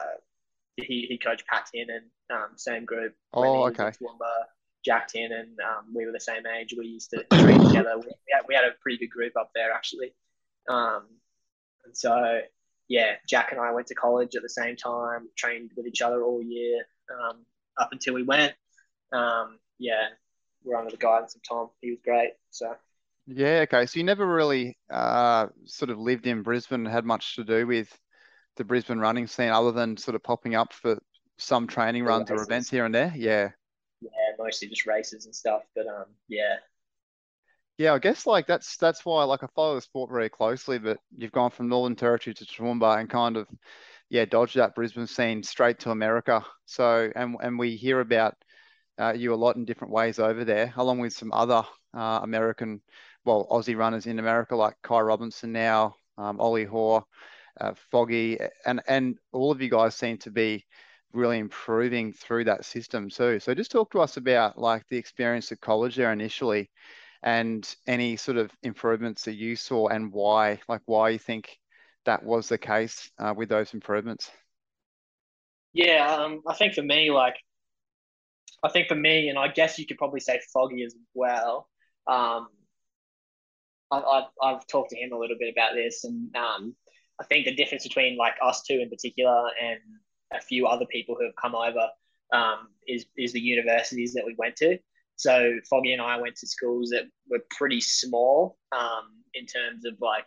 he, 0.76 1.06
he 1.08 1.18
coached 1.18 1.46
Pat 1.46 1.66
Tin 1.72 1.86
and 1.90 2.04
um, 2.36 2.48
same 2.56 2.84
group. 2.84 3.14
Oh, 3.32 3.66
okay. 3.68 3.92
Toowoomba. 3.92 4.46
Jacked 4.84 5.14
in, 5.14 5.32
and 5.32 5.58
um, 5.60 5.94
we 5.94 6.06
were 6.06 6.12
the 6.12 6.20
same 6.20 6.46
age. 6.46 6.74
We 6.76 6.86
used 6.86 7.10
to 7.10 7.24
train 7.32 7.60
together. 7.66 7.98
We 7.98 8.12
had, 8.32 8.42
we 8.48 8.54
had 8.54 8.64
a 8.64 8.72
pretty 8.80 8.98
good 8.98 9.10
group 9.10 9.32
up 9.38 9.50
there 9.54 9.72
actually, 9.72 10.14
um, 10.68 11.06
and 11.84 11.96
so 11.96 12.40
yeah, 12.88 13.14
Jack 13.26 13.52
and 13.52 13.60
I 13.60 13.72
went 13.72 13.86
to 13.86 13.94
college 13.94 14.34
at 14.34 14.42
the 14.42 14.48
same 14.48 14.76
time, 14.76 15.28
trained 15.36 15.70
with 15.76 15.86
each 15.86 16.02
other 16.02 16.22
all 16.24 16.42
year 16.42 16.84
um, 17.10 17.46
up 17.78 17.90
until 17.92 18.14
we 18.14 18.24
went. 18.24 18.52
Um, 19.12 19.58
yeah, 19.78 20.08
we're 20.64 20.76
under 20.76 20.90
the 20.90 20.96
guidance 20.96 21.36
of 21.36 21.42
Tom. 21.48 21.70
He 21.80 21.90
was 21.90 22.00
great. 22.04 22.32
So 22.50 22.74
yeah, 23.26 23.64
okay. 23.64 23.86
So 23.86 23.98
you 23.98 24.04
never 24.04 24.26
really 24.26 24.76
uh, 24.92 25.46
sort 25.66 25.90
of 25.90 25.98
lived 25.98 26.26
in 26.26 26.42
Brisbane 26.42 26.84
and 26.84 26.92
had 26.92 27.04
much 27.04 27.36
to 27.36 27.44
do 27.44 27.66
with 27.66 27.96
the 28.56 28.64
Brisbane 28.64 28.98
running 28.98 29.28
scene 29.28 29.50
other 29.50 29.70
than 29.70 29.96
sort 29.96 30.16
of 30.16 30.22
popping 30.24 30.56
up 30.56 30.72
for 30.72 30.98
some 31.38 31.68
training 31.68 32.04
runs 32.04 32.30
or 32.30 32.42
events 32.42 32.68
here 32.68 32.84
and 32.84 32.94
there. 32.94 33.12
Yeah. 33.16 33.50
Mostly 34.42 34.68
just 34.68 34.86
races 34.86 35.26
and 35.26 35.34
stuff. 35.34 35.62
But 35.74 35.86
um, 35.86 36.06
yeah. 36.28 36.56
Yeah, 37.78 37.94
I 37.94 37.98
guess 37.98 38.26
like 38.26 38.46
that's 38.46 38.76
that's 38.76 39.04
why 39.06 39.24
like 39.24 39.42
I 39.42 39.46
follow 39.54 39.74
the 39.74 39.80
sport 39.80 40.10
very 40.10 40.28
closely, 40.28 40.78
but 40.78 40.98
you've 41.16 41.32
gone 41.32 41.50
from 41.50 41.68
Northern 41.68 41.96
Territory 41.96 42.34
to 42.34 42.44
Toowoomba 42.44 43.00
and 43.00 43.08
kind 43.08 43.36
of 43.36 43.48
yeah 44.10 44.26
dodged 44.26 44.56
that 44.56 44.74
Brisbane 44.74 45.06
scene 45.06 45.42
straight 45.42 45.78
to 45.80 45.90
America. 45.90 46.44
So 46.66 47.10
and 47.16 47.36
and 47.42 47.58
we 47.58 47.76
hear 47.76 48.00
about 48.00 48.34
uh, 48.98 49.14
you 49.16 49.32
a 49.32 49.36
lot 49.36 49.56
in 49.56 49.64
different 49.64 49.94
ways 49.94 50.18
over 50.18 50.44
there, 50.44 50.74
along 50.76 50.98
with 50.98 51.14
some 51.14 51.32
other 51.32 51.62
uh, 51.94 52.20
American, 52.22 52.82
well 53.24 53.48
Aussie 53.50 53.76
runners 53.76 54.06
in 54.06 54.18
America 54.18 54.54
like 54.56 54.74
Ky 54.86 55.00
Robinson 55.00 55.52
now, 55.52 55.94
um, 56.18 56.38
Ollie 56.38 56.66
Hoare, 56.66 57.02
uh, 57.60 57.72
Foggy, 57.90 58.38
and 58.66 58.82
and 58.86 59.16
all 59.32 59.50
of 59.50 59.62
you 59.62 59.70
guys 59.70 59.94
seem 59.94 60.18
to 60.18 60.30
be 60.30 60.66
really 61.12 61.38
improving 61.38 62.12
through 62.12 62.44
that 62.44 62.64
system 62.64 63.08
too. 63.08 63.40
So 63.40 63.54
just 63.54 63.70
talk 63.70 63.90
to 63.92 64.00
us 64.00 64.16
about 64.16 64.58
like 64.58 64.86
the 64.88 64.96
experience 64.96 65.50
at 65.52 65.60
college 65.60 65.96
there 65.96 66.12
initially 66.12 66.70
and 67.22 67.68
any 67.86 68.16
sort 68.16 68.38
of 68.38 68.50
improvements 68.62 69.24
that 69.24 69.34
you 69.34 69.56
saw 69.56 69.88
and 69.88 70.12
why, 70.12 70.60
like 70.68 70.82
why 70.86 71.10
you 71.10 71.18
think 71.18 71.58
that 72.04 72.22
was 72.22 72.48
the 72.48 72.58
case 72.58 73.10
uh, 73.18 73.34
with 73.36 73.48
those 73.48 73.74
improvements. 73.74 74.30
Yeah, 75.72 76.14
um, 76.14 76.42
I 76.48 76.54
think 76.54 76.74
for 76.74 76.82
me, 76.82 77.10
like, 77.10 77.36
I 78.62 78.68
think 78.70 78.88
for 78.88 78.94
me, 78.94 79.28
and 79.28 79.38
I 79.38 79.48
guess 79.48 79.78
you 79.78 79.86
could 79.86 79.98
probably 79.98 80.20
say 80.20 80.40
Foggy 80.52 80.82
as 80.82 80.94
well. 81.14 81.68
Um, 82.06 82.48
I, 83.92 84.26
have 84.42 84.66
talked 84.66 84.90
to 84.90 84.96
him 84.96 85.12
a 85.12 85.18
little 85.18 85.36
bit 85.38 85.52
about 85.52 85.74
this, 85.74 86.04
and 86.04 86.34
um, 86.36 86.74
I 87.20 87.24
think 87.24 87.44
the 87.44 87.54
difference 87.54 87.84
between 87.84 88.16
like 88.16 88.34
us 88.42 88.62
two 88.62 88.80
in 88.80 88.88
particular 88.88 89.50
and 89.60 89.80
a 90.32 90.40
few 90.40 90.66
other 90.66 90.86
people 90.86 91.16
who 91.18 91.24
have 91.24 91.36
come 91.36 91.54
over 91.54 91.88
um, 92.32 92.68
is 92.86 93.06
is 93.16 93.32
the 93.32 93.40
universities 93.40 94.14
that 94.14 94.24
we 94.24 94.34
went 94.38 94.56
to. 94.56 94.78
So 95.16 95.52
Foggy 95.68 95.92
and 95.92 96.00
I 96.00 96.18
went 96.18 96.36
to 96.36 96.46
schools 96.46 96.90
that 96.90 97.04
were 97.28 97.44
pretty 97.50 97.80
small 97.80 98.56
um, 98.72 99.22
in 99.34 99.44
terms 99.46 99.84
of 99.84 99.94
like 100.00 100.26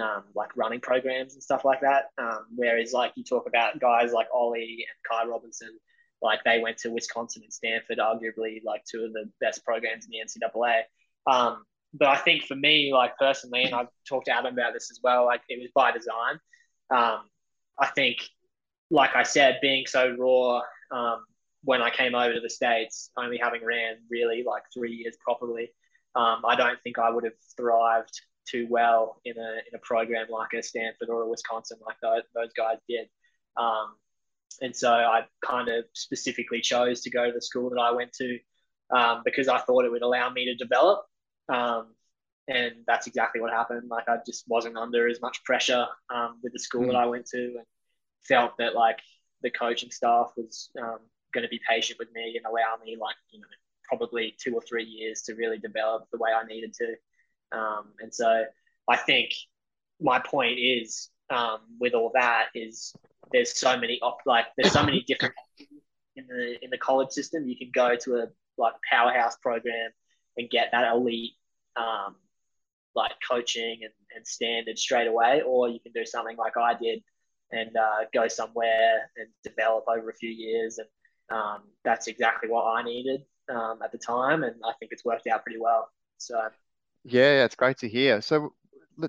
um, 0.00 0.24
like 0.34 0.56
running 0.56 0.80
programs 0.80 1.34
and 1.34 1.42
stuff 1.42 1.64
like 1.64 1.80
that. 1.80 2.06
Um, 2.18 2.46
whereas 2.54 2.92
like 2.92 3.12
you 3.16 3.24
talk 3.24 3.46
about 3.46 3.80
guys 3.80 4.12
like 4.12 4.28
Ollie 4.32 4.86
and 4.88 5.26
Ky 5.26 5.30
Robinson, 5.30 5.78
like 6.22 6.40
they 6.44 6.60
went 6.60 6.78
to 6.78 6.90
Wisconsin 6.90 7.42
and 7.42 7.52
Stanford, 7.52 7.98
arguably 7.98 8.62
like 8.64 8.82
two 8.90 9.04
of 9.04 9.12
the 9.12 9.30
best 9.40 9.64
programs 9.64 10.06
in 10.06 10.10
the 10.10 10.18
NCAA. 10.18 10.82
Um, 11.26 11.64
but 11.94 12.08
I 12.08 12.16
think 12.16 12.44
for 12.44 12.56
me, 12.56 12.92
like 12.92 13.16
personally, 13.18 13.64
and 13.64 13.74
I've 13.74 13.88
talked 14.08 14.26
to 14.26 14.32
Adam 14.32 14.54
about 14.54 14.72
this 14.72 14.90
as 14.90 15.00
well, 15.02 15.24
like 15.24 15.42
it 15.48 15.60
was 15.60 15.70
by 15.74 15.92
design. 15.92 16.40
Um, 16.90 17.28
I 17.78 17.86
think, 17.94 18.18
like 18.90 19.14
I 19.14 19.22
said, 19.22 19.58
being 19.60 19.86
so 19.86 20.14
raw 20.18 20.60
um, 20.90 21.24
when 21.64 21.82
I 21.82 21.90
came 21.90 22.14
over 22.14 22.32
to 22.32 22.40
the 22.40 22.50
States, 22.50 23.10
only 23.16 23.38
having 23.38 23.64
ran 23.64 23.96
really 24.10 24.44
like 24.46 24.62
three 24.72 24.92
years 24.92 25.16
properly, 25.24 25.70
um, 26.14 26.42
I 26.46 26.54
don't 26.56 26.78
think 26.82 26.98
I 26.98 27.10
would 27.10 27.24
have 27.24 27.34
thrived 27.56 28.20
too 28.48 28.66
well 28.70 29.20
in 29.24 29.36
a, 29.36 29.50
in 29.66 29.74
a 29.74 29.78
program 29.82 30.26
like 30.30 30.52
a 30.56 30.62
Stanford 30.62 31.08
or 31.08 31.22
a 31.22 31.28
Wisconsin 31.28 31.78
like 31.84 31.96
those, 32.00 32.22
those 32.34 32.52
guys 32.56 32.78
did. 32.88 33.08
Um, 33.56 33.96
and 34.60 34.74
so 34.74 34.92
I 34.92 35.22
kind 35.44 35.68
of 35.68 35.84
specifically 35.92 36.60
chose 36.60 37.00
to 37.02 37.10
go 37.10 37.26
to 37.26 37.32
the 37.32 37.42
school 37.42 37.70
that 37.70 37.80
I 37.80 37.90
went 37.90 38.12
to 38.14 38.38
um, 38.94 39.22
because 39.24 39.48
I 39.48 39.58
thought 39.58 39.84
it 39.84 39.90
would 39.90 40.02
allow 40.02 40.30
me 40.30 40.46
to 40.46 40.54
develop. 40.54 41.04
Um, 41.48 41.94
and 42.48 42.72
that's 42.86 43.06
exactly 43.06 43.40
what 43.40 43.50
happened. 43.50 43.88
Like 43.90 44.08
I 44.08 44.18
just 44.24 44.44
wasn't 44.46 44.76
under 44.76 45.08
as 45.08 45.20
much 45.20 45.42
pressure 45.44 45.86
um, 46.14 46.38
with 46.42 46.52
the 46.52 46.58
school 46.60 46.82
mm. 46.82 46.86
that 46.88 46.96
I 46.96 47.06
went 47.06 47.26
to, 47.26 47.38
and 47.38 47.64
felt 48.28 48.56
that 48.58 48.74
like 48.74 48.98
the 49.42 49.50
coaching 49.50 49.90
staff 49.90 50.32
was 50.36 50.70
um, 50.80 50.98
going 51.32 51.42
to 51.42 51.48
be 51.48 51.60
patient 51.68 51.98
with 51.98 52.08
me 52.12 52.36
and 52.36 52.46
allow 52.46 52.76
me 52.84 52.96
like 53.00 53.16
you 53.30 53.40
know 53.40 53.46
probably 53.84 54.34
two 54.38 54.54
or 54.54 54.62
three 54.62 54.84
years 54.84 55.22
to 55.22 55.34
really 55.34 55.58
develop 55.58 56.08
the 56.10 56.18
way 56.18 56.30
I 56.32 56.44
needed 56.46 56.74
to. 56.74 57.56
Um, 57.56 57.92
and 58.00 58.12
so 58.12 58.44
I 58.88 58.96
think 58.96 59.30
my 60.00 60.18
point 60.18 60.58
is 60.58 61.10
um, 61.30 61.60
with 61.80 61.94
all 61.94 62.10
that 62.14 62.46
is 62.54 62.94
there's 63.32 63.58
so 63.58 63.78
many 63.78 63.98
op- 64.02 64.26
like 64.26 64.46
there's 64.56 64.72
so 64.72 64.84
many 64.84 65.02
different 65.06 65.34
in 66.16 66.26
the 66.26 66.56
in 66.62 66.70
the 66.70 66.78
college 66.78 67.10
system. 67.10 67.48
You 67.48 67.56
can 67.56 67.70
go 67.74 67.96
to 67.96 68.16
a 68.16 68.26
like 68.58 68.74
powerhouse 68.90 69.36
program 69.36 69.90
and 70.36 70.48
get 70.50 70.70
that 70.72 70.92
elite 70.92 71.32
um, 71.76 72.16
like 72.94 73.12
coaching 73.28 73.80
and, 73.82 73.92
and 74.14 74.26
standard 74.26 74.78
straight 74.78 75.06
away, 75.06 75.42
or 75.46 75.68
you 75.68 75.80
can 75.80 75.92
do 75.92 76.06
something 76.06 76.36
like 76.36 76.56
I 76.56 76.74
did 76.74 77.02
and 77.52 77.76
uh, 77.76 78.04
go 78.12 78.28
somewhere 78.28 79.10
and 79.16 79.28
develop 79.42 79.84
over 79.88 80.10
a 80.10 80.14
few 80.14 80.30
years. 80.30 80.78
And 80.78 80.88
um, 81.38 81.62
that's 81.84 82.06
exactly 82.06 82.48
what 82.48 82.64
I 82.64 82.82
needed 82.82 83.22
um, 83.48 83.80
at 83.82 83.92
the 83.92 83.98
time, 83.98 84.44
and 84.44 84.54
I 84.64 84.72
think 84.78 84.92
it's 84.92 85.04
worked 85.04 85.26
out 85.26 85.44
pretty 85.44 85.60
well. 85.60 85.88
So, 86.18 86.40
yeah, 87.04 87.44
it's 87.44 87.56
great 87.56 87.78
to 87.78 87.88
hear. 87.88 88.20
So, 88.20 88.52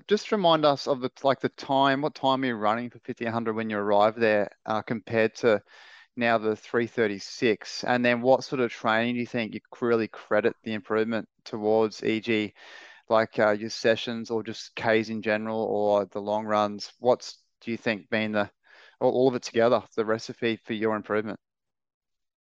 just 0.06 0.32
remind 0.32 0.64
us 0.64 0.86
of 0.86 1.00
the 1.00 1.10
like 1.22 1.40
the 1.40 1.48
time. 1.50 2.02
What 2.02 2.14
time 2.14 2.42
are 2.42 2.46
you 2.46 2.54
running 2.54 2.90
for 2.90 2.98
fifteen 3.00 3.28
hundred 3.28 3.54
when 3.54 3.70
you 3.70 3.78
arrive 3.78 4.16
there, 4.16 4.50
uh, 4.66 4.82
compared 4.82 5.34
to 5.36 5.62
now 6.16 6.36
the 6.36 6.56
336 6.56 7.84
and 7.84 8.04
then 8.04 8.20
what 8.20 8.42
sort 8.42 8.60
of 8.60 8.72
training 8.72 9.14
do 9.14 9.20
you 9.20 9.26
think 9.26 9.54
you 9.54 9.60
really 9.80 10.08
credit 10.08 10.52
the 10.64 10.72
improvement 10.72 11.28
towards 11.44 12.02
eg 12.02 12.52
like 13.08 13.38
uh, 13.38 13.50
your 13.52 13.70
sessions 13.70 14.30
or 14.30 14.42
just 14.42 14.74
Ks 14.76 15.08
in 15.08 15.22
general 15.22 15.62
or 15.62 16.04
the 16.06 16.20
long 16.20 16.44
runs? 16.44 16.92
What's 16.98 17.38
do 17.60 17.70
you 17.70 17.76
think 17.76 18.08
been 18.10 18.32
the 18.32 18.50
all 19.00 19.28
of 19.28 19.34
it 19.34 19.42
together, 19.42 19.82
the 19.96 20.04
recipe 20.04 20.58
for 20.64 20.72
your 20.72 20.96
improvement? 20.96 21.38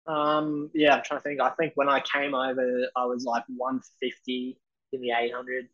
Um, 0.07 0.71
yeah, 0.75 0.95
I'm 0.95 1.03
trying 1.05 1.21
to 1.21 1.25
think. 1.25 1.41
I 1.41 1.51
think 1.51 1.73
when 1.75 1.89
I 1.89 2.01
came 2.01 2.35
over, 2.35 2.87
I 2.95 3.05
was 3.07 3.25
like 3.25 3.43
150 3.49 4.59
in 4.93 5.01
the 5.01 5.11
800 5.11 5.67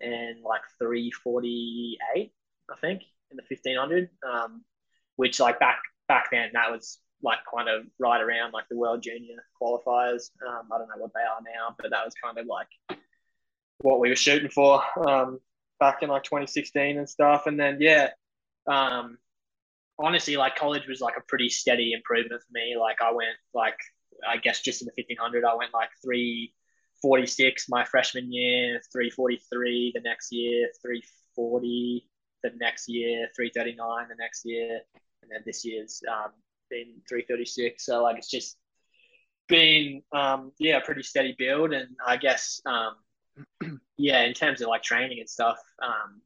and 0.00 0.42
like 0.42 0.60
348, 0.78 2.32
I 2.70 2.76
think, 2.80 3.02
in 3.30 3.36
the 3.36 3.42
1500. 3.48 4.10
Um, 4.24 4.62
which 5.16 5.40
like 5.40 5.60
back 5.60 5.80
back 6.08 6.26
then 6.30 6.50
that 6.54 6.70
was 6.70 6.98
like 7.22 7.38
kind 7.52 7.68
of 7.68 7.86
right 7.98 8.20
around 8.20 8.52
like 8.52 8.68
the 8.68 8.76
World 8.76 9.02
Junior 9.02 9.36
qualifiers. 9.60 10.30
Um, 10.46 10.68
I 10.72 10.78
don't 10.78 10.88
know 10.88 10.98
what 10.98 11.12
they 11.14 11.20
are 11.20 11.40
now, 11.42 11.74
but 11.80 11.90
that 11.90 12.04
was 12.04 12.14
kind 12.22 12.38
of 12.38 12.46
like 12.46 12.68
what 13.78 14.00
we 14.00 14.08
were 14.08 14.16
shooting 14.16 14.50
for 14.50 14.82
um, 15.08 15.40
back 15.80 16.02
in 16.02 16.10
like 16.10 16.24
2016 16.24 16.98
and 16.98 17.08
stuff. 17.08 17.46
And 17.46 17.58
then 17.58 17.78
yeah, 17.80 18.10
um, 18.66 19.18
honestly, 19.98 20.36
like 20.36 20.56
college 20.56 20.86
was 20.88 21.00
like 21.00 21.16
a 21.16 21.22
pretty 21.28 21.48
steady 21.48 21.92
improvement 21.92 22.42
for 22.42 22.52
me. 22.52 22.76
Like 22.78 23.00
I 23.00 23.12
went 23.12 23.36
like 23.52 23.78
I 24.26 24.36
guess 24.36 24.60
just 24.60 24.82
in 24.82 24.86
the 24.86 24.92
1500, 24.96 25.44
I 25.44 25.54
went 25.54 25.72
like 25.72 25.90
346 26.02 27.68
my 27.68 27.84
freshman 27.84 28.32
year, 28.32 28.80
343 28.92 29.92
the 29.94 30.00
next 30.00 30.32
year, 30.32 30.68
340 30.82 32.08
the 32.42 32.50
next 32.58 32.88
year, 32.88 33.28
339 33.34 34.08
the 34.08 34.14
next 34.16 34.44
year, 34.44 34.80
and 35.22 35.30
then 35.30 35.42
this 35.44 35.64
year's 35.64 36.02
um, 36.10 36.32
been 36.70 37.00
336. 37.08 37.84
So 37.84 38.02
like 38.02 38.18
it's 38.18 38.30
just 38.30 38.56
been 39.48 40.02
um, 40.12 40.52
yeah, 40.58 40.80
pretty 40.80 41.02
steady 41.02 41.34
build, 41.38 41.72
and 41.72 41.88
I 42.06 42.16
guess 42.16 42.60
um, 42.66 43.80
yeah, 43.96 44.22
in 44.22 44.34
terms 44.34 44.60
of 44.60 44.68
like 44.68 44.82
training 44.82 45.20
and 45.20 45.28
stuff, 45.28 45.58
um, 45.82 46.20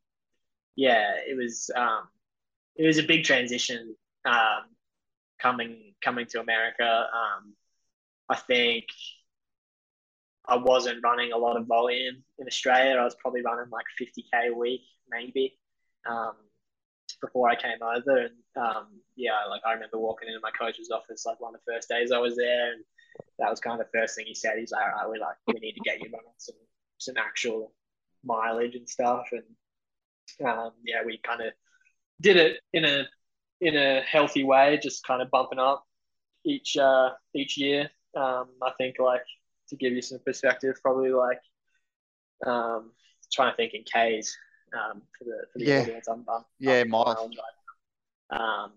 yeah, 0.77 1.15
it 1.27 1.37
was 1.37 1.71
um, 1.75 2.09
it 2.79 2.87
was 2.87 2.99
a 2.99 3.03
big 3.03 3.25
transition 3.25 3.95
um, 4.25 4.63
coming 5.41 5.95
coming 6.03 6.27
to 6.27 6.41
America. 6.41 6.85
Um, 6.85 7.55
I 8.29 8.37
think 8.37 8.85
I 10.47 10.57
wasn't 10.57 11.03
running 11.03 11.33
a 11.33 11.37
lot 11.37 11.57
of 11.57 11.67
volume 11.67 12.23
in 12.39 12.47
Australia. 12.47 12.97
I 12.99 13.05
was 13.05 13.17
probably 13.21 13.43
running 13.43 13.71
like 13.71 13.85
50k 14.01 14.51
a 14.51 14.55
week, 14.55 14.83
maybe, 15.11 15.59
um, 16.09 16.33
before 17.21 17.51
I 17.51 17.57
came 17.57 17.83
over. 17.83 18.17
And 18.17 18.35
um, 18.57 18.87
yeah, 19.17 19.45
like 19.51 19.63
I 19.67 19.73
remember 19.73 19.99
walking 19.99 20.29
into 20.29 20.41
my 20.41 20.53
coach's 20.53 20.91
office 20.91 21.27
like 21.27 21.41
one 21.41 21.55
of 21.55 21.61
the 21.67 21.73
first 21.73 21.89
days 21.89 22.13
I 22.13 22.19
was 22.19 22.37
there, 22.37 22.73
and 22.73 22.85
that 23.41 23.51
was 23.51 23.61
kind 23.61 23.81
of 23.81 23.87
the 23.87 23.99
first 23.99 24.15
thing 24.15 24.27
he 24.27 24.35
said. 24.35 24.55
He's 24.59 24.71
like, 24.71 24.83
"All 24.83 25.03
right, 25.03 25.11
we 25.11 25.19
like 25.19 25.37
we 25.49 25.61
need 25.61 25.75
to 25.75 25.81
get 25.81 25.99
you 25.99 26.11
running 26.13 26.39
some 26.39 26.57
some 26.99 27.17
actual 27.19 27.73
mileage 28.25 28.77
and 28.77 28.89
stuff." 28.89 29.27
And 29.33 30.49
um, 30.49 30.73
yeah, 30.85 31.03
we 31.05 31.19
kind 31.19 31.43
of 31.43 31.53
did 32.21 32.37
it 32.37 32.61
in 32.73 32.85
a 32.85 33.05
in 33.61 33.77
a 33.77 34.03
healthy 34.03 34.45
way, 34.45 34.79
just 34.83 35.05
kind 35.07 35.23
of 35.23 35.31
bumping 35.31 35.59
up 35.59 35.85
each 36.45 36.77
uh, 36.77 37.11
each 37.35 37.57
year. 37.59 37.91
Um, 38.17 38.49
I 38.63 38.73
think 38.79 38.97
like 38.99 39.23
to 39.69 39.77
give 39.77 39.93
you 39.93 40.03
some 40.03 40.19
perspective, 40.25 40.77
probably 40.83 41.11
like 41.11 41.41
um, 42.47 42.93
trying 43.33 43.53
to 43.53 43.57
think 43.57 43.75
in 43.75 43.85
K's 43.85 44.37
um, 44.75 45.03
for 45.19 45.25
the 45.25 45.47
for 45.53 45.59
the 45.59 45.67
Yeah. 45.67 45.81
audience. 45.83 46.09
I'm, 46.09 46.25
I'm 46.29 46.45
Yeah, 46.59 46.85
miles. 46.85 47.07
miles 47.17 47.37
right 47.37 48.39
now. 48.39 48.65
Um, 48.65 48.73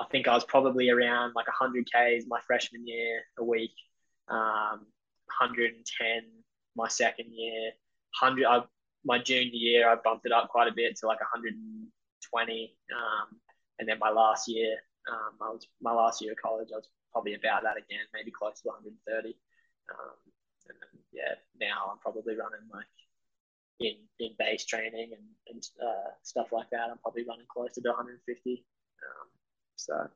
I 0.00 0.04
think 0.10 0.28
I 0.28 0.34
was 0.34 0.44
probably 0.44 0.90
around 0.90 1.32
like 1.34 1.46
100 1.48 1.86
Ks 1.86 2.24
my 2.28 2.40
freshman 2.46 2.86
year 2.86 3.22
a 3.38 3.44
week, 3.44 3.72
um, 4.28 4.86
110 5.38 6.22
my 6.76 6.88
second 6.88 7.26
year, 7.32 7.72
100 8.20 8.46
I, 8.46 8.62
my 9.04 9.18
junior 9.18 9.50
year 9.52 9.88
I 9.88 9.94
bumped 9.96 10.26
it 10.26 10.32
up 10.32 10.48
quite 10.48 10.68
a 10.68 10.72
bit 10.74 10.96
to 10.96 11.06
like 11.06 11.20
120, 12.30 12.76
um, 12.94 13.40
and 13.78 13.88
then 13.88 13.98
my 13.98 14.10
last 14.10 14.48
year, 14.48 14.76
um, 15.10 15.34
I 15.40 15.50
was 15.50 15.66
my 15.80 15.92
last 15.92 16.22
year 16.22 16.32
of 16.32 16.38
college, 16.38 16.68
I 16.72 16.76
was 16.76 16.88
probably 17.12 17.34
about 17.34 17.62
that 17.62 17.76
again, 17.76 18.04
maybe 18.12 18.30
close 18.30 18.60
to 18.62 18.68
130. 18.68 19.36
Um, 19.90 20.16
and 20.68 20.76
then, 20.80 21.00
yeah, 21.12 21.34
now 21.60 21.92
I'm 21.92 21.98
probably 21.98 22.34
running 22.34 22.66
like 22.72 22.86
in 23.80 23.96
in 24.18 24.34
base 24.38 24.64
training 24.64 25.12
and, 25.12 25.26
and 25.48 25.62
uh, 25.82 26.10
stuff 26.22 26.52
like 26.52 26.70
that. 26.70 26.90
I'm 26.90 26.98
probably 26.98 27.24
running 27.28 27.46
closer 27.52 27.80
to 27.80 27.88
150. 27.88 28.64
Um, 29.02 29.28
so 29.76 30.08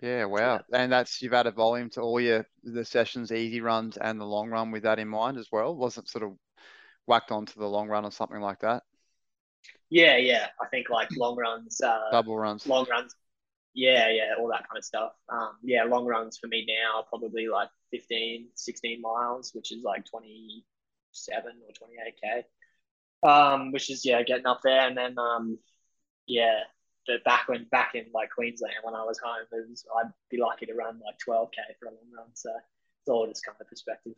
Yeah, 0.00 0.24
wow. 0.26 0.60
And 0.72 0.92
that's 0.92 1.20
you've 1.20 1.34
added 1.34 1.54
volume 1.54 1.90
to 1.90 2.00
all 2.00 2.20
your 2.20 2.46
the 2.62 2.84
sessions, 2.84 3.32
easy 3.32 3.60
runs, 3.60 3.96
and 3.96 4.20
the 4.20 4.24
long 4.24 4.48
run 4.50 4.70
with 4.70 4.84
that 4.84 4.98
in 4.98 5.08
mind 5.08 5.38
as 5.38 5.48
well. 5.52 5.74
Wasn't 5.74 6.08
sort 6.08 6.24
of 6.24 6.36
whacked 7.06 7.32
onto 7.32 7.58
the 7.60 7.68
long 7.68 7.88
run 7.88 8.04
or 8.04 8.12
something 8.12 8.40
like 8.40 8.60
that. 8.60 8.82
Yeah, 9.90 10.16
yeah, 10.16 10.46
I 10.60 10.66
think 10.68 10.88
like 10.90 11.08
long 11.16 11.36
runs, 11.36 11.80
uh, 11.80 12.10
Double 12.12 12.36
runs. 12.38 12.66
long 12.66 12.86
runs, 12.88 13.14
yeah, 13.74 14.08
yeah, 14.08 14.34
all 14.38 14.48
that 14.48 14.68
kind 14.68 14.78
of 14.78 14.84
stuff. 14.84 15.12
Um, 15.28 15.56
yeah, 15.62 15.84
long 15.84 16.06
runs 16.06 16.38
for 16.38 16.46
me 16.48 16.66
now 16.66 17.00
are 17.00 17.04
probably 17.08 17.48
like 17.48 17.68
15, 17.90 18.48
16 18.54 19.00
miles, 19.00 19.52
which 19.54 19.72
is 19.72 19.82
like 19.84 20.04
27 20.06 21.52
or 21.66 21.88
28k. 21.88 22.44
Um, 23.22 23.72
which 23.72 23.90
is 23.90 24.04
yeah, 24.04 24.22
getting 24.22 24.46
up 24.46 24.60
there, 24.64 24.86
and 24.88 24.96
then 24.96 25.18
um, 25.18 25.58
yeah, 26.26 26.60
but 27.06 27.22
back 27.24 27.48
when 27.48 27.66
back 27.70 27.94
in 27.94 28.06
like 28.14 28.30
Queensland 28.30 28.74
when 28.82 28.94
I 28.94 29.04
was 29.04 29.18
home, 29.18 29.44
it 29.52 29.68
was 29.68 29.84
I'd 29.98 30.12
be 30.30 30.38
lucky 30.38 30.66
to 30.66 30.74
run 30.74 31.00
like 31.04 31.16
12k 31.28 31.76
for 31.78 31.86
a 31.86 31.90
long 31.90 32.08
run. 32.16 32.28
So 32.34 32.50
it's 33.00 33.08
all 33.08 33.26
just 33.26 33.44
kind 33.44 33.56
of 33.60 33.68
perspective. 33.68 34.14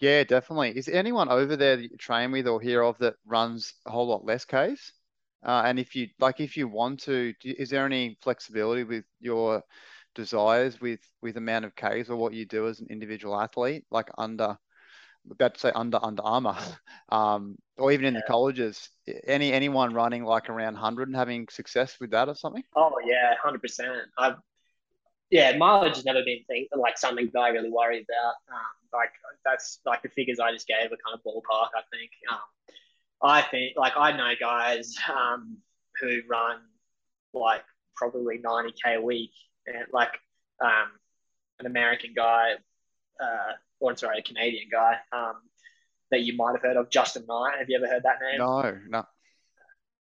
Yeah, 0.00 0.24
definitely. 0.24 0.76
Is 0.76 0.86
there 0.86 0.96
anyone 0.96 1.28
over 1.28 1.56
there 1.56 1.76
that 1.76 1.82
you 1.82 1.96
train 1.96 2.30
with 2.30 2.46
or 2.46 2.60
hear 2.60 2.82
of 2.82 2.98
that 2.98 3.14
runs 3.24 3.74
a 3.86 3.90
whole 3.90 4.08
lot 4.08 4.24
less 4.24 4.44
Ks? 4.44 4.92
Uh, 5.44 5.62
and 5.64 5.78
if 5.78 5.94
you 5.94 6.08
like, 6.18 6.40
if 6.40 6.56
you 6.56 6.68
want 6.68 7.00
to, 7.04 7.32
do, 7.40 7.54
is 7.58 7.70
there 7.70 7.86
any 7.86 8.18
flexibility 8.22 8.84
with 8.84 9.04
your 9.20 9.62
desires 10.14 10.80
with 10.80 11.00
with 11.22 11.36
amount 11.36 11.64
of 11.64 11.74
Ks 11.74 12.10
or 12.10 12.16
what 12.16 12.34
you 12.34 12.44
do 12.44 12.68
as 12.68 12.80
an 12.80 12.88
individual 12.90 13.40
athlete, 13.40 13.84
like 13.90 14.08
under, 14.18 14.58
about 15.30 15.54
to 15.54 15.60
say 15.60 15.72
under 15.74 15.98
Under 16.02 16.22
Armour, 16.22 16.56
um, 17.10 17.56
or 17.78 17.92
even 17.92 18.06
in 18.06 18.14
the 18.14 18.22
colleges? 18.22 18.90
Any 19.26 19.52
anyone 19.52 19.94
running 19.94 20.24
like 20.24 20.50
around 20.50 20.74
100 20.74 21.08
and 21.08 21.16
having 21.16 21.48
success 21.50 21.96
with 22.00 22.10
that 22.10 22.28
or 22.28 22.34
something? 22.34 22.64
Oh 22.74 22.96
yeah, 23.06 23.34
hundred 23.42 23.62
percent. 23.62 24.08
I've 24.18 24.36
yeah, 25.30 25.56
mileage 25.56 25.96
has 25.96 26.04
never 26.04 26.22
been 26.24 26.44
thing 26.46 26.68
like 26.76 26.98
something 26.98 27.30
that 27.32 27.40
I 27.40 27.48
really 27.48 27.70
worry 27.70 27.98
about. 28.08 28.34
Um, 28.48 28.76
like 28.92 29.10
that's 29.44 29.80
like 29.84 30.02
the 30.02 30.08
figures 30.10 30.38
I 30.38 30.52
just 30.52 30.66
gave 30.66 30.86
are 30.86 30.98
kind 31.04 31.14
of 31.14 31.20
ballpark. 31.26 31.68
I 31.76 31.82
think. 31.90 32.10
Um, 32.30 32.38
I 33.22 33.42
think 33.42 33.76
like 33.76 33.94
I 33.96 34.16
know 34.16 34.32
guys 34.38 34.94
um, 35.10 35.58
who 36.00 36.20
run 36.28 36.58
like 37.32 37.64
probably 37.96 38.38
ninety 38.38 38.74
k 38.82 38.94
a 38.94 39.00
week, 39.00 39.32
and 39.66 39.86
like 39.92 40.12
um, 40.62 40.88
an 41.58 41.66
American 41.66 42.12
guy, 42.14 42.52
uh, 43.20 43.52
or 43.80 43.96
sorry, 43.96 44.18
a 44.18 44.22
Canadian 44.22 44.68
guy 44.70 44.96
um, 45.12 45.36
that 46.10 46.20
you 46.20 46.36
might 46.36 46.52
have 46.52 46.62
heard 46.62 46.76
of, 46.76 46.88
Justyn 46.90 47.26
Knight. 47.26 47.58
Have 47.58 47.68
you 47.68 47.76
ever 47.76 47.88
heard 47.88 48.04
that 48.04 48.18
name? 48.20 48.38
No, 48.38 48.78
no. 48.88 49.04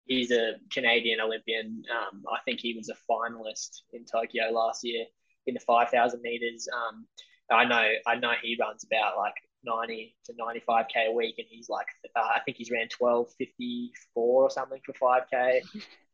He's 0.05 0.31
a 0.31 0.53
Canadian 0.71 1.19
Olympian. 1.19 1.83
Um, 1.91 2.23
I 2.31 2.37
think 2.45 2.59
he 2.59 2.75
was 2.75 2.89
a 2.89 2.95
finalist 3.11 3.81
in 3.93 4.05
Tokyo 4.05 4.51
last 4.51 4.83
year 4.83 5.05
in 5.47 5.53
the 5.53 5.59
5,000 5.59 6.21
meters. 6.21 6.67
Um, 6.73 7.05
I 7.51 7.65
know, 7.65 7.87
I 8.07 8.15
know 8.15 8.31
he 8.41 8.57
runs 8.59 8.83
about 8.83 9.17
like 9.17 9.35
90 9.63 10.15
to 10.25 10.33
95k 10.33 11.09
a 11.09 11.11
week, 11.11 11.35
and 11.37 11.47
he's 11.49 11.69
like, 11.69 11.87
uh, 12.15 12.19
I 12.19 12.39
think 12.45 12.57
he's 12.57 12.71
ran 12.71 12.87
12:54 12.87 13.89
or 14.15 14.49
something 14.49 14.81
for 14.85 14.93
5k, 14.93 15.61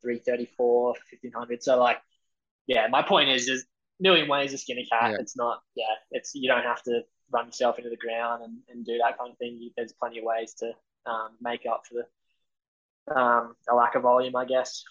3:34 0.03 0.47
1500. 0.57 1.63
So 1.63 1.79
like, 1.79 1.97
yeah, 2.67 2.87
my 2.87 3.01
point 3.01 3.29
is, 3.29 3.45
there's 3.45 3.61
a 3.61 4.03
million 4.03 4.27
ways 4.27 4.51
to 4.51 4.57
skin 4.57 4.79
a 4.79 4.85
cat. 4.85 5.11
Yeah. 5.11 5.17
It's 5.19 5.37
not, 5.37 5.61
yeah, 5.75 5.95
it's 6.11 6.33
you 6.35 6.49
don't 6.49 6.63
have 6.63 6.83
to 6.83 7.01
run 7.31 7.45
yourself 7.45 7.77
into 7.77 7.89
the 7.89 7.97
ground 7.97 8.43
and, 8.43 8.57
and 8.69 8.85
do 8.85 8.97
that 8.97 9.17
kind 9.17 9.31
of 9.31 9.37
thing. 9.37 9.57
You, 9.59 9.71
there's 9.77 9.93
plenty 9.93 10.19
of 10.19 10.25
ways 10.25 10.53
to 10.55 10.71
um, 11.05 11.29
make 11.41 11.65
up 11.65 11.83
for 11.87 11.95
the 11.95 12.05
um, 13.07 13.55
a 13.69 13.75
lack 13.75 13.95
of 13.95 14.03
volume, 14.03 14.35
I 14.35 14.45
guess. 14.45 14.83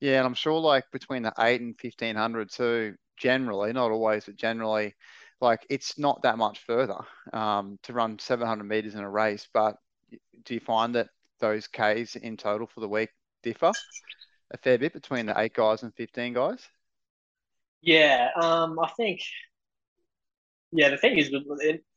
Yeah, 0.00 0.18
and 0.18 0.26
I'm 0.26 0.34
sure 0.34 0.60
like 0.60 0.84
between 0.92 1.22
the 1.22 1.32
eight 1.38 1.60
and 1.60 1.78
fifteen 1.78 2.16
hundred 2.16 2.50
too, 2.50 2.94
generally, 3.16 3.72
not 3.72 3.90
always, 3.90 4.24
but 4.24 4.36
generally, 4.36 4.94
like 5.40 5.66
it's 5.70 5.98
not 5.98 6.22
that 6.22 6.38
much 6.38 6.60
further 6.66 6.98
um, 7.32 7.78
to 7.84 7.92
run 7.92 8.18
700 8.18 8.64
meters 8.64 8.94
in 8.94 9.00
a 9.00 9.10
race. 9.10 9.48
But 9.52 9.76
do 10.44 10.54
you 10.54 10.60
find 10.60 10.94
that 10.94 11.08
those 11.40 11.66
Ks 11.66 12.16
in 12.16 12.36
total 12.36 12.66
for 12.66 12.80
the 12.80 12.88
week 12.88 13.10
differ 13.42 13.72
a 14.50 14.58
fair 14.58 14.78
bit 14.78 14.92
between 14.92 15.26
the 15.26 15.38
eight 15.38 15.54
guys 15.54 15.82
and 15.82 15.94
15 15.94 16.32
guys? 16.32 16.66
Yeah, 17.82 18.30
um, 18.40 18.78
I 18.78 18.88
think. 18.96 19.20
Yeah, 20.72 20.88
the 20.88 20.96
thing 20.96 21.18
is, 21.18 21.30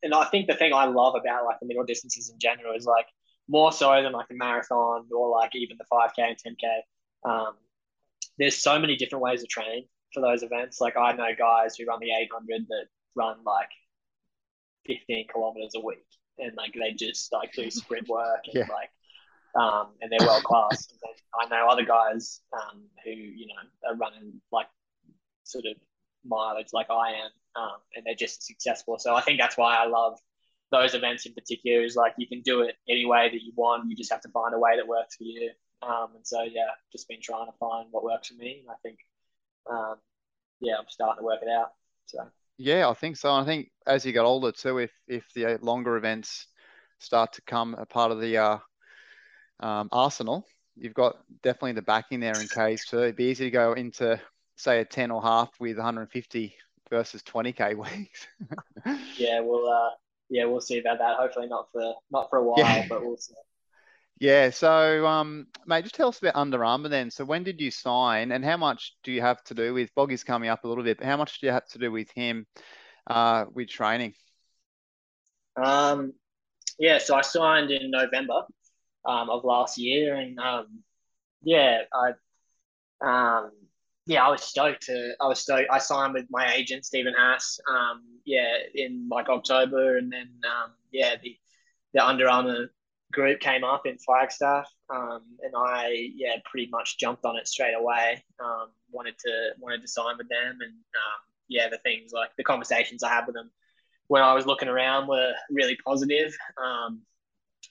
and 0.04 0.14
I 0.14 0.26
think 0.26 0.48
the 0.48 0.56
thing 0.56 0.72
I 0.72 0.86
love 0.86 1.16
about 1.16 1.46
like 1.46 1.60
the 1.60 1.66
middle 1.66 1.84
distances 1.84 2.30
in 2.30 2.38
general 2.38 2.76
is 2.76 2.86
like 2.86 3.08
more 3.50 3.72
so 3.72 4.02
than 4.02 4.12
like 4.12 4.28
a 4.32 4.36
marathon 4.36 5.08
or 5.16 5.30
like 5.30 5.56
even 5.56 5.78
the 5.78 5.86
5K 5.92 6.20
and 6.20 6.38
10K. 6.38 7.30
Um, 7.30 7.54
there's 8.38 8.58
so 8.58 8.80
many 8.80 8.96
different 8.96 9.24
ways 9.24 9.42
to 9.42 9.48
train 9.48 9.86
for 10.14 10.22
those 10.22 10.44
events. 10.44 10.80
Like 10.82 10.98
I 10.98 11.14
know 11.14 11.30
guys 11.38 11.76
who 11.76 11.86
run 11.86 12.00
the 12.00 12.12
800 12.12 12.68
that 12.70 12.86
run 13.16 13.38
like 13.46 13.70
15 14.86 15.28
kilometers 15.32 15.74
a 15.76 15.80
week 15.80 16.06
and 16.40 16.56
like 16.56 16.74
they 16.74 16.94
just 16.94 17.32
like 17.34 17.52
do 17.54 17.70
sprint 17.72 18.08
work 18.10 18.42
and 18.46 18.56
Yeah. 18.56 18.74
like 18.74 18.90
um, 19.56 19.88
and 20.02 20.12
they're 20.12 20.28
world 20.28 20.44
class. 20.44 20.88
I 21.42 21.48
know 21.48 21.68
other 21.68 21.84
guys 21.84 22.42
um, 22.54 22.84
who 23.04 23.12
you 23.12 23.48
know 23.48 23.90
are 23.90 23.96
running 23.96 24.40
like 24.52 24.68
sort 25.44 25.66
of 25.66 25.78
mileage 26.26 26.68
like 26.74 26.90
I 26.92 27.12
am, 27.14 27.32
um, 27.56 27.78
and 27.96 28.06
they're 28.06 28.14
just 28.14 28.42
as 28.42 28.48
successful. 28.48 29.00
So 29.00 29.16
I 29.16 29.22
think 29.22 29.40
that's 29.40 29.58
why 29.58 29.76
I 29.76 29.88
love 29.88 30.20
those 30.72 30.94
events 30.94 31.26
in 31.26 31.34
particular. 31.34 31.84
Is 31.84 31.96
like 31.96 32.14
you 32.18 32.28
can 32.28 32.42
do 32.42 32.62
it 32.62 32.76
any 32.90 33.06
way 33.06 33.30
that 33.32 33.42
you 33.42 33.54
want. 33.56 33.90
You 33.90 33.96
just 33.96 34.12
have 34.12 34.22
to 34.22 34.30
find 34.30 34.54
a 34.54 34.60
way 34.60 34.76
that 34.76 34.88
works 34.88 35.16
for 35.16 35.24
you. 35.24 35.52
Um, 35.82 36.10
and 36.16 36.26
so 36.26 36.42
yeah, 36.44 36.70
just 36.92 37.08
been 37.08 37.22
trying 37.22 37.46
to 37.46 37.58
find 37.60 37.88
what 37.92 38.04
works 38.04 38.30
for 38.30 38.36
me. 38.36 38.62
And 38.62 38.70
I 38.70 38.76
think 38.84 39.00
um, 39.70 39.96
yeah, 40.60 40.76
I'm 40.78 40.86
starting 40.88 41.22
to 41.22 41.26
work 41.26 41.42
it 41.42 41.50
out. 41.50 41.72
So 42.06 42.20
Yeah, 42.58 42.90
I 42.90 42.94
think 42.94 43.18
so. 43.18 43.32
I 43.32 43.46
think 43.46 43.70
as 43.86 44.06
you 44.06 44.12
get 44.12 44.26
older 44.26 44.52
too, 44.52 44.80
if 44.80 44.92
if 45.08 45.26
the 45.34 45.58
longer 45.62 45.98
events 45.98 46.48
start 47.00 47.34
to 47.34 47.42
come 47.44 47.76
a 47.76 47.86
part 47.86 48.12
of 48.12 48.20
the 48.20 48.38
uh, 48.38 48.58
um, 49.60 49.90
arsenal, 49.92 50.46
you've 50.76 50.94
got 50.94 51.18
definitely 51.44 51.74
the 51.74 51.82
backing 51.82 52.20
there 52.20 52.40
in 52.40 52.48
case 52.48 52.86
too. 52.86 53.00
It'd 53.00 53.16
be 53.16 53.26
easy 53.26 53.46
to 53.46 53.52
go 53.52 53.74
into 53.74 54.20
say 54.56 54.80
a 54.80 54.86
10 54.86 55.12
or 55.12 55.22
half 55.22 55.50
with 55.60 55.78
150 55.78 56.56
versus 56.90 57.22
20k 57.24 57.76
weeks. 57.76 58.28
yeah, 59.18 59.40
we'll 59.40 59.70
uh, 59.70 59.90
yeah 60.30 60.46
we'll 60.46 60.62
see 60.62 60.80
about 60.80 61.00
that. 61.00 61.18
Hopefully 61.18 61.48
not 61.48 61.68
for 61.72 61.96
not 62.12 62.30
for 62.30 62.38
a 62.38 62.44
while, 62.44 62.64
Yeah. 62.64 62.86
but 62.90 63.06
we'll 63.06 63.18
see. 63.18 63.34
Yeah, 64.20 64.50
so 64.50 65.06
um, 65.06 65.46
mate, 65.68 65.84
just 65.84 65.94
tell 65.94 66.08
us 66.08 66.18
about 66.18 66.36
Under 66.36 66.66
Armour 66.66 66.90
then. 66.90 67.12
So 67.12 67.24
when 67.24 67.44
did 67.44 67.62
you 67.62 67.70
sign, 67.70 68.32
and 68.32 68.44
how 68.44 68.58
much 68.58 68.96
do 69.04 69.12
you 69.12 69.22
have 69.22 69.44
to 69.46 69.54
do 69.54 69.74
with 69.76 69.94
Boggy's 69.94 70.24
coming 70.24 70.50
up 70.50 70.64
a 70.64 70.68
little 70.68 70.84
bit, 70.84 70.98
but 70.98 71.06
how 71.06 71.18
much 71.18 71.40
do 71.40 71.46
you 71.46 71.52
have 71.52 71.68
to 71.68 71.78
do 71.78 71.92
with 71.92 72.10
him 72.12 72.48
uh, 73.06 73.46
with 73.54 73.70
training? 73.70 74.16
Um, 75.56 76.14
yeah, 76.80 76.98
so 76.98 77.16
I 77.16 77.22
signed 77.22 77.70
in 77.70 77.92
November 77.92 78.42
um, 79.06 79.30
of 79.30 79.44
last 79.44 79.78
year, 79.78 80.16
and 80.16 80.40
um, 80.40 80.80
yeah, 81.44 81.82
I 81.94 82.14
um, 83.02 83.52
yeah, 84.08 84.26
I 84.26 84.30
was 84.30 84.42
stoked 84.42 84.84
to. 84.84 85.14
I 85.22 85.28
was 85.28 85.40
stoked. 85.40 85.70
I 85.70 85.80
signed 85.80 86.14
with 86.14 86.28
my 86.30 86.54
agent 86.54 86.86
Stephen 86.86 87.14
Haas. 87.16 87.60
Um, 87.70 88.04
yeah, 88.26 88.56
in 88.74 89.08
like 89.12 89.28
October, 89.28 89.98
and 89.98 90.12
then 90.12 90.30
um, 90.46 90.72
yeah, 90.92 91.16
the 91.22 91.38
the 91.94 92.06
Under 92.06 92.30
Armour 92.30 92.72
group 93.12 93.42
came 93.42 93.66
up 93.66 93.86
in 93.86 93.98
Flagstaff, 93.98 94.72
um, 94.90 95.24
and 95.44 95.54
I 95.56 96.10
yeah 96.16 96.38
pretty 96.50 96.70
much 96.72 96.98
jumped 96.98 97.26
on 97.26 97.36
it 97.36 97.50
straight 97.50 97.76
away. 97.78 98.24
Um, 98.40 98.70
wanted 98.92 99.20
to 99.20 99.50
wanted 99.60 99.82
to 99.82 99.90
sign 99.90 100.18
with 100.18 100.30
them, 100.30 100.58
and 100.62 100.72
um, 100.72 101.22
yeah, 101.50 101.68
the 101.68 101.78
things 101.80 102.14
like 102.14 102.30
the 102.38 102.46
conversations 102.46 103.04
I 103.04 103.10
had 103.10 103.26
with 103.28 103.36
them 103.36 103.52
when 104.08 104.24
I 104.24 104.34
was 104.34 104.46
looking 104.46 104.70
around 104.70 105.08
were 105.08 105.34
really 105.52 105.78
positive. 105.86 106.34
Um, 106.58 107.02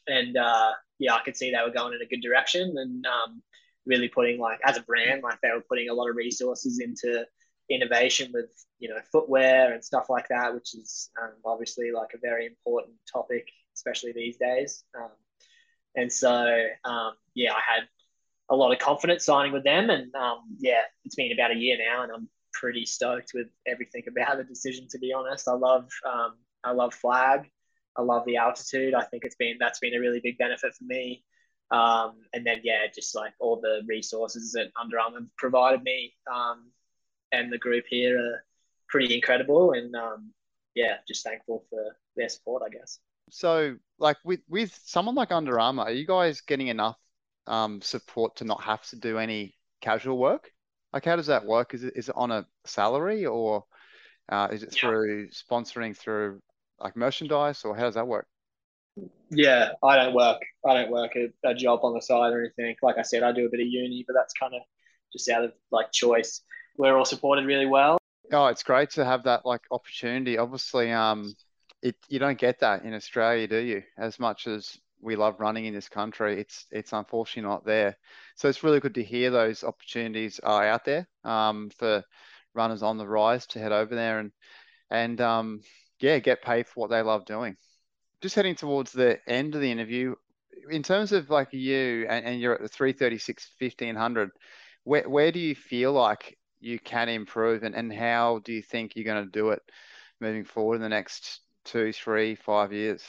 and 0.07 0.37
uh, 0.37 0.73
yeah, 0.99 1.15
I 1.15 1.23
could 1.23 1.37
see 1.37 1.51
they 1.51 1.63
were 1.65 1.73
going 1.73 1.95
in 1.95 2.03
a 2.03 2.07
good 2.07 2.21
direction 2.21 2.75
and 2.77 3.07
um, 3.07 3.43
really 3.87 4.09
putting 4.09 4.39
like 4.39 4.59
as 4.65 4.77
a 4.77 4.83
brand, 4.83 5.23
like 5.23 5.41
they 5.43 5.51
were 5.51 5.65
putting 5.69 5.89
a 5.89 5.95
lot 5.95 6.11
of 6.11 6.17
resources 6.17 6.81
into 6.81 7.25
innovation 7.71 8.31
with 8.33 8.51
you 8.79 8.89
know 8.89 8.99
footwear 9.11 9.73
and 9.73 9.85
stuff 9.85 10.07
like 10.09 10.29
that, 10.29 10.55
which 10.55 10.75
is 10.75 11.11
um, 11.23 11.33
obviously 11.45 11.91
like 11.93 12.11
a 12.15 12.19
very 12.19 12.47
important 12.47 12.97
topic, 13.11 13.49
especially 13.75 14.13
these 14.13 14.37
days. 14.37 14.85
Um, 14.97 15.11
and 15.95 16.13
so 16.13 16.67
um, 16.85 17.13
yeah, 17.35 17.53
I 17.53 17.61
had 17.75 17.89
a 18.49 18.57
lot 18.57 18.73
of 18.73 18.79
confidence 18.79 19.25
signing 19.25 19.53
with 19.53 19.65
them, 19.65 19.91
and 19.91 20.15
um, 20.15 20.41
yeah, 20.59 20.83
it's 21.05 21.17
been 21.17 21.33
about 21.33 21.53
a 21.53 21.57
year 21.57 21.77
now, 21.79 22.03
and 22.03 22.13
I'm 22.13 22.29
pretty 22.53 22.87
stoked 22.87 23.33
with 23.35 23.49
everything 23.67 24.05
about 24.09 24.39
the 24.39 24.45
decision. 24.45 24.87
To 24.91 24.99
be 24.99 25.13
honest, 25.13 25.49
I 25.49 25.53
love 25.55 25.89
um, 26.05 26.35
I 26.65 26.73
love 26.73 26.95
flag. 26.95 27.51
I 27.97 28.03
love 28.03 28.27
the 28.27 28.37
altitude. 28.37 28.95
I 28.95 29.05
think 29.05 29.25
it's 29.25 29.37
been 29.37 29.57
that's 29.59 29.79
been 29.79 29.95
a 29.95 30.01
really 30.01 30.21
big 30.23 30.39
benefit 30.39 30.75
for 30.75 30.85
me. 30.85 31.25
Um, 31.71 32.15
and 32.33 32.47
then 32.47 32.61
yeah, 32.63 32.87
just 32.95 33.15
like 33.15 33.33
all 33.41 33.61
the 33.61 33.83
resources 33.87 34.53
that 34.53 34.71
Under 34.81 35.01
Armour 35.01 35.27
provided 35.37 35.83
me 35.83 36.15
um, 36.33 36.71
and 37.33 37.53
the 37.53 37.59
group 37.59 37.85
here 37.89 38.19
are 38.19 38.45
pretty 38.89 39.15
incredible. 39.15 39.73
And 39.73 39.95
um, 39.97 40.33
yeah, 40.75 40.99
just 41.09 41.25
thankful 41.25 41.65
for 41.71 41.97
their 42.17 42.29
support, 42.29 42.63
I 42.65 42.69
guess. 42.69 43.01
So, 43.31 43.77
like 43.99 44.19
with 44.25 44.41
with 44.49 44.79
someone 44.85 45.17
like 45.17 45.33
Under 45.33 45.59
Armour, 45.59 45.85
are 45.85 45.93
you 45.93 46.07
guys 46.07 46.41
getting 46.41 46.69
enough 46.69 46.97
um, 47.47 47.81
support 47.81 48.37
to 48.37 48.45
not 48.45 48.63
have 48.63 48.83
to 48.91 48.97
do 48.97 49.19
any 49.19 49.57
casual 49.81 50.19
work? 50.19 50.53
Like, 50.93 51.05
how 51.05 51.17
does 51.17 51.27
that 51.27 51.45
work? 51.45 51.75
Is 51.75 51.83
it 51.83 51.95
is 51.97 52.09
it 52.09 52.15
on 52.17 52.31
a 52.31 52.47
salary 52.65 53.27
or 53.27 53.65
uh, 54.29 54.49
is 54.53 54.63
it 54.63 54.73
through 54.73 55.23
yeah. 55.23 55.27
sponsoring 55.31 55.97
through 55.97 56.41
like 56.79 56.97
merchandise, 56.97 57.65
or 57.65 57.75
how 57.77 57.85
does 57.85 57.95
that 57.95 58.07
work? 58.07 58.27
Yeah, 59.31 59.73
I 59.83 59.97
don't 59.97 60.15
work. 60.15 60.41
I 60.65 60.75
don't 60.75 60.91
work 60.91 61.17
a, 61.17 61.29
a, 61.45 61.55
job 61.55 61.81
on 61.83 61.95
the 61.95 62.01
side 62.01 62.33
or 62.33 62.41
anything. 62.41 62.77
Like 62.83 62.97
I 62.99 63.03
said, 63.03 63.23
I 63.23 63.33
do 63.33 63.47
a 63.47 63.51
bit 63.51 63.61
of 63.61 63.67
uni, 63.67 64.05
but 64.07 64.15
that's 64.15 64.33
kind 64.35 64.55
of 64.55 64.63
just 65.13 65.29
out 65.29 65.45
of 65.45 65.53
like 65.71 65.93
choice. 65.93 66.43
We're 66.79 66.97
all 66.97 67.05
supported 67.05 67.45
really 67.45 67.67
well. 67.67 67.99
Oh, 68.33 68.47
it's 68.47 68.63
great 68.63 68.91
to 68.91 69.05
have 69.05 69.25
that 69.25 69.45
like 69.45 69.63
opportunity. 69.71 70.39
Obviously, 70.39 70.93
um, 70.93 71.35
it 71.83 71.97
you 72.09 72.19
don't 72.19 72.39
get 72.39 72.61
that 72.61 72.85
in 72.85 72.95
Australia, 72.95 73.47
do 73.47 73.59
you? 73.59 73.83
As 73.99 74.19
much 74.19 74.47
as 74.47 74.79
we 75.01 75.17
love 75.17 75.41
running 75.41 75.67
in 75.67 75.75
this 75.75 75.89
country, 75.89 76.41
it's 76.41 76.67
it's 76.71 76.93
unfortunately 76.93 77.49
not 77.51 77.65
there. 77.65 77.97
So 78.37 78.49
it's 78.49 78.63
really 78.63 78.81
good 78.81 78.95
to 78.95 79.05
hear 79.05 79.31
those 79.31 79.65
opportunities 79.65 80.41
are 80.41 80.67
out 80.67 80.85
there 80.85 81.09
um, 81.25 81.71
for 81.79 82.05
runners 82.55 82.83
on 82.83 82.97
the 82.97 83.07
rise 83.07 83.47
to 83.49 83.59
head 83.59 83.73
over 83.73 83.95
there 83.95 84.21
and 84.21 84.33
and 84.91 85.21
um, 85.21 85.61
yeah, 86.01 86.19
get 86.21 86.43
paid 86.43 86.69
for 86.69 86.81
what 86.81 86.91
they 86.91 87.03
love 87.03 87.25
doing 87.25 87.57
just 88.27 88.35
heading 88.35 88.57
towards 88.57 88.93
the 88.93 89.19
end 89.29 89.55
of 89.55 89.61
the 89.61 89.71
interview, 89.71 90.15
in 90.69 90.83
terms 90.83 91.13
of 91.13 91.31
like 91.31 91.53
you 91.53 92.07
and, 92.09 92.25
and 92.27 92.41
you're 92.41 92.55
at 92.55 92.61
the 92.61 92.69
336 92.69 93.53
1500, 93.61 94.31
where, 94.83 95.09
where 95.09 95.31
do 95.31 95.39
you 95.39 95.55
feel 95.55 95.93
like 95.93 96.37
you 96.59 96.81
can 96.81 97.09
improve 97.09 97.63
and, 97.63 97.75
and 97.77 97.93
how 97.93 98.41
do 98.45 98.53
you 98.53 98.63
think 98.63 98.97
you're 98.97 99.05
going 99.05 99.25
to 99.25 99.31
do 99.31 99.51
it 99.51 99.63
moving 100.21 100.45
forward 100.45 100.77
in 100.77 100.81
the 100.81 100.89
next 100.89 101.41
two, 101.65 101.93
three, 101.93 102.35
five 102.35 102.73
years? 102.73 103.01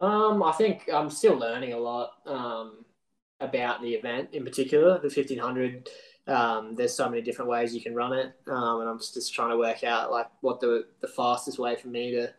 Um, 0.00 0.42
I 0.42 0.50
think 0.50 0.88
I'm 0.92 1.08
still 1.08 1.36
learning 1.36 1.74
a 1.74 1.78
lot 1.78 2.10
um, 2.26 2.84
about 3.40 3.82
the 3.82 3.94
event 3.94 4.30
in 4.32 4.42
particular, 4.42 4.94
the 4.94 5.12
1500. 5.14 5.88
Um, 6.26 6.74
there's 6.74 6.94
so 6.94 7.08
many 7.08 7.22
different 7.22 7.50
ways 7.50 7.72
you 7.72 7.80
can 7.80 7.94
run 7.94 8.12
it, 8.12 8.34
um, 8.48 8.80
and 8.80 8.88
I'm 8.88 8.98
just 8.98 9.32
trying 9.32 9.50
to 9.50 9.56
work 9.56 9.84
out 9.84 10.10
like 10.10 10.26
what 10.40 10.58
the 10.60 10.86
the 11.00 11.08
fastest 11.08 11.58
way 11.58 11.76
for 11.76 11.88
me 11.88 12.12
to 12.12 12.32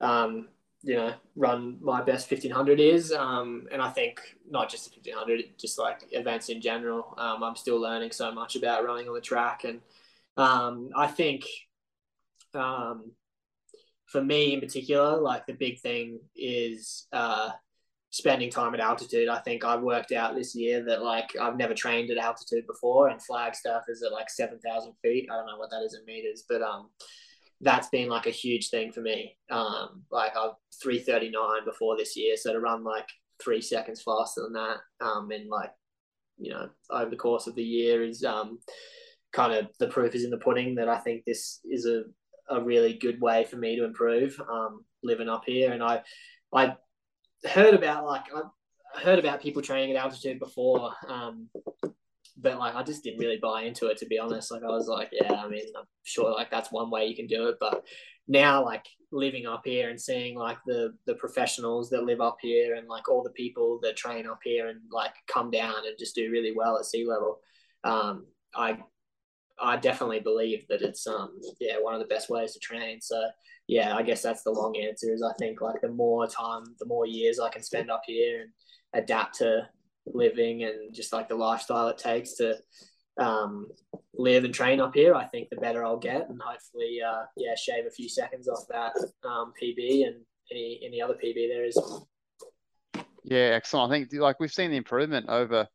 um, 0.00 0.48
you 0.82 0.96
know 0.96 1.12
run 1.36 1.76
my 1.80 2.02
best 2.02 2.30
1500 2.30 2.80
is 2.80 3.12
um, 3.12 3.66
and 3.70 3.82
i 3.82 3.90
think 3.90 4.20
not 4.48 4.70
just 4.70 4.84
the 4.84 4.96
1500 4.96 5.58
just 5.58 5.78
like 5.78 6.00
events 6.12 6.48
in 6.48 6.60
general. 6.60 7.14
Um, 7.18 7.42
i'm 7.42 7.56
still 7.56 7.80
learning 7.80 8.12
so 8.12 8.32
much 8.32 8.56
about 8.56 8.84
running 8.84 9.08
on 9.08 9.14
the 9.14 9.20
track 9.20 9.64
and 9.64 9.80
um, 10.36 10.90
i 10.96 11.06
think 11.06 11.44
um, 12.54 13.12
for 14.06 14.22
me 14.22 14.54
in 14.54 14.60
particular 14.60 15.20
like 15.20 15.46
the 15.46 15.52
big 15.52 15.80
thing 15.80 16.18
is 16.34 17.06
uh, 17.12 17.50
spending 18.10 18.50
time 18.50 18.74
at 18.74 18.80
altitude. 18.80 19.28
I 19.28 19.38
think 19.38 19.64
i've 19.64 19.82
worked 19.82 20.12
out 20.12 20.34
this 20.34 20.54
year 20.54 20.82
that 20.84 21.02
like 21.02 21.30
i've 21.40 21.56
never 21.56 21.74
trained 21.74 22.10
at 22.10 22.18
altitude 22.18 22.66
before 22.66 23.08
and 23.08 23.22
flagstaff 23.22 23.82
is 23.88 24.02
at 24.02 24.12
like 24.12 24.28
7000 24.28 24.92
feet. 25.02 25.28
I 25.30 25.36
don't 25.36 25.46
know 25.46 25.58
what 25.58 25.70
that 25.70 25.82
is 25.82 25.94
in 25.94 26.04
meters 26.06 26.44
but 26.48 26.62
um 26.62 26.88
that's 27.60 27.88
been 27.88 28.08
like 28.08 28.26
a 28.26 28.30
huge 28.30 28.70
thing 28.70 28.92
for 28.92 29.00
me. 29.00 29.36
Um, 29.50 30.02
like 30.10 30.36
I've 30.36 30.52
339 30.82 31.64
before 31.64 31.96
this 31.96 32.16
year, 32.16 32.36
so 32.36 32.52
to 32.52 32.60
run 32.60 32.84
like 32.84 33.08
three 33.42 33.60
seconds 33.60 34.02
faster 34.02 34.42
than 34.42 34.52
that, 34.54 34.76
um, 35.04 35.30
and 35.30 35.48
like 35.48 35.70
you 36.38 36.52
know 36.52 36.68
over 36.90 37.10
the 37.10 37.16
course 37.16 37.46
of 37.46 37.54
the 37.54 37.62
year 37.62 38.02
is 38.02 38.24
um, 38.24 38.58
kind 39.32 39.52
of 39.52 39.68
the 39.78 39.88
proof 39.88 40.14
is 40.14 40.24
in 40.24 40.30
the 40.30 40.38
pudding 40.38 40.74
that 40.76 40.88
I 40.88 40.98
think 40.98 41.24
this 41.24 41.60
is 41.64 41.86
a 41.86 42.04
a 42.50 42.60
really 42.60 42.94
good 42.94 43.20
way 43.20 43.44
for 43.44 43.56
me 43.56 43.76
to 43.76 43.84
improve 43.84 44.40
um, 44.50 44.84
living 45.02 45.28
up 45.28 45.44
here. 45.46 45.72
And 45.72 45.82
I 45.82 46.02
I 46.52 46.76
heard 47.48 47.74
about 47.74 48.04
like 48.04 48.24
I 48.94 49.00
heard 49.00 49.18
about 49.18 49.40
people 49.40 49.62
training 49.62 49.96
at 49.96 50.02
altitude 50.02 50.40
before, 50.40 50.92
um, 51.08 51.48
but 52.40 52.58
like 52.58 52.74
I 52.74 52.82
just 52.82 53.02
didn't 53.02 53.20
really 53.20 53.38
buy 53.40 53.62
into 53.62 53.86
it 53.86 53.98
to 53.98 54.06
be 54.06 54.18
honest. 54.18 54.50
Like 54.50 54.62
I 54.62 54.68
was 54.70 54.88
like, 54.88 55.10
yeah, 55.12 55.32
I 55.32 55.48
mean, 55.48 55.64
I'm 55.76 55.84
sure 56.04 56.32
like 56.32 56.50
that's 56.50 56.72
one 56.72 56.90
way 56.90 57.06
you 57.06 57.16
can 57.16 57.26
do 57.26 57.48
it, 57.48 57.56
but 57.60 57.84
now 58.28 58.64
like 58.64 58.84
living 59.12 59.46
up 59.46 59.62
here 59.64 59.90
and 59.90 60.00
seeing 60.00 60.36
like 60.36 60.58
the 60.66 60.94
the 61.06 61.14
professionals 61.14 61.90
that 61.90 62.04
live 62.04 62.20
up 62.20 62.38
here 62.40 62.74
and 62.74 62.88
like 62.88 63.08
all 63.08 63.22
the 63.22 63.30
people 63.30 63.80
that 63.82 63.96
train 63.96 64.26
up 64.26 64.38
here 64.42 64.68
and 64.68 64.80
like 64.90 65.14
come 65.26 65.50
down 65.50 65.74
and 65.86 65.98
just 65.98 66.14
do 66.14 66.30
really 66.30 66.52
well 66.54 66.78
at 66.78 66.84
sea 66.84 67.06
level, 67.06 67.40
um, 67.84 68.26
I 68.54 68.78
I 69.60 69.76
definitely 69.76 70.20
believe 70.20 70.66
that 70.68 70.82
it's 70.82 71.06
um 71.06 71.40
yeah 71.60 71.76
one 71.80 71.94
of 71.94 72.00
the 72.00 72.06
best 72.06 72.30
ways 72.30 72.52
to 72.52 72.58
train. 72.60 73.00
So 73.00 73.22
yeah, 73.66 73.94
I 73.94 74.02
guess 74.02 74.22
that's 74.22 74.42
the 74.42 74.50
long 74.50 74.76
answer. 74.76 75.12
Is 75.12 75.22
I 75.22 75.32
think 75.38 75.60
like 75.60 75.80
the 75.80 75.88
more 75.88 76.26
time, 76.26 76.64
the 76.78 76.86
more 76.86 77.06
years 77.06 77.38
I 77.38 77.50
can 77.50 77.62
spend 77.62 77.90
up 77.90 78.02
here 78.06 78.42
and 78.42 78.50
adapt 79.02 79.38
to 79.38 79.68
living 80.06 80.64
and 80.64 80.94
just 80.94 81.12
like 81.12 81.28
the 81.28 81.34
lifestyle 81.34 81.88
it 81.88 81.98
takes 81.98 82.34
to 82.34 82.56
um, 83.18 83.66
live 84.14 84.44
and 84.44 84.54
train 84.54 84.80
up 84.80 84.94
here, 84.94 85.14
I 85.14 85.26
think 85.26 85.48
the 85.50 85.56
better 85.56 85.84
I'll 85.84 85.98
get, 85.98 86.28
and 86.28 86.40
hopefully, 86.40 86.98
uh, 87.06 87.24
yeah, 87.36 87.54
shave 87.54 87.86
a 87.86 87.90
few 87.90 88.08
seconds 88.08 88.48
off 88.48 88.64
that 88.70 88.92
um, 89.28 89.52
PB 89.60 90.06
and 90.06 90.16
any 90.50 90.80
any 90.84 91.02
other 91.02 91.14
PB 91.14 91.34
there 91.34 91.64
is. 91.64 91.78
Yeah, 93.24 93.52
excellent. 93.54 93.92
I 93.92 93.94
think 93.94 94.12
like 94.14 94.40
we've 94.40 94.52
seen 94.52 94.70
the 94.70 94.76
improvement 94.76 95.26
over 95.28 95.68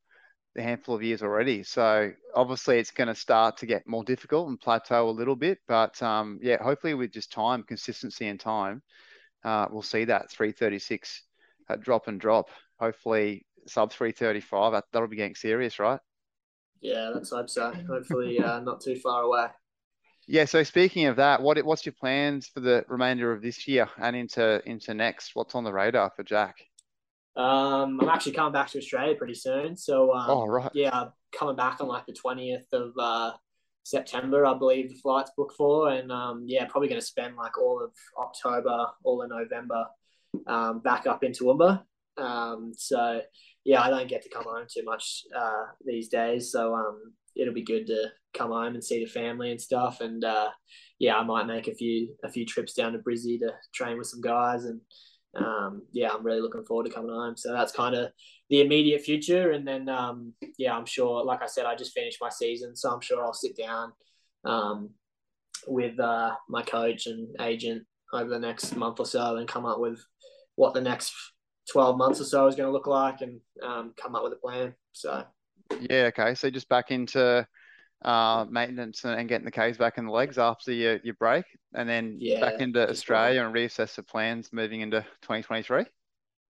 the 0.55 0.63
handful 0.63 0.95
of 0.95 1.03
years 1.03 1.21
already. 1.21 1.63
So 1.63 2.11
obviously, 2.34 2.80
it's 2.80 2.91
going 2.91 3.09
to 3.09 3.15
start 3.15 3.57
to 3.57 3.65
get 3.65 3.88
more 3.88 4.03
difficult 4.03 4.47
and 4.47 4.59
plateau 4.59 5.09
a 5.09 5.11
little 5.11 5.36
bit. 5.36 5.59
But 5.67 6.01
um, 6.01 6.39
yeah, 6.41 6.61
hopefully, 6.61 6.93
with 6.93 7.11
just 7.11 7.32
time, 7.32 7.63
consistency, 7.63 8.28
and 8.28 8.39
time, 8.39 8.82
uh, 9.43 9.67
we'll 9.69 9.82
see 9.82 10.05
that 10.05 10.32
336 10.32 11.23
uh, 11.69 11.76
drop 11.76 12.07
and 12.07 12.19
drop. 12.19 12.49
Hopefully, 12.80 13.45
sub 13.68 13.91
335, 13.91 14.74
that, 14.74 14.84
that'll 14.91 15.07
be 15.07 15.16
getting 15.16 15.36
serious, 15.36 15.80
right? 15.80 15.99
Yeah, 16.82 17.09
let's 17.13 17.32
hope 17.32 17.49
so. 17.49 17.74
Hopefully, 17.88 18.39
uh, 18.39 18.59
not 18.59 18.82
too 18.82 18.95
far 18.97 19.24
away. 19.24 19.47
Yeah. 20.28 20.45
So 20.45 20.63
speaking 20.63 21.05
of 21.05 21.16
that, 21.18 21.41
what 21.41 21.63
what's 21.66 21.86
your 21.86 21.93
plans 21.93 22.47
for 22.47 22.59
the 22.59 22.86
remainder 22.88 23.32
of 23.32 23.41
this 23.41 23.68
year 23.68 23.88
and 23.97 24.16
into 24.16 24.61
into 24.70 24.93
next? 24.93 25.32
What's 25.34 25.55
on 25.55 25.63
the 25.63 25.74
radar 25.74 26.11
for 26.16 26.24
Jack? 26.24 26.57
Um, 27.36 27.99
I'm 28.01 28.09
actually 28.09 28.32
coming 28.32 28.53
back 28.53 28.70
to 28.72 28.78
Australia 28.78 29.16
pretty 29.16 29.36
soon. 29.36 29.76
So 29.78 30.13
um, 30.13 30.30
oh 30.30 30.47
right. 30.47 30.72
Yeah, 30.74 31.05
coming 31.32 31.55
back 31.55 31.82
on 31.82 31.88
like 31.88 32.05
the 32.05 32.13
twentieth 32.13 32.66
of 32.72 32.93
uh, 32.99 33.34
September, 33.84 34.45
I 34.45 34.57
believe 34.57 34.89
the 34.89 34.95
flight's 34.95 35.32
booked 35.38 35.55
for, 35.55 35.89
and 35.89 36.11
um, 36.11 36.45
yeah, 36.47 36.66
probably 36.66 36.89
going 36.89 37.01
to 37.01 37.05
spend 37.05 37.36
like 37.36 37.57
all 37.57 37.84
of 37.84 37.91
October, 38.18 38.88
all 39.03 39.22
of 39.22 39.30
November, 39.30 39.86
um, 40.47 40.80
back 40.80 41.05
up 41.05 41.24
in 41.24 41.34
Toowoomba. 41.34 41.84
Um, 42.18 42.72
so 42.76 43.22
yeah, 43.66 43.82
I 43.82 43.89
don't 43.89 44.07
get 44.07 44.22
to 44.24 44.30
come 44.30 44.43
home 44.43 44.68
too 44.72 44.84
much 44.84 45.24
uh, 45.36 45.63
these 45.84 46.07
days, 46.07 46.51
so 46.51 46.74
um, 46.76 47.13
it'll 47.36 47.53
be 47.53 47.63
good 47.63 47.88
to 47.88 48.11
come 48.34 48.51
home 48.51 48.76
and 48.76 48.84
see 48.84 49.03
the 49.03 49.09
family 49.09 49.49
and 49.49 49.59
stuff. 49.59 50.01
And 50.01 50.24
uh, 50.24 50.49
yeah, 50.99 51.18
I 51.18 51.24
might 51.24 51.47
make 51.47 51.68
a 51.68 51.74
few 51.74 52.16
a 52.24 52.30
few 52.30 52.45
trips 52.45 52.74
down 52.74 52.93
to 52.93 52.99
Brizzy 52.99 53.39
to 53.39 53.53
train 53.74 53.97
with 53.97 54.07
some 54.07 54.22
guys, 54.22 54.66
and 54.66 54.80
um, 55.36 55.82
yeah, 55.91 56.09
I'm 56.11 56.24
really 56.24 56.41
looking 56.41 56.63
forward 56.63 56.86
to 56.86 56.93
coming 56.93 57.09
home. 57.09 57.36
So 57.36 57.51
that's 57.53 57.72
kind 57.72 57.95
of 57.95 58.11
the 58.49 58.61
immediate 58.61 59.01
future, 59.01 59.51
and 59.51 59.68
then 59.68 59.89
um, 59.89 60.34
yeah, 60.59 60.76
I'm 60.76 60.86
sure. 60.86 61.26
Like 61.26 61.41
I 61.41 61.47
said, 61.47 61.66
I 61.66 61.76
just 61.76 61.93
finished 61.93 62.20
my 62.22 62.30
season, 62.30 62.76
so 62.76 62.91
I'm 62.91 63.01
sure 63.01 63.26
I'll 63.26 63.34
sit 63.34 63.57
down 63.57 63.93
um, 64.45 64.91
with 65.66 65.99
uh, 65.99 66.36
my 66.47 66.61
coach 66.61 67.07
and 67.07 67.28
agent 67.41 67.84
over 68.13 68.30
the 68.30 68.39
next 68.39 68.76
month 68.76 68.99
or 68.99 69.05
so 69.07 69.38
and 69.38 69.47
come 69.47 69.66
up 69.66 69.80
with 69.80 69.99
what 70.55 70.76
the 70.76 70.82
next 70.82 71.13
12 71.72 71.97
months 71.97 72.22
or 72.22 72.26
so 72.26 72.47
is 72.47 72.55
going 72.55 72.68
to 72.68 72.74
look 72.74 72.88
like 72.88 73.22
and 73.22 73.39
um, 73.63 73.93
come 73.97 74.16
up 74.16 74.24
with 74.24 74.34
a 74.34 74.38
plan. 74.38 74.74
So, 74.93 75.24
yeah, 75.80 76.09
okay. 76.16 76.36
So 76.36 76.49
just 76.49 76.70
back 76.70 76.91
into 76.91 77.47
uh, 78.03 78.45
maintenance 78.49 79.03
and, 79.03 79.28
getting 79.28 79.45
the 79.45 79.51
K's 79.51 79.78
back 79.78 79.97
in 79.97 80.05
the 80.05 80.11
legs 80.11 80.38
after 80.38 80.72
your, 80.72 80.99
your 81.03 81.16
break 81.16 81.45
and 81.74 81.89
then 81.89 82.18
yeah, 82.20 82.39
back 82.39 82.59
into 82.61 82.88
Australia 82.88 83.43
and 83.43 83.53
reassess 83.53 83.95
the 83.95 84.03
plans 84.03 84.49
moving 84.53 84.82
into 84.82 85.01
2023. 85.22 85.86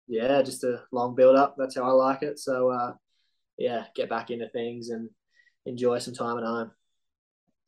Yeah, 0.08 0.42
just 0.42 0.62
a 0.64 0.82
long 0.92 1.14
build 1.14 1.36
up. 1.36 1.56
That's 1.58 1.76
how 1.76 1.84
I 1.84 1.92
like 1.92 2.22
it. 2.22 2.38
So, 2.38 2.70
uh, 2.70 2.92
yeah, 3.58 3.84
get 3.94 4.08
back 4.08 4.30
into 4.30 4.48
things 4.48 4.90
and 4.90 5.08
enjoy 5.64 5.98
some 5.98 6.14
time 6.14 6.38
at 6.38 6.44
home. 6.44 6.70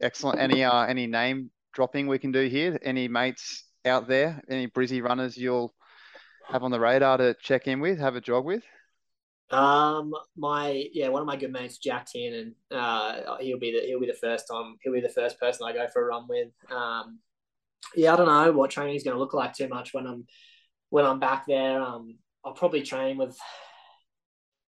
Excellent. 0.01 0.39
Any 0.39 0.63
uh 0.63 0.85
any 0.85 1.07
name 1.07 1.51
dropping 1.73 2.07
we 2.07 2.19
can 2.19 2.31
do 2.31 2.47
here? 2.47 2.79
Any 2.83 3.09
mates 3.09 3.65
out 3.85 4.07
there? 4.07 4.41
Any 4.49 4.69
Brizzy 4.69 5.03
runners 5.03 5.37
you'll 5.37 5.75
have 6.49 6.65
on 6.65 6.71
the 6.71 6.81
radar 6.81 7.19
to 7.19 7.35
check 7.43 7.67
in 7.67 7.81
with, 7.81 7.99
have 7.99 8.17
a 8.17 8.21
jog 8.21 8.45
with? 8.45 8.63
Um, 9.51 10.13
my 10.37 10.89
yeah, 10.93 11.09
one 11.09 11.23
of 11.23 11.27
my 11.27 11.37
good 11.37 11.53
mates, 11.53 11.79
Jack 11.79 12.07
Tiernan. 12.07 12.55
Uh, 12.71 13.37
he'll 13.41 13.59
be 13.59 13.73
the 13.73 13.87
he'll 13.87 14.01
be 14.01 14.07
the 14.07 14.13
first 14.13 14.47
time 14.51 14.77
he'll 14.83 14.93
be 14.93 15.01
the 15.01 15.09
first 15.09 15.41
person 15.41 15.67
I 15.67 15.73
go 15.73 15.87
for 15.93 16.03
a 16.03 16.07
run 16.07 16.27
with. 16.29 16.49
Um, 16.71 17.21
yeah, 17.95 18.13
I 18.13 18.17
don't 18.17 18.27
know 18.27 18.53
what 18.53 18.71
training 18.71 18.97
is 18.97 19.05
going 19.05 19.15
to 19.15 19.21
look 19.21 19.35
like 19.35 19.55
too 19.55 19.69
much 19.69 19.95
when 19.95 20.07
I'm 20.07 20.27
when 20.91 21.07
I'm 21.07 21.19
back 21.19 21.47
there. 21.47 21.81
Um, 21.81 22.19
I'll 22.45 22.53
probably 22.53 22.83
train 22.83 23.17
with. 23.17 23.39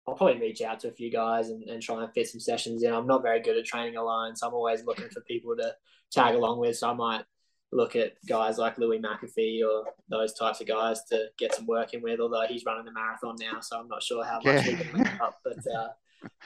I'll 0.07 0.15
probably 0.15 0.41
reach 0.41 0.63
out 0.63 0.79
to 0.79 0.87
a 0.87 0.93
few 0.93 1.11
guys 1.11 1.49
and, 1.49 1.63
and 1.69 1.81
try 1.81 2.03
and 2.03 2.11
fit 2.11 2.27
some 2.27 2.39
sessions 2.39 2.81
in. 2.81 2.91
I'm 2.91 3.05
not 3.05 3.21
very 3.21 3.39
good 3.39 3.57
at 3.57 3.65
training 3.65 3.97
alone, 3.97 4.35
so 4.35 4.47
I'm 4.47 4.53
always 4.53 4.83
looking 4.83 5.09
for 5.09 5.21
people 5.21 5.55
to 5.57 5.75
tag 6.11 6.33
along 6.33 6.59
with. 6.59 6.75
So 6.75 6.89
I 6.89 6.93
might 6.93 7.23
look 7.71 7.95
at 7.95 8.13
guys 8.27 8.57
like 8.57 8.77
Louis 8.77 8.99
McAfee 8.99 9.61
or 9.65 9.85
those 10.09 10.33
types 10.33 10.61
of 10.61 10.67
guys 10.67 11.03
to 11.05 11.27
get 11.37 11.55
some 11.55 11.65
work 11.65 11.93
in 11.93 12.01
with. 12.01 12.19
Although 12.19 12.45
he's 12.47 12.65
running 12.65 12.85
the 12.85 12.91
marathon 12.91 13.35
now, 13.39 13.59
so 13.61 13.79
I'm 13.79 13.87
not 13.87 14.03
sure 14.03 14.23
how 14.25 14.39
much 14.43 14.65
we 14.65 14.75
can 14.75 14.97
make 15.01 15.21
up. 15.21 15.39
But 15.43 15.59
uh, 15.67 15.89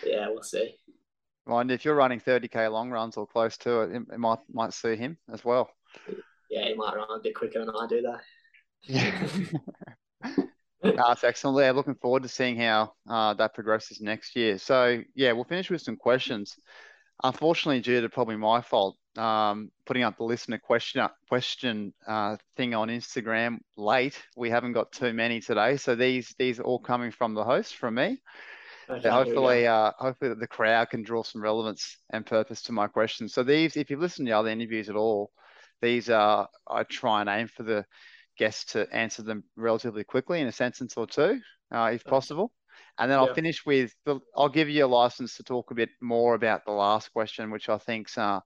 yeah, 0.05 0.27
we'll 0.29 0.43
see. 0.43 0.75
Mind 1.47 1.71
if 1.71 1.85
you're 1.85 1.95
running 1.95 2.19
30k 2.19 2.71
long 2.71 2.89
runs 2.89 3.17
or 3.17 3.27
close 3.27 3.57
to 3.57 3.81
it, 3.81 4.03
it 4.11 4.17
might 4.17 4.39
might 4.51 4.73
suit 4.73 4.97
him 4.97 5.17
as 5.31 5.45
well. 5.45 5.69
Yeah, 6.49 6.67
he 6.67 6.73
might 6.73 6.95
run 6.95 7.07
a 7.09 7.19
bit 7.21 7.35
quicker 7.35 7.65
than 7.65 7.75
I 7.75 7.87
do, 7.87 8.01
though. 8.01 8.19
Yeah. 8.83 9.27
That's 10.81 11.23
excellent. 11.23 11.57
Yeah, 11.57 11.71
looking 11.71 11.95
forward 11.95 12.23
to 12.23 12.29
seeing 12.29 12.57
how 12.57 12.93
uh, 13.09 13.33
that 13.35 13.53
progresses 13.53 14.01
next 14.01 14.35
year. 14.35 14.57
So 14.57 15.01
yeah, 15.15 15.31
we'll 15.31 15.43
finish 15.43 15.69
with 15.69 15.81
some 15.81 15.95
questions. 15.95 16.55
Unfortunately, 17.23 17.81
due 17.81 18.01
to 18.01 18.09
probably 18.09 18.35
my 18.35 18.61
fault, 18.61 18.97
um, 19.17 19.71
putting 19.85 20.03
up 20.03 20.17
the 20.17 20.23
listener 20.23 20.57
question 20.57 21.07
question 21.29 21.93
uh, 22.07 22.37
thing 22.57 22.73
on 22.73 22.89
Instagram 22.89 23.57
late. 23.77 24.21
We 24.35 24.49
haven't 24.49 24.73
got 24.73 24.91
too 24.91 25.13
many 25.13 25.39
today, 25.39 25.77
so 25.77 25.95
these 25.95 26.33
these 26.37 26.59
are 26.59 26.63
all 26.63 26.79
coming 26.79 27.11
from 27.11 27.33
the 27.33 27.43
host 27.43 27.75
from 27.75 27.95
me. 27.95 28.21
Okay, 28.87 29.09
hopefully, 29.09 29.65
uh, 29.65 29.91
hopefully 29.97 30.35
the 30.39 30.47
crowd 30.47 30.89
can 30.89 31.01
draw 31.01 31.23
some 31.23 31.41
relevance 31.41 31.97
and 32.11 32.25
purpose 32.25 32.61
to 32.63 32.71
my 32.71 32.87
questions. 32.87 33.33
So 33.33 33.41
these, 33.41 33.77
if 33.77 33.89
you've 33.89 33.99
listened 33.99 34.27
to 34.27 34.33
other 34.33 34.49
interviews 34.49 34.89
at 34.89 34.95
all, 34.95 35.31
these 35.81 36.09
are 36.09 36.47
I 36.67 36.83
try 36.83 37.21
and 37.21 37.29
aim 37.29 37.47
for 37.47 37.63
the 37.63 37.85
guests 38.37 38.73
to 38.73 38.87
answer 38.93 39.23
them 39.23 39.43
relatively 39.55 40.03
quickly 40.03 40.39
in 40.39 40.47
a 40.47 40.51
sentence 40.51 40.95
or 40.97 41.07
two, 41.07 41.39
uh, 41.71 41.91
if 41.93 42.03
possible. 42.03 42.51
And 42.97 43.11
then 43.11 43.19
I'll 43.19 43.33
finish 43.33 43.65
with 43.65 43.93
the, 44.05 44.19
I'll 44.37 44.49
give 44.49 44.69
you 44.69 44.85
a 44.85 44.87
license 44.87 45.35
to 45.37 45.43
talk 45.43 45.71
a 45.71 45.75
bit 45.75 45.89
more 46.01 46.33
about 46.33 46.65
the 46.65 46.71
last 46.71 47.11
question, 47.11 47.51
which 47.51 47.67
I 47.67 47.77
think's 47.77 48.17
uh, 48.17 48.39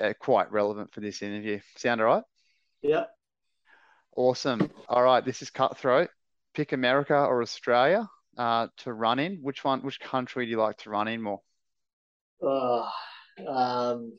uh, 0.00 0.12
quite 0.20 0.50
relevant 0.52 0.92
for 0.92 1.00
this 1.00 1.22
interview. 1.22 1.60
Sound 1.76 2.00
all 2.00 2.06
right? 2.06 2.24
Yeah. 2.82 3.04
Awesome. 4.16 4.70
All 4.88 5.02
right. 5.02 5.24
This 5.24 5.42
is 5.42 5.50
Cutthroat. 5.50 6.10
Pick 6.54 6.72
America 6.72 7.14
or 7.14 7.42
Australia 7.42 8.08
uh, 8.36 8.68
to 8.78 8.92
run 8.92 9.18
in. 9.18 9.38
Which 9.42 9.64
one? 9.64 9.80
Which 9.80 10.00
country 10.00 10.44
do 10.44 10.50
you 10.50 10.58
like 10.58 10.78
to 10.78 10.90
run 10.90 11.08
in 11.08 11.22
more? 11.22 11.40
Oh, 12.42 12.88
um, 13.46 14.12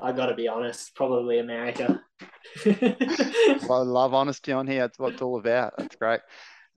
I 0.00 0.12
got 0.12 0.26
to 0.26 0.34
be 0.34 0.48
honest. 0.48 0.94
Probably 0.94 1.38
America. 1.38 2.00
well, 2.64 2.76
I 3.70 3.82
love 3.82 4.14
honesty 4.14 4.52
on 4.52 4.66
here. 4.66 4.80
That's 4.82 4.98
what 4.98 5.14
it's 5.14 5.22
all 5.22 5.38
about. 5.38 5.74
That's 5.78 5.96
great. 5.96 6.20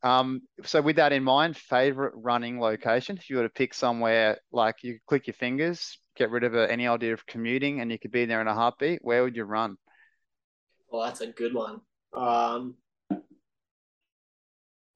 Um, 0.04 0.42
so 0.66 0.82
with 0.82 0.98
that 0.98 1.14
in 1.14 1.24
mind, 1.24 1.56
favorite 1.56 2.14
running 2.16 2.60
location, 2.60 3.18
if 3.18 3.30
you 3.30 3.38
were 3.38 3.44
to 3.44 3.50
pick 3.50 3.74
somewhere 3.74 4.38
like 4.52 4.84
you 4.84 5.00
click 5.08 5.28
your 5.28 5.34
fingers, 5.36 5.98
get 6.16 6.30
rid 6.30 6.44
of 6.44 6.56
any 6.56 6.88
idea 6.88 7.14
of 7.14 7.26
commuting 7.26 7.82
and 7.82 7.92
you 7.92 8.00
could 8.00 8.12
be 8.12 8.26
there 8.26 8.42
in 8.42 8.48
a 8.48 8.54
heartbeat, 8.54 9.00
where 9.04 9.24
would 9.24 9.36
you 9.36 9.44
run? 9.44 9.78
Well, 10.90 11.06
that's 11.06 11.22
a 11.22 11.28
good 11.28 11.54
one. 11.54 11.82
Um, 12.16 12.76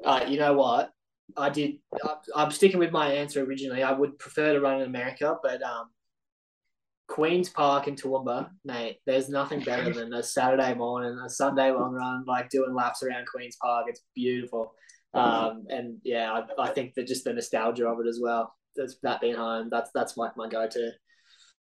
uh, 0.04 0.26
you 0.28 0.38
know 0.38 0.54
what? 0.54 0.92
I 1.36 1.50
did. 1.50 1.76
I, 2.04 2.44
am 2.44 2.52
sticking 2.52 2.80
with 2.80 2.92
my 2.92 3.12
answer 3.12 3.44
originally. 3.44 3.84
I 3.84 3.92
would 3.92 4.18
prefer 4.20 4.54
to 4.54 4.62
run 4.62 4.82
in 4.82 4.88
America, 4.88 5.36
but 5.42 5.62
um, 5.62 5.90
Queens 7.08 7.50
Park 7.50 7.88
in 7.88 7.96
Toowoomba, 7.96 8.50
mate. 8.64 9.00
There's 9.06 9.30
nothing 9.30 9.62
better 9.62 9.92
than 9.92 10.14
a 10.14 10.24
Saturday 10.24 10.74
morning, 10.76 11.20
a 11.26 11.30
Sunday 11.30 11.72
long 11.72 11.94
run, 11.94 12.24
like 12.28 12.50
doing 12.50 12.74
laps 12.74 13.04
around 13.04 13.28
Queens 13.28 13.58
Park. 13.62 13.88
It's 13.90 14.04
beautiful. 14.16 14.74
Um, 15.14 15.66
and 15.70 15.98
yeah, 16.04 16.32
I, 16.32 16.64
I 16.64 16.70
think 16.72 16.94
that 16.94 17.08
just 17.08 17.24
the 17.24 17.34
nostalgia 17.34 17.88
of 17.88 18.00
it 18.00 18.08
as 18.08 18.20
well. 18.22 18.54
That's 18.76 18.98
that 19.02 19.22
being 19.22 19.36
home. 19.36 19.70
That's 19.72 19.90
that's 19.94 20.16
like 20.18 20.38
my 20.38 20.48
go-to. 20.48 20.92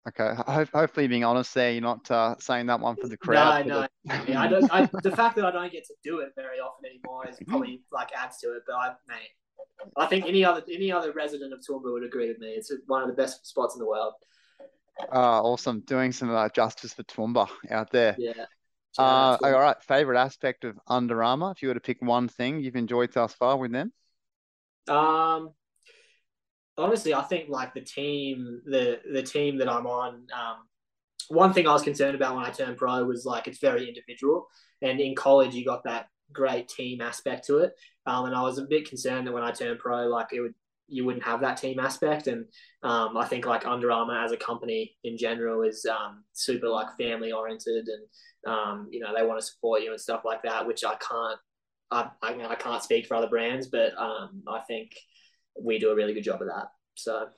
Okay. 0.09 0.35
Ho- 0.35 0.67
hopefully, 0.73 1.07
being 1.07 1.25
honest 1.25 1.55
there, 1.55 1.71
you're 1.71 1.81
not 1.81 2.11
uh, 2.11 2.35
saying 2.39 2.67
that 2.67 2.81
one 2.81 2.97
for 2.97 3.07
the 3.07 3.17
crowd. 3.17 3.67
No, 3.67 3.83
no. 3.83 3.87
The... 4.05 4.33
yeah, 4.33 4.41
I 4.43 4.49
don't. 4.49 4.75
I, 4.75 4.89
the 5.03 5.15
fact 5.15 5.37
that 5.37 5.45
I 5.45 5.51
don't 5.51 5.71
get 5.71 5.87
to 5.87 5.95
do 6.03 6.21
it 6.21 6.31
very 6.35 6.59
often 6.59 6.87
anymore 6.87 7.29
is 7.29 7.37
probably 7.47 7.83
like 7.93 8.11
adds 8.17 8.39
to 8.39 8.49
it. 8.49 8.63
But 8.67 8.75
I, 8.75 8.89
mate, 9.07 9.31
I 9.97 10.07
think 10.07 10.27
any 10.27 10.45
other 10.45 10.63
any 10.71 10.91
other 10.91 11.13
resident 11.13 11.53
of 11.53 11.61
Toowoomba 11.61 11.93
would 11.93 12.05
agree 12.05 12.29
with 12.29 12.39
me. 12.39 12.49
It's 12.49 12.73
one 12.87 13.03
of 13.03 13.09
the 13.09 13.15
best 13.15 13.47
spots 13.47 13.75
in 13.75 13.79
the 13.79 13.87
world. 13.87 14.15
Uh, 15.01 15.43
awesome. 15.43 15.81
Doing 15.87 16.13
some 16.13 16.31
uh, 16.35 16.49
justice 16.49 16.93
for 16.93 17.05
Toowoomba 17.05 17.49
out 17.71 17.91
there. 17.93 18.17
Yeah. 18.19 18.47
Uh, 18.99 19.39
all 19.43 19.53
right. 19.53 19.83
Favorite 19.83 20.19
aspect 20.19 20.65
of 20.65 20.79
Under 20.87 21.23
Armour, 21.23 21.53
if 21.53 21.63
you 21.63 21.69
were 21.69 21.75
to 21.75 21.81
pick 21.81 22.03
one 22.03 22.29
thing 22.29 22.61
you've 22.61 22.77
enjoyed 22.77 23.13
thus 23.13 23.33
far 23.33 23.57
with 23.57 23.73
them? 23.73 23.93
Um, 24.89 25.53
honestly, 26.77 27.15
I 27.15 27.23
think 27.23 27.49
like 27.49 27.75
the 27.75 27.81
team, 27.81 28.63
the 28.65 29.01
the 29.13 29.23
team 29.23 29.59
that 29.59 29.69
I'm 29.69 29.87
on. 29.87 30.15
Um, 30.15 30.57
one 31.29 31.53
thing 31.53 31.67
I 31.67 31.73
was 31.73 31.83
concerned 31.83 32.15
about 32.15 32.35
when 32.35 32.45
I 32.45 32.51
turned 32.51 32.77
pro 32.77 33.05
was 33.05 33.25
like 33.25 33.47
it's 33.47 33.59
very 33.59 33.89
individual, 33.89 34.47
and 34.81 35.01
in 35.01 35.15
college 35.15 35.55
you 35.55 35.65
got 35.65 35.85
that 35.85 36.07
great 36.33 36.69
team 36.69 37.01
aspect 37.01 37.47
to 37.47 37.59
it. 37.59 37.73
Um, 38.07 38.27
and 38.27 38.35
I 38.35 38.43
was 38.43 38.59
a 38.59 38.65
bit 38.65 38.89
concerned 38.89 39.27
that 39.27 39.33
when 39.33 39.43
I 39.43 39.53
turned 39.53 39.79
pro, 39.79 40.07
like 40.09 40.29
it 40.33 40.41
would 40.41 40.55
you 40.89 41.05
wouldn't 41.05 41.25
have 41.25 41.41
that 41.41 41.57
team 41.57 41.79
aspect. 41.79 42.27
And 42.27 42.45
um, 42.83 43.17
I 43.17 43.25
think 43.25 43.47
like 43.47 43.67
Under 43.67 43.91
Armour 43.91 44.19
as 44.23 44.33
a 44.33 44.37
company 44.37 44.95
in 45.05 45.17
general 45.17 45.63
is 45.63 45.87
um, 45.87 46.25
super 46.33 46.69
like 46.69 46.97
family 46.99 47.33
oriented, 47.33 47.87
and 47.89 48.53
um, 48.53 48.89
you 48.91 49.01
know 49.01 49.15
they 49.17 49.25
want 49.25 49.41
to 49.41 49.47
support 49.47 49.83
you 49.83 49.93
and 49.93 50.01
stuff 50.01 50.23
like 50.25 50.43
that, 50.43 50.67
which 50.67 50.85
I 50.85 50.97
can't. 50.97 51.39
I, 51.91 52.09
I, 52.23 52.47
I 52.49 52.55
can't 52.55 52.83
speak 52.83 53.07
for 53.07 53.17
other 53.17 53.29
brands, 53.29 53.67
but 53.67 53.93
um, 53.99 54.43
I 54.49 54.61
think 54.61 54.93
we 55.61 55.79
do 55.79 55.91
a 55.91 55.95
really 55.95 56.15
good 56.15 56.25
job 56.25 56.43
of 56.43 56.49
that. 56.49 56.69
So. 56.95 57.29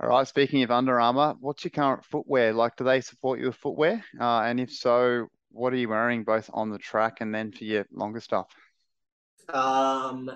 All 0.00 0.08
right. 0.08 0.26
Speaking 0.26 0.62
of 0.62 0.70
Under 0.70 1.00
Armour, 1.00 1.34
what's 1.40 1.64
your 1.64 1.70
current 1.70 2.04
footwear? 2.04 2.52
Like, 2.52 2.76
do 2.76 2.84
they 2.84 3.00
support 3.00 3.38
you 3.38 3.46
with 3.46 3.56
footwear? 3.56 4.04
Uh, 4.20 4.40
and 4.40 4.58
if 4.58 4.72
so, 4.72 5.26
what 5.50 5.72
are 5.72 5.76
you 5.76 5.88
wearing 5.88 6.24
both 6.24 6.50
on 6.52 6.70
the 6.70 6.78
track 6.78 7.18
and 7.20 7.34
then 7.34 7.52
for 7.52 7.64
your 7.64 7.86
longer 7.92 8.20
stuff? 8.20 8.48
Um, 9.48 10.30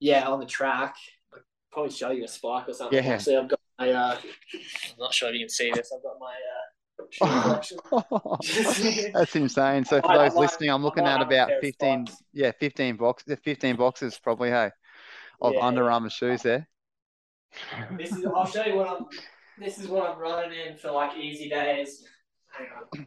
yeah, 0.00 0.28
on 0.28 0.40
the 0.40 0.46
track, 0.46 0.96
I'll 1.32 1.40
probably 1.72 1.92
show 1.92 2.10
you 2.10 2.24
a 2.24 2.28
spike 2.28 2.68
or 2.68 2.74
something. 2.74 3.02
Yeah. 3.02 3.12
Actually, 3.12 3.36
I've 3.38 3.48
got 3.48 3.60
my. 3.78 3.90
Uh, 3.90 4.18
I'm 4.54 4.98
not 4.98 5.14
sure 5.14 5.30
if 5.30 5.34
you 5.34 5.40
can 5.40 5.48
see 5.48 5.70
this. 5.74 5.92
I've 5.96 6.02
got 6.02 6.18
my. 6.20 6.32
Uh, 6.32 6.34
That's 9.14 9.34
insane. 9.34 9.86
So 9.86 10.02
for 10.02 10.18
those 10.18 10.34
listening, 10.34 10.68
I'm 10.68 10.82
looking 10.82 11.06
at 11.06 11.22
about 11.22 11.50
15, 11.62 12.08
yeah, 12.34 12.52
15 12.60 12.96
boxes, 12.96 13.38
15 13.42 13.76
boxes 13.76 14.18
probably, 14.22 14.50
hey 14.50 14.70
of 15.40 15.54
yeah, 15.54 15.64
Under 15.64 15.90
Armour 15.90 16.10
shoes 16.10 16.42
there. 16.42 16.68
This 17.98 18.12
is. 18.12 18.24
I'll 18.26 18.46
show 18.46 18.64
you 18.64 18.76
what 18.76 18.88
I'm. 18.88 19.06
This 19.58 19.78
is 19.78 19.88
what 19.88 20.08
I'm 20.08 20.18
running 20.18 20.58
in 20.58 20.76
for 20.76 20.90
like 20.90 21.16
easy 21.18 21.48
days. 21.48 22.04
Hang 22.52 22.66
on. 22.94 23.06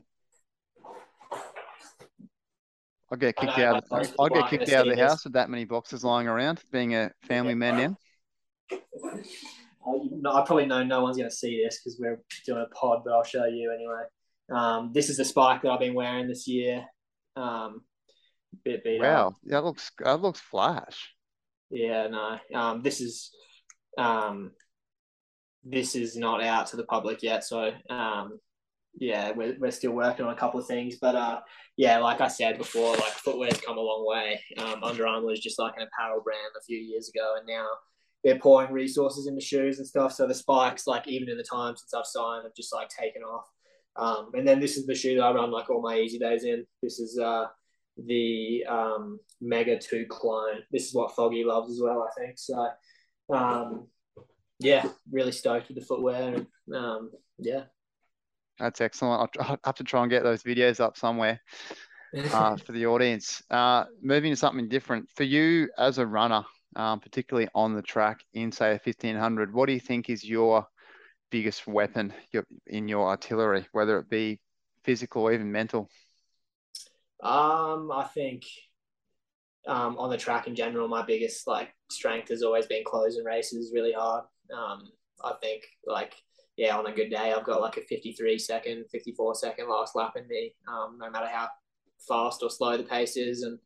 I'll 3.11 3.17
get 3.17 3.35
kicked 3.35 3.59
out. 3.59 3.83
Of, 3.91 4.13
I'll 4.19 4.27
get 4.27 4.49
kicked 4.49 4.71
out 4.71 4.87
of 4.87 4.95
the 4.95 5.01
house 5.01 5.23
with 5.23 5.33
that 5.33 5.49
many 5.49 5.65
boxes 5.65 6.03
lying 6.03 6.27
around. 6.27 6.61
Being 6.71 6.95
a 6.95 7.11
family 7.27 7.53
man 7.53 7.97
now. 8.71 8.79
I 10.25 10.43
probably 10.45 10.65
know 10.65 10.83
no 10.83 11.01
one's 11.01 11.17
going 11.17 11.29
to 11.29 11.35
see 11.35 11.61
this 11.63 11.79
because 11.79 11.99
we're 11.99 12.19
doing 12.45 12.65
a 12.65 12.75
pod, 12.75 13.01
but 13.03 13.13
I'll 13.13 13.23
show 13.23 13.45
you 13.45 13.71
anyway. 13.71 14.03
Um, 14.51 14.91
this 14.93 15.09
is 15.09 15.17
the 15.17 15.25
spike 15.25 15.61
that 15.61 15.71
I've 15.71 15.79
been 15.79 15.93
wearing 15.93 16.27
this 16.27 16.47
year. 16.47 16.85
Um, 17.35 17.81
bit 18.63 18.83
beat 18.83 19.01
wow, 19.01 19.27
up. 19.27 19.33
that 19.45 19.63
looks 19.63 19.91
that 19.99 20.21
looks 20.21 20.39
flash. 20.39 21.12
Yeah, 21.73 22.07
no. 22.07 22.37
Um, 22.53 22.81
this 22.83 23.01
is 23.01 23.31
um, 23.97 24.51
this 25.63 25.95
is 25.95 26.15
not 26.15 26.43
out 26.43 26.67
to 26.67 26.77
the 26.77 26.85
public 26.85 27.23
yet, 27.23 27.43
so 27.43 27.71
um, 27.89 28.39
yeah, 28.99 29.31
we're, 29.31 29.57
we're 29.59 29.71
still 29.71 29.93
working 29.93 30.25
on 30.25 30.33
a 30.33 30.37
couple 30.37 30.59
of 30.59 30.67
things, 30.67 30.97
but 31.01 31.15
uh, 31.15 31.39
yeah, 31.75 31.97
like 31.97 32.21
I 32.21 32.27
said 32.27 32.59
before, 32.59 32.91
like 32.91 33.13
footwear's 33.13 33.59
come 33.59 33.77
a 33.77 33.81
long 33.81 34.05
way. 34.05 34.39
Um, 34.59 34.83
Under 34.83 35.07
Armour 35.07 35.27
was 35.27 35.39
just 35.39 35.57
like 35.57 35.73
an 35.75 35.87
apparel 35.87 36.21
brand 36.23 36.53
a 36.55 36.63
few 36.63 36.77
years 36.77 37.09
ago, 37.09 37.35
and 37.37 37.47
now 37.47 37.65
they're 38.23 38.39
pouring 38.39 38.71
resources 38.71 39.25
into 39.25 39.41
shoes 39.41 39.79
and 39.79 39.87
stuff. 39.87 40.13
So 40.13 40.27
the 40.27 40.35
spikes, 40.35 40.85
like 40.85 41.07
even 41.07 41.27
in 41.27 41.37
the 41.37 41.43
time 41.43 41.75
since 41.75 41.93
I've 41.93 42.05
signed, 42.05 42.43
have 42.43 42.55
just 42.55 42.73
like 42.73 42.89
taken 42.89 43.23
off. 43.23 43.47
Um, 43.95 44.29
and 44.35 44.47
then 44.47 44.59
this 44.59 44.77
is 44.77 44.85
the 44.85 44.95
shoe 44.95 45.15
that 45.15 45.23
I 45.23 45.31
run 45.33 45.51
like 45.51 45.69
all 45.71 45.81
my 45.81 45.97
easy 45.97 46.19
days 46.19 46.43
in. 46.43 46.65
This 46.83 46.99
is 46.99 47.17
uh, 47.17 47.45
the 47.97 48.65
um, 48.67 49.19
Mega 49.41 49.77
2 49.77 50.05
clone. 50.09 50.63
This 50.71 50.87
is 50.87 50.93
what 50.93 51.15
Foggy 51.15 51.43
loves 51.43 51.71
as 51.71 51.79
well, 51.81 52.07
I 52.09 52.19
think. 52.19 52.37
So, 52.37 52.69
um, 53.33 53.87
yeah, 54.59 54.87
really 55.11 55.31
stoked 55.31 55.67
with 55.67 55.77
the 55.77 55.85
footwear. 55.85 56.35
And 56.35 56.47
um, 56.75 57.11
yeah. 57.37 57.63
That's 58.59 58.81
excellent. 58.81 59.29
I'll, 59.39 59.59
have 59.65 59.75
to 59.75 59.83
try 59.83 60.01
and 60.01 60.09
get 60.09 60.23
those 60.23 60.43
videos 60.43 60.79
up 60.79 60.97
somewhere 60.97 61.41
uh, 62.15 62.55
for 62.65 62.71
the 62.71 62.85
audience. 62.85 63.41
Uh, 63.49 63.85
moving 64.01 64.31
to 64.31 64.35
something 64.35 64.69
different 64.69 65.09
for 65.15 65.23
you 65.23 65.69
as 65.77 65.97
a 65.97 66.05
runner, 66.05 66.43
um, 66.75 66.99
particularly 66.99 67.49
on 67.53 67.75
the 67.75 67.81
track 67.81 68.23
in 68.33 68.51
say 68.51 68.69
a 68.69 68.79
1500. 68.83 69.53
What 69.53 69.67
do 69.67 69.73
you 69.73 69.79
think 69.79 70.09
is 70.09 70.23
your 70.23 70.67
biggest 71.31 71.67
weapon 71.67 72.13
in 72.67 72.87
your 72.87 73.07
artillery, 73.07 73.65
whether 73.71 73.97
it 73.99 74.09
be 74.09 74.39
physical 74.83 75.23
or 75.23 75.33
even 75.33 75.51
mental? 75.51 75.89
Um, 77.23 77.91
I 77.91 78.03
think 78.13 78.43
um, 79.65 79.97
on 79.97 80.09
the 80.09 80.17
track 80.17 80.47
in 80.47 80.55
general, 80.55 80.87
my 80.87 81.03
biggest 81.03 81.47
like 81.47 81.73
strength 81.89 82.29
has 82.29 82.43
always 82.43 82.67
been 82.67 82.83
closing 82.85 83.23
races 83.23 83.71
really 83.73 83.93
hard. 83.93 84.25
Um, 84.53 84.91
I 85.23 85.33
think 85.41 85.63
like 85.85 86.13
yeah, 86.57 86.77
on 86.77 86.85
a 86.85 86.91
good 86.93 87.09
day, 87.09 87.33
I've 87.33 87.45
got 87.45 87.61
like 87.61 87.77
a 87.77 87.81
53 87.81 88.37
second, 88.37 88.85
54 88.91 89.35
second 89.35 89.69
last 89.69 89.95
lap 89.95 90.13
in 90.15 90.27
me, 90.27 90.53
um, 90.67 90.97
no 90.99 91.09
matter 91.09 91.27
how 91.27 91.47
fast 92.07 92.43
or 92.43 92.49
slow 92.49 92.77
the 92.77 92.83
pace 92.83 93.17
is. 93.17 93.41
And 93.41 93.57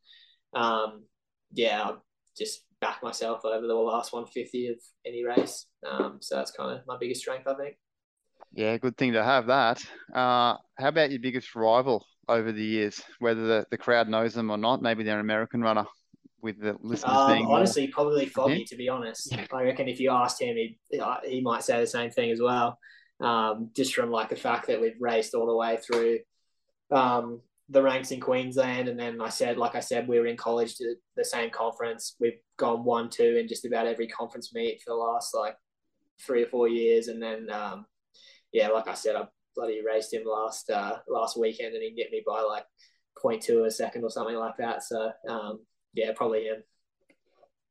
um, 0.54 1.04
yeah, 1.52 1.82
I 1.82 1.94
just 2.36 2.64
back 2.80 3.02
myself 3.02 3.44
over 3.44 3.66
the 3.66 3.74
last 3.74 4.12
150 4.12 4.68
of 4.68 4.76
any 5.04 5.24
race. 5.24 5.66
Um, 5.86 6.18
so 6.20 6.36
that's 6.36 6.52
kind 6.52 6.78
of 6.78 6.86
my 6.86 6.96
biggest 6.98 7.20
strength, 7.20 7.46
I 7.46 7.54
think. 7.54 7.76
Yeah, 8.52 8.78
good 8.78 8.96
thing 8.96 9.12
to 9.12 9.24
have 9.24 9.46
that. 9.48 9.84
Uh, 10.14 10.56
how 10.78 10.88
about 10.88 11.10
your 11.10 11.20
biggest 11.20 11.54
rival 11.54 12.06
over 12.28 12.52
the 12.52 12.64
years, 12.64 13.02
whether 13.18 13.46
the, 13.46 13.66
the 13.70 13.78
crowd 13.78 14.08
knows 14.08 14.34
them 14.34 14.50
or 14.50 14.58
not? 14.58 14.82
Maybe 14.82 15.02
they're 15.02 15.14
an 15.14 15.20
American 15.20 15.60
runner 15.62 15.86
with 16.40 16.60
the 16.60 16.76
listeners 16.80 17.16
um, 17.16 17.32
being 17.32 17.46
honestly 17.46 17.86
more... 17.86 17.92
probably 17.92 18.26
Foggy. 18.26 18.64
To 18.64 18.76
be 18.76 18.88
honest, 18.88 19.34
I 19.52 19.62
reckon 19.62 19.88
if 19.88 20.00
you 20.00 20.10
asked 20.10 20.40
him, 20.40 20.56
he 20.56 20.78
he 21.24 21.40
might 21.40 21.64
say 21.64 21.80
the 21.80 21.86
same 21.86 22.10
thing 22.10 22.30
as 22.30 22.40
well. 22.40 22.78
Um, 23.20 23.70
just 23.74 23.94
from 23.94 24.10
like 24.10 24.28
the 24.28 24.36
fact 24.36 24.68
that 24.68 24.80
we've 24.80 25.00
raced 25.00 25.34
all 25.34 25.46
the 25.46 25.56
way 25.56 25.78
through 25.78 26.20
um, 26.92 27.40
the 27.68 27.82
ranks 27.82 28.12
in 28.12 28.20
Queensland, 28.20 28.88
and 28.88 28.98
then 28.98 29.20
I 29.20 29.28
said, 29.28 29.58
like 29.58 29.74
I 29.74 29.80
said, 29.80 30.06
we 30.06 30.20
were 30.20 30.26
in 30.26 30.36
college 30.36 30.76
to 30.76 30.94
the 31.16 31.24
same 31.24 31.50
conference. 31.50 32.14
We've 32.20 32.38
gone 32.56 32.84
one, 32.84 33.10
two 33.10 33.36
in 33.36 33.48
just 33.48 33.64
about 33.64 33.86
every 33.86 34.06
conference 34.06 34.54
meet 34.54 34.80
for 34.80 34.90
the 34.90 34.96
last 34.96 35.34
like 35.34 35.56
three 36.24 36.44
or 36.44 36.46
four 36.46 36.68
years, 36.68 37.08
and 37.08 37.20
then 37.20 37.50
um, 37.50 37.86
yeah, 38.52 38.68
like 38.68 38.88
I 38.88 38.94
said, 38.94 39.16
I 39.16 39.26
bloody 39.54 39.80
raced 39.84 40.12
him 40.12 40.22
last 40.24 40.70
uh, 40.70 40.98
last 41.08 41.38
weekend, 41.38 41.74
and 41.74 41.82
he 41.82 41.90
get 41.92 42.10
me 42.10 42.22
by 42.26 42.40
like 42.42 42.64
0.2 43.22 43.66
a 43.66 43.70
second 43.70 44.04
or 44.04 44.10
something 44.10 44.36
like 44.36 44.56
that. 44.58 44.82
So 44.82 45.10
um, 45.28 45.60
yeah, 45.94 46.12
probably 46.14 46.44
him. 46.44 46.62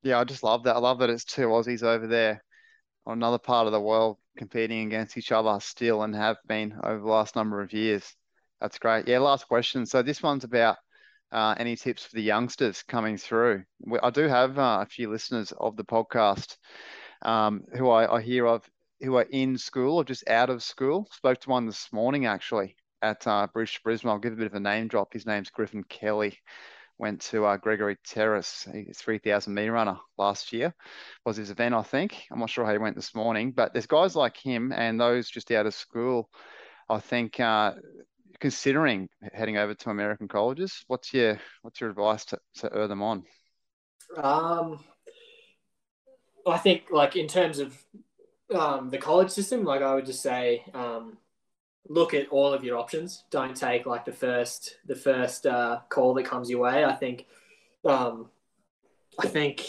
Yeah, 0.03 0.19
I 0.19 0.23
just 0.23 0.43
love 0.43 0.63
that. 0.63 0.75
I 0.75 0.79
love 0.79 0.99
that 0.99 1.09
it's 1.09 1.25
two 1.25 1.47
Aussies 1.47 1.83
over 1.83 2.07
there 2.07 2.43
on 3.05 3.17
another 3.17 3.39
part 3.39 3.65
of 3.65 3.73
the 3.73 3.81
world 3.81 4.17
competing 4.37 4.85
against 4.85 5.17
each 5.17 5.31
other 5.31 5.59
still 5.59 6.03
and 6.03 6.15
have 6.15 6.37
been 6.47 6.73
over 6.83 6.99
the 6.99 7.05
last 7.05 7.35
number 7.35 7.61
of 7.61 7.73
years. 7.73 8.13
That's 8.61 8.79
great. 8.79 9.07
Yeah, 9.07 9.19
last 9.19 9.47
question. 9.47 9.85
So 9.85 10.01
this 10.01 10.21
one's 10.21 10.43
about 10.43 10.77
uh, 11.31 11.55
any 11.57 11.75
tips 11.75 12.05
for 12.05 12.15
the 12.15 12.21
youngsters 12.21 12.83
coming 12.83 13.17
through. 13.17 13.63
I 14.01 14.09
do 14.09 14.27
have 14.27 14.57
uh, 14.57 14.79
a 14.81 14.85
few 14.85 15.09
listeners 15.09 15.53
of 15.57 15.75
the 15.75 15.83
podcast 15.83 16.57
um, 17.21 17.63
who 17.75 17.89
I, 17.89 18.17
I, 18.17 18.21
hear 18.21 18.45
of 18.45 18.63
who 19.01 19.15
are 19.15 19.27
in 19.29 19.57
school 19.57 19.95
or 19.95 20.03
just 20.03 20.27
out 20.29 20.49
of 20.49 20.63
school. 20.63 21.07
Spoke 21.11 21.39
to 21.41 21.49
one 21.49 21.65
this 21.65 21.91
morning 21.91 22.25
actually 22.25 22.75
at 23.01 23.25
uh, 23.27 23.47
Bruce 23.53 23.77
Brisbane. 23.83 24.09
I'll 24.09 24.19
give 24.19 24.33
a 24.33 24.37
bit 24.37 24.47
of 24.47 24.53
a 24.53 24.59
name 24.59 24.87
drop. 24.87 25.13
His 25.13 25.25
name's 25.25 25.49
Griffin 25.49 25.83
Kelly 25.83 26.37
went 26.97 27.21
to 27.21 27.45
uh, 27.45 27.57
Gregory 27.57 27.97
Terrace, 28.03 28.67
3,000 28.95 29.53
meter 29.53 29.71
runner 29.71 29.97
last 30.17 30.51
year 30.51 30.73
was 31.25 31.37
his 31.37 31.51
event, 31.51 31.75
I 31.75 31.83
think. 31.83 32.25
I'm 32.31 32.39
not 32.39 32.49
sure 32.49 32.65
how 32.65 32.71
he 32.71 32.77
went 32.77 32.95
this 32.95 33.13
morning, 33.13 33.51
but 33.51 33.73
there's 33.73 33.85
guys 33.85 34.15
like 34.15 34.37
him 34.37 34.71
and 34.71 34.99
those 34.99 35.29
just 35.29 35.51
out 35.51 35.67
of 35.67 35.75
school, 35.75 36.29
I 36.89 36.99
think, 36.99 37.39
uh, 37.39 37.73
considering 38.39 39.09
heading 39.33 39.57
over 39.57 39.73
to 39.75 39.89
American 39.89 40.27
colleges. 40.27 40.83
What's 40.87 41.13
your 41.13 41.39
what's 41.61 41.81
your 41.81 41.89
advice 41.89 42.25
to, 42.25 42.39
to 42.57 42.73
urge 42.73 42.89
them 42.89 43.01
on? 43.01 43.23
Um, 44.15 44.79
I 46.45 46.57
think 46.57 46.85
like 46.91 47.15
in 47.15 47.27
terms 47.27 47.59
of 47.59 47.77
um, 48.53 48.89
the 48.89 48.97
college 48.97 49.29
system, 49.29 49.63
like 49.63 49.81
I 49.81 49.95
would 49.95 50.05
just 50.05 50.21
say, 50.21 50.63
um, 50.73 51.17
look 51.89 52.13
at 52.13 52.27
all 52.29 52.53
of 52.53 52.63
your 52.63 52.77
options. 52.77 53.23
Don't 53.29 53.55
take 53.55 53.85
like 53.85 54.05
the 54.05 54.11
first 54.11 54.77
the 54.85 54.95
first 54.95 55.45
uh, 55.45 55.79
call 55.89 56.13
that 56.15 56.25
comes 56.25 56.49
your 56.49 56.59
way. 56.61 56.85
I 56.85 56.93
think 56.93 57.25
um, 57.85 58.29
I 59.19 59.27
think 59.27 59.63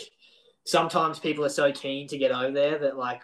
sometimes 0.65 1.19
people 1.19 1.45
are 1.45 1.51
so 1.51 1.73
keen 1.73 2.07
to 2.09 2.19
get 2.19 2.31
over 2.31 2.53
there 2.53 2.79
that 2.79 2.97
like 2.97 3.23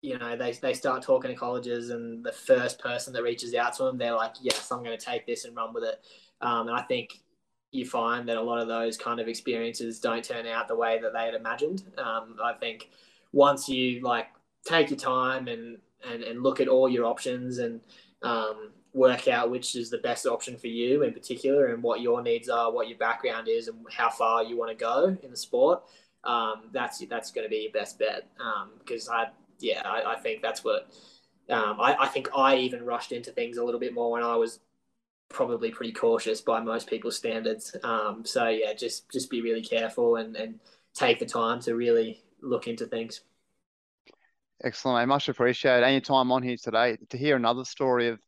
you 0.00 0.18
know 0.18 0.36
they, 0.36 0.50
they 0.52 0.74
start 0.74 1.00
talking 1.02 1.30
to 1.30 1.36
colleges 1.36 1.90
and 1.90 2.24
the 2.24 2.32
first 2.32 2.80
person 2.80 3.12
that 3.12 3.22
reaches 3.22 3.54
out 3.54 3.72
to 3.72 3.84
them 3.84 3.96
they're 3.96 4.16
like 4.16 4.34
yes 4.42 4.72
i'm 4.72 4.82
going 4.82 4.98
to 4.98 5.04
take 5.04 5.24
this 5.24 5.44
and 5.44 5.54
run 5.56 5.72
with 5.72 5.84
it 5.84 6.04
um, 6.40 6.66
and 6.66 6.76
i 6.76 6.82
think 6.82 7.20
you 7.70 7.86
find 7.86 8.28
that 8.28 8.36
a 8.36 8.42
lot 8.42 8.58
of 8.58 8.66
those 8.66 8.98
kind 8.98 9.20
of 9.20 9.28
experiences 9.28 10.00
don't 10.00 10.24
turn 10.24 10.44
out 10.44 10.66
the 10.66 10.74
way 10.74 10.98
that 11.00 11.12
they 11.12 11.24
had 11.24 11.34
imagined 11.34 11.84
um, 11.98 12.36
i 12.42 12.52
think 12.52 12.90
once 13.30 13.68
you 13.68 14.00
like 14.00 14.26
take 14.64 14.90
your 14.90 14.98
time 14.98 15.48
and, 15.48 15.78
and 16.08 16.22
and 16.22 16.42
look 16.42 16.60
at 16.60 16.68
all 16.68 16.88
your 16.88 17.04
options 17.04 17.58
and 17.58 17.80
um, 18.22 18.70
work 18.92 19.26
out 19.28 19.50
which 19.50 19.74
is 19.74 19.90
the 19.90 19.98
best 19.98 20.26
option 20.26 20.56
for 20.56 20.66
you 20.66 21.02
in 21.02 21.12
particular 21.12 21.66
and 21.74 21.82
what 21.82 22.00
your 22.00 22.22
needs 22.22 22.48
are, 22.48 22.72
what 22.72 22.88
your 22.88 22.98
background 22.98 23.48
is, 23.48 23.68
and 23.68 23.78
how 23.90 24.10
far 24.10 24.42
you 24.42 24.56
want 24.56 24.70
to 24.70 24.76
go 24.76 25.16
in 25.22 25.30
the 25.30 25.36
sport. 25.36 25.82
Um, 26.24 26.70
that's 26.72 27.04
that's 27.06 27.32
going 27.32 27.44
to 27.44 27.50
be 27.50 27.62
your 27.62 27.72
best 27.72 27.98
bet 27.98 28.28
because 28.78 29.08
um, 29.08 29.14
I 29.14 29.26
yeah 29.58 29.82
I, 29.84 30.12
I, 30.12 30.16
think 30.20 30.40
that's 30.40 30.62
what 30.62 30.92
um, 31.50 31.80
I, 31.80 31.96
I 31.98 32.06
think 32.06 32.28
I 32.36 32.56
even 32.56 32.84
rushed 32.84 33.10
into 33.10 33.32
things 33.32 33.56
a 33.56 33.64
little 33.64 33.80
bit 33.80 33.92
more 33.92 34.12
when 34.12 34.22
I 34.22 34.36
was 34.36 34.60
probably 35.28 35.70
pretty 35.70 35.92
cautious 35.92 36.40
by 36.40 36.60
most 36.60 36.88
people's 36.88 37.16
standards. 37.16 37.74
Um, 37.82 38.24
so 38.24 38.48
yeah, 38.48 38.72
just 38.74 39.10
just 39.10 39.30
be 39.30 39.42
really 39.42 39.62
careful 39.62 40.16
and 40.16 40.36
and 40.36 40.60
take 40.94 41.18
the 41.18 41.26
time 41.26 41.60
to 41.62 41.74
really 41.74 42.22
look 42.40 42.68
into 42.68 42.86
things. 42.86 43.22
Excellent, 44.64 44.98
I 44.98 45.04
Much 45.06 45.28
appreciate 45.28 45.82
any 45.82 46.00
time 46.00 46.30
on 46.30 46.44
here 46.44 46.56
today 46.56 46.96
to 47.10 47.18
hear 47.18 47.34
another 47.34 47.64
story 47.64 48.08
of 48.08 48.20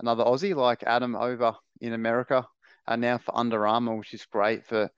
another 0.00 0.22
Aussie 0.22 0.54
like 0.54 0.82
Adam 0.82 1.16
over 1.16 1.54
in 1.80 1.94
America 1.94 2.46
and 2.86 3.00
now 3.00 3.16
for 3.16 3.34
Under 3.34 3.66
Armour, 3.66 3.96
which 3.96 4.12
is 4.12 4.26
great 4.26 4.66
for 4.66 4.90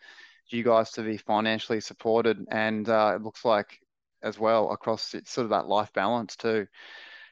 you 0.49 0.65
guys 0.65 0.91
to 0.93 1.03
be 1.03 1.17
financially 1.17 1.81
supported. 1.81 2.45
And 2.51 2.89
uh, 2.89 3.13
it 3.15 3.23
looks 3.23 3.45
like 3.45 3.79
as 4.21 4.37
well 4.37 4.73
across 4.73 5.15
it's 5.15 5.31
sort 5.31 5.45
of 5.45 5.51
that 5.51 5.69
life 5.69 5.93
balance 5.93 6.35
too, 6.35 6.67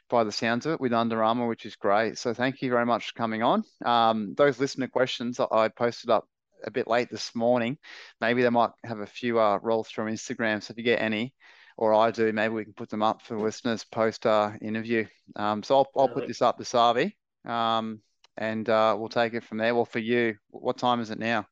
by 0.08 0.22
the 0.22 0.30
sounds 0.30 0.64
of 0.64 0.74
it 0.74 0.80
with 0.80 0.92
Under 0.92 1.24
Armour, 1.24 1.48
which 1.48 1.66
is 1.66 1.74
great. 1.74 2.16
So 2.16 2.34
thank 2.34 2.62
you 2.62 2.70
very 2.70 2.86
much 2.86 3.08
for 3.08 3.14
coming 3.14 3.42
on. 3.42 3.64
Um, 3.84 4.34
those 4.36 4.60
listener 4.60 4.86
questions 4.86 5.40
I 5.40 5.66
posted 5.66 6.10
up 6.10 6.28
a 6.62 6.70
bit 6.70 6.86
late 6.86 7.10
this 7.10 7.34
morning. 7.34 7.76
Maybe 8.20 8.42
they 8.42 8.50
might 8.50 8.70
have 8.84 9.00
a 9.00 9.06
few 9.06 9.40
uh, 9.40 9.58
rolls 9.60 9.88
through 9.88 10.12
Instagram. 10.12 10.62
So 10.62 10.70
if 10.70 10.78
you 10.78 10.84
get 10.84 11.02
any, 11.02 11.34
or 11.78 11.94
I 11.94 12.10
do, 12.10 12.30
maybe 12.32 12.54
we 12.54 12.64
can 12.64 12.72
put 12.74 12.90
them 12.90 13.04
up 13.04 13.22
for 13.22 13.38
listeners 13.38 13.84
post 13.84 14.26
uh, 14.26 14.50
interview. 14.60 15.06
Um, 15.36 15.62
so 15.62 15.76
I'll, 15.76 15.86
I'll 15.96 16.08
put 16.08 16.26
this 16.26 16.42
up 16.42 16.58
to 16.58 16.64
Savi 16.64 17.12
um, 17.48 18.00
and 18.36 18.68
uh, 18.68 18.96
we'll 18.98 19.08
take 19.08 19.32
it 19.32 19.44
from 19.44 19.58
there. 19.58 19.74
Well, 19.76 19.84
for 19.84 20.00
you, 20.00 20.34
what 20.50 20.76
time 20.76 21.00
is 21.00 21.10
it 21.10 21.20
now? 21.20 21.46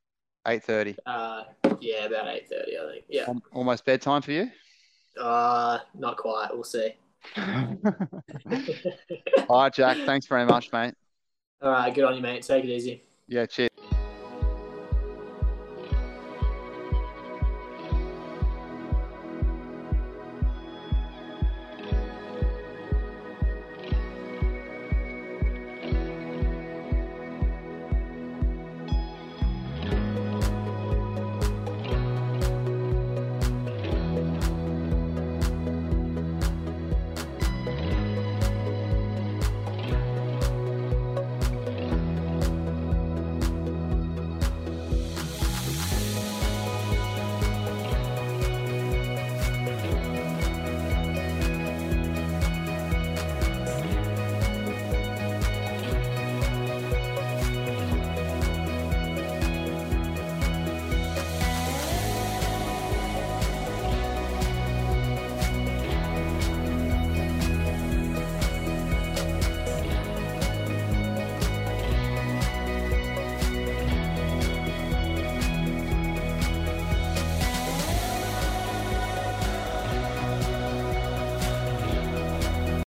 8.30? 0.44 0.96
Uh, 1.06 1.44
yeah, 1.80 2.06
about 2.06 2.26
8.30, 2.26 2.34
I 2.34 2.92
think. 2.92 3.04
Yeah. 3.08 3.32
Almost 3.52 3.84
bedtime 3.84 4.20
for 4.20 4.32
you? 4.32 4.50
Uh, 5.18 5.78
not 5.94 6.16
quite. 6.16 6.48
We'll 6.52 6.64
see. 6.64 6.96
All 9.48 9.62
right, 9.62 9.72
Jack. 9.72 9.96
Thanks 10.06 10.26
very 10.26 10.44
much, 10.44 10.72
mate. 10.72 10.94
All 11.62 11.70
right. 11.70 11.94
Good 11.94 12.04
on 12.04 12.16
you, 12.16 12.20
mate. 12.20 12.42
Take 12.42 12.64
it 12.64 12.70
easy. 12.70 13.04
Yeah, 13.28 13.46
cheers. 13.46 13.70